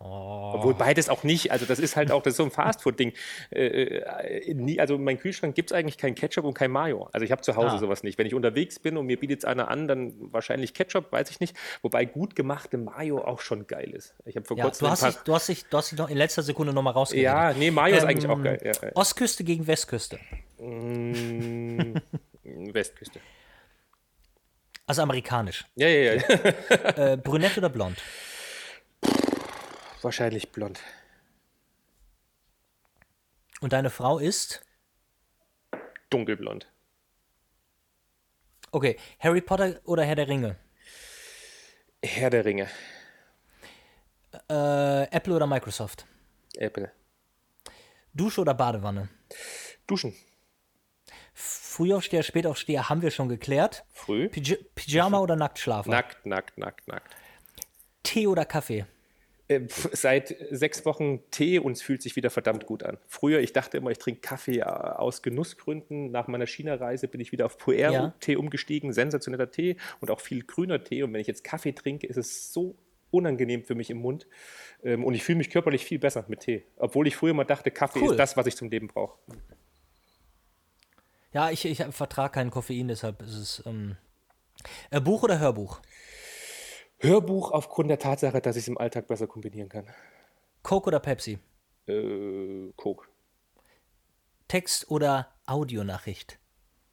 [0.00, 0.52] Oh.
[0.54, 1.50] Obwohl beides auch nicht.
[1.50, 3.12] Also das ist halt auch das ist so ein Fastfood-Ding.
[3.50, 7.08] Äh, äh, also in meinem Kühlschrank gibt es eigentlich kein Ketchup und kein Mayo.
[7.12, 7.78] Also ich habe zu Hause Ah.
[7.78, 8.16] sowas nicht.
[8.18, 11.40] Wenn ich unterwegs bin und mir bietet es einer an, dann wahrscheinlich Ketchup, weiß ich
[11.40, 11.56] nicht.
[11.82, 14.14] Wobei gut gemachte Mayo auch schon geil ist.
[14.24, 16.10] Ich habe vor Ja, kurzem du hast, dich, du, hast dich, du hast dich noch
[16.10, 17.24] in letzter Sekunde nochmal rausgeredet.
[17.24, 18.60] Ja, nee, Mayo ist eigentlich auch Ähm, geil.
[18.64, 18.90] Ja, ja.
[18.94, 20.18] Ostküste gegen Westküste.
[20.58, 21.94] Mm,
[22.44, 23.20] Westküste.
[24.86, 25.66] Also amerikanisch.
[25.74, 26.22] Ja, ja, ja.
[27.12, 27.96] Äh, brünett oder blond?
[30.02, 30.80] Wahrscheinlich blond.
[33.60, 34.64] Und deine Frau ist?
[36.10, 36.70] Dunkelblond.
[38.70, 40.56] Okay, Harry Potter oder Herr der Ringe?
[42.02, 42.68] Herr der Ringe.
[44.48, 46.06] Äh, Apple oder Microsoft?
[46.56, 46.92] Apple.
[48.12, 49.08] Dusche oder Badewanne?
[49.86, 50.14] Duschen.
[51.34, 53.84] Frühaufsteher, Spätaufsteher haben wir schon geklärt.
[53.92, 54.28] Früh.
[54.28, 55.90] Pij Pyjama oder Nacktschlafen?
[55.90, 57.14] Nackt, nackt, nackt, nackt.
[58.02, 58.86] Tee oder Kaffee?
[59.48, 62.98] Äh, seit sechs Wochen Tee und es fühlt sich wieder verdammt gut an.
[63.06, 66.10] Früher, ich dachte immer, ich trinke Kaffee äh, aus Genussgründen.
[66.10, 68.38] Nach meiner China-Reise bin ich wieder auf Puer-Tee ja.
[68.38, 68.92] umgestiegen.
[68.92, 71.02] Sensationeller Tee und auch viel grüner Tee.
[71.02, 72.76] Und wenn ich jetzt Kaffee trinke, ist es so
[73.10, 74.26] unangenehm für mich im Mund.
[74.84, 76.64] Ähm, und ich fühle mich körperlich viel besser mit Tee.
[76.76, 78.10] Obwohl ich früher mal dachte, Kaffee cool.
[78.10, 79.18] ist das, was ich zum Leben brauche.
[81.32, 83.62] Ja, ich, ich vertrage keinen Koffein, deshalb ist es.
[83.66, 83.96] Ähm,
[84.90, 85.80] äh, Buch oder Hörbuch?
[86.98, 89.86] Hörbuch aufgrund der Tatsache, dass ich es im Alltag besser kombinieren kann.
[90.62, 91.38] Coke oder Pepsi?
[91.86, 93.08] Äh, Coke.
[94.48, 96.38] Text oder Audionachricht?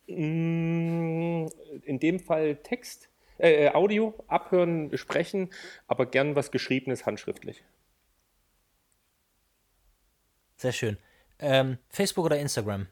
[0.08, 1.48] Mm,
[1.84, 3.10] in dem Fall Text,
[3.40, 5.50] äh, äh, Audio, abhören, sprechen,
[5.88, 7.64] aber gern was Geschriebenes handschriftlich.
[10.58, 10.98] Sehr schön.
[11.40, 12.88] Ähm, Facebook oder Instagram?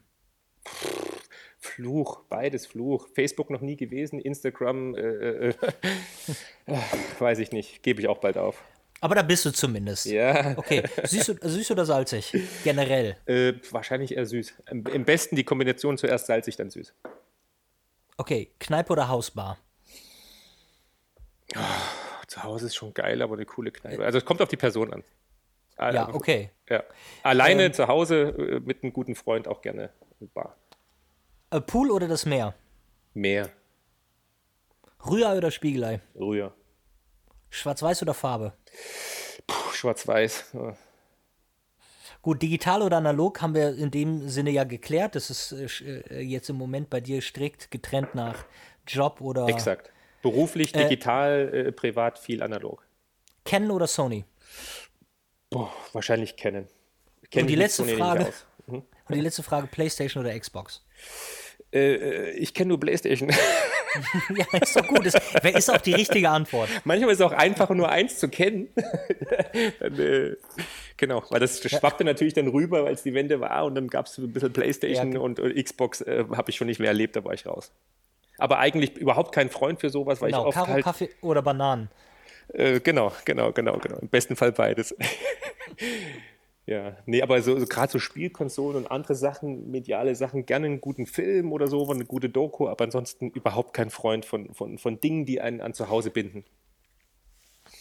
[1.74, 3.08] Fluch, beides Fluch.
[3.14, 5.54] Facebook noch nie gewesen, Instagram, äh, äh, äh
[7.18, 8.62] weiß ich nicht, gebe ich auch bald auf.
[9.00, 10.06] Aber da bist du zumindest.
[10.06, 10.56] Ja.
[10.56, 10.82] Okay.
[11.02, 12.32] Süß, süß oder salzig?
[12.62, 13.16] Generell?
[13.26, 14.54] Äh, wahrscheinlich eher süß.
[14.70, 16.94] Im besten die Kombination zuerst salzig, dann süß.
[18.16, 18.52] Okay.
[18.60, 19.58] Kneipe oder Hausbar?
[21.56, 21.60] Oh,
[22.28, 24.04] zu Hause ist schon geil, aber eine coole Kneipe.
[24.04, 25.04] Also es kommt auf die Person an.
[25.78, 26.50] Ja, okay.
[26.70, 26.84] Ja.
[27.24, 29.90] Alleine ähm, zu Hause äh, mit einem guten Freund auch gerne
[30.20, 30.56] eine Bar.
[31.54, 32.54] Äh, Pool oder das Meer?
[33.12, 33.48] Meer.
[35.06, 36.00] Rührei oder Spiegelei?
[36.16, 36.52] Rühr.
[37.50, 38.54] Schwarz-Weiß oder Farbe?
[39.72, 40.46] Schwarz-Weiß.
[40.54, 40.76] Ja.
[42.22, 45.14] Gut, digital oder analog haben wir in dem Sinne ja geklärt.
[45.14, 45.52] Das ist
[45.82, 48.44] äh, jetzt im Moment bei dir strikt getrennt nach
[48.88, 49.46] Job oder.
[49.46, 49.92] Exakt.
[50.22, 52.84] Beruflich, äh, digital, äh, privat viel analog.
[53.44, 54.24] Canon oder Sony?
[55.50, 56.66] Boah, wahrscheinlich Canon.
[57.30, 58.32] Canon und die letzte Frage.
[58.66, 58.82] Mhm.
[59.06, 60.82] Und die letzte Frage: PlayStation oder Xbox?
[61.74, 63.30] Äh, äh, ich kenne nur PlayStation.
[64.36, 65.06] ja, ist doch gut.
[65.06, 66.68] Ist, ist auch die richtige Antwort.
[66.84, 68.68] Manchmal ist es auch einfacher, nur eins zu kennen.
[69.80, 70.36] dann, äh,
[70.96, 74.06] genau, weil das schwappte natürlich dann rüber, weil es die Wende war und dann gab
[74.06, 77.16] es ein bisschen PlayStation ja, und, und, Xbox äh, habe ich schon nicht mehr erlebt,
[77.16, 77.72] da war ich raus.
[78.38, 81.42] Aber eigentlich überhaupt kein Freund für sowas, weil genau, ich oft Karo, halt, Kaffee oder
[81.42, 81.88] Bananen.
[82.52, 83.98] Äh, genau, genau, genau, genau.
[83.98, 84.94] Im besten Fall beides.
[86.66, 90.80] Ja, nee, aber so, so gerade so Spielkonsolen und andere Sachen, mediale Sachen, gerne einen
[90.80, 94.98] guten Film oder so, eine gute Doku, aber ansonsten überhaupt kein Freund von, von, von
[94.98, 96.44] Dingen, die einen an zu Hause binden.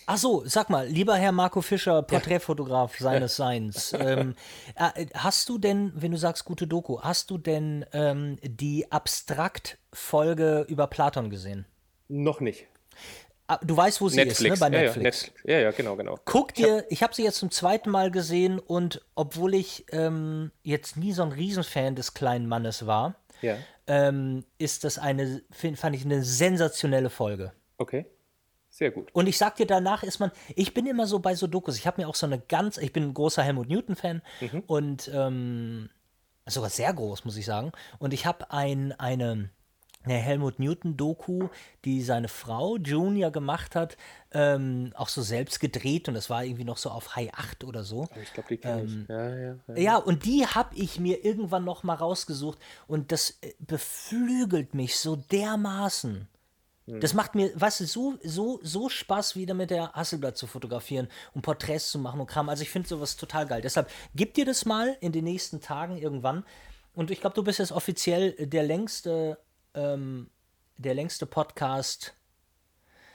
[0.06, 4.36] Ach so, sag mal, lieber Herr Marco Fischer, Porträtfotograf seines Seins, ähm,
[4.76, 10.66] äh, hast du denn, wenn du sagst gute Doku, hast du denn ähm, die Abstrakt-Folge
[10.68, 11.66] über Platon gesehen?
[12.10, 12.68] Noch nicht.
[13.54, 14.56] Ah, du weißt, wo sie Netflix.
[14.56, 14.70] ist, ne?
[14.70, 15.32] Bei Netflix.
[15.44, 16.18] Ja, ja, ja, genau, genau.
[16.26, 20.98] Guck dir, ich habe sie jetzt zum zweiten Mal gesehen und obwohl ich ähm, jetzt
[20.98, 23.58] nie so ein Riesenfan des kleinen Mannes war, ja.
[23.88, 27.54] ähm, ist das eine, find, fand ich eine sensationelle Folge.
[27.78, 28.06] Okay.
[28.70, 29.10] Sehr gut.
[29.14, 31.86] Und ich sag dir, danach ist man, ich bin immer so bei so Dokus, ich
[31.86, 34.64] habe mir auch so eine ganz, ich bin ein großer Helmut Newton-Fan mhm.
[34.66, 35.90] und ähm,
[36.48, 37.72] sogar sehr groß, muss ich sagen.
[38.00, 39.52] Und ich habe ein, eine,
[40.04, 41.50] eine Helmut Newton-Doku,
[41.86, 43.98] die seine Frau Junior gemacht hat,
[44.32, 47.84] ähm, auch so selbst gedreht und das war irgendwie noch so auf High 8 oder
[47.84, 48.08] so.
[48.22, 49.10] Ich glaube, die kenne ähm, ich.
[49.10, 49.76] Ja, ja, ja.
[49.76, 54.98] ja, und die habe ich mir irgendwann noch mal rausgesucht und das äh, beflügelt mich
[54.98, 56.28] so dermaßen.
[56.88, 57.00] Hm.
[57.00, 61.08] Das macht mir, weißt du, so, so, so Spaß, wieder mit der Hasselblatt zu fotografieren
[61.34, 62.50] und Porträts zu machen und Kram.
[62.50, 63.62] Also ich finde sowas total geil.
[63.62, 66.44] Deshalb gib dir das mal in den nächsten Tagen irgendwann.
[66.94, 69.38] Und ich glaube, du bist jetzt offiziell der längste
[69.74, 70.30] ähm,
[70.78, 72.14] der längste Podcast.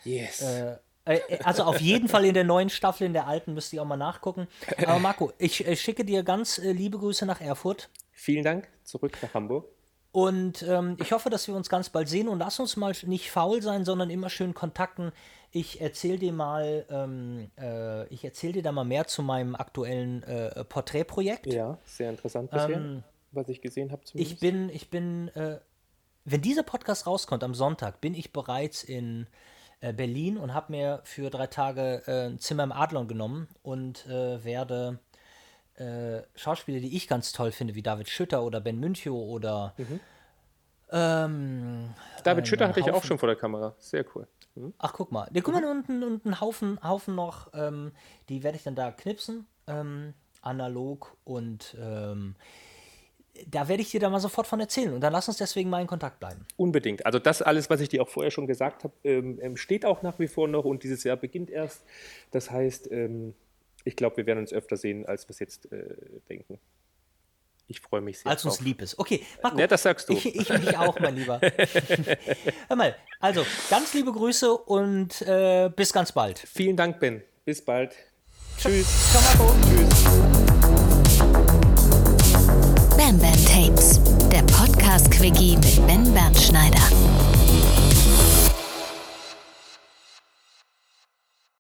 [0.05, 0.43] Yes.
[0.43, 3.83] Äh, äh, also auf jeden Fall in der neuen Staffel, in der alten müsst ihr
[3.83, 4.47] auch mal nachgucken.
[4.79, 7.89] Aber Marco, ich, ich schicke dir ganz äh, liebe Grüße nach Erfurt.
[8.13, 9.67] Vielen Dank, zurück nach Hamburg.
[10.11, 13.31] Und ähm, ich hoffe, dass wir uns ganz bald sehen und lass uns mal nicht
[13.31, 15.13] faul sein, sondern immer schön kontakten.
[15.51, 20.23] Ich erzähle dir mal, ähm, äh, ich erzähle dir da mal mehr zu meinem aktuellen
[20.25, 21.47] äh, Porträtprojekt.
[21.47, 24.03] Ja, sehr interessant bisher, ähm, was ich gesehen habe.
[24.15, 25.59] Ich bin, ich bin äh,
[26.31, 29.27] wenn dieser Podcast rauskommt am Sonntag, bin ich bereits in
[29.81, 34.07] äh, Berlin und habe mir für drei Tage äh, ein Zimmer im Adlon genommen und
[34.07, 34.99] äh, werde
[35.77, 40.01] äh, Schauspieler, die ich ganz toll finde, wie David Schütter oder Ben Münchow oder mhm.
[40.91, 41.95] ähm,
[42.25, 43.75] David Schütter hatte ich auch schon vor der Kamera.
[43.79, 44.27] Sehr cool.
[44.55, 44.75] Mhm.
[44.79, 45.29] Ach, guck mal.
[45.33, 47.93] Ja, guck mal, und, und einen Haufen, Haufen noch, ähm,
[48.29, 52.35] die werde ich dann da knipsen, ähm, analog und ähm,
[53.47, 55.81] da werde ich dir da mal sofort von erzählen und dann lass uns deswegen mal
[55.81, 56.45] in Kontakt bleiben.
[56.57, 57.07] Unbedingt.
[57.07, 60.03] Also das alles, was ich dir auch vorher schon gesagt habe, ähm, ähm, steht auch
[60.03, 61.85] nach wie vor noch und dieses Jahr beginnt erst.
[62.31, 63.35] Das heißt, ähm,
[63.85, 65.85] ich glaube, wir werden uns öfter sehen, als wir es jetzt äh,
[66.29, 66.59] denken.
[67.69, 68.31] Ich freue mich sehr.
[68.31, 68.99] Als uns lieb ist.
[68.99, 69.59] Okay, Marco.
[69.59, 70.15] Ja, das sagst du.
[70.15, 71.39] Ich, ich mich auch, mein Lieber.
[72.69, 76.39] Hör mal, also ganz liebe Grüße und äh, bis ganz bald.
[76.39, 77.23] Vielen Dank, Ben.
[77.45, 77.95] Bis bald.
[78.57, 79.13] Tschüss.
[79.13, 79.55] Ciao, Marco.
[79.69, 79.98] Tschüss.
[82.99, 84.01] Bam Bam Tapes,
[84.33, 87.28] der Podcast-Quickie mit Ben Bernschneider.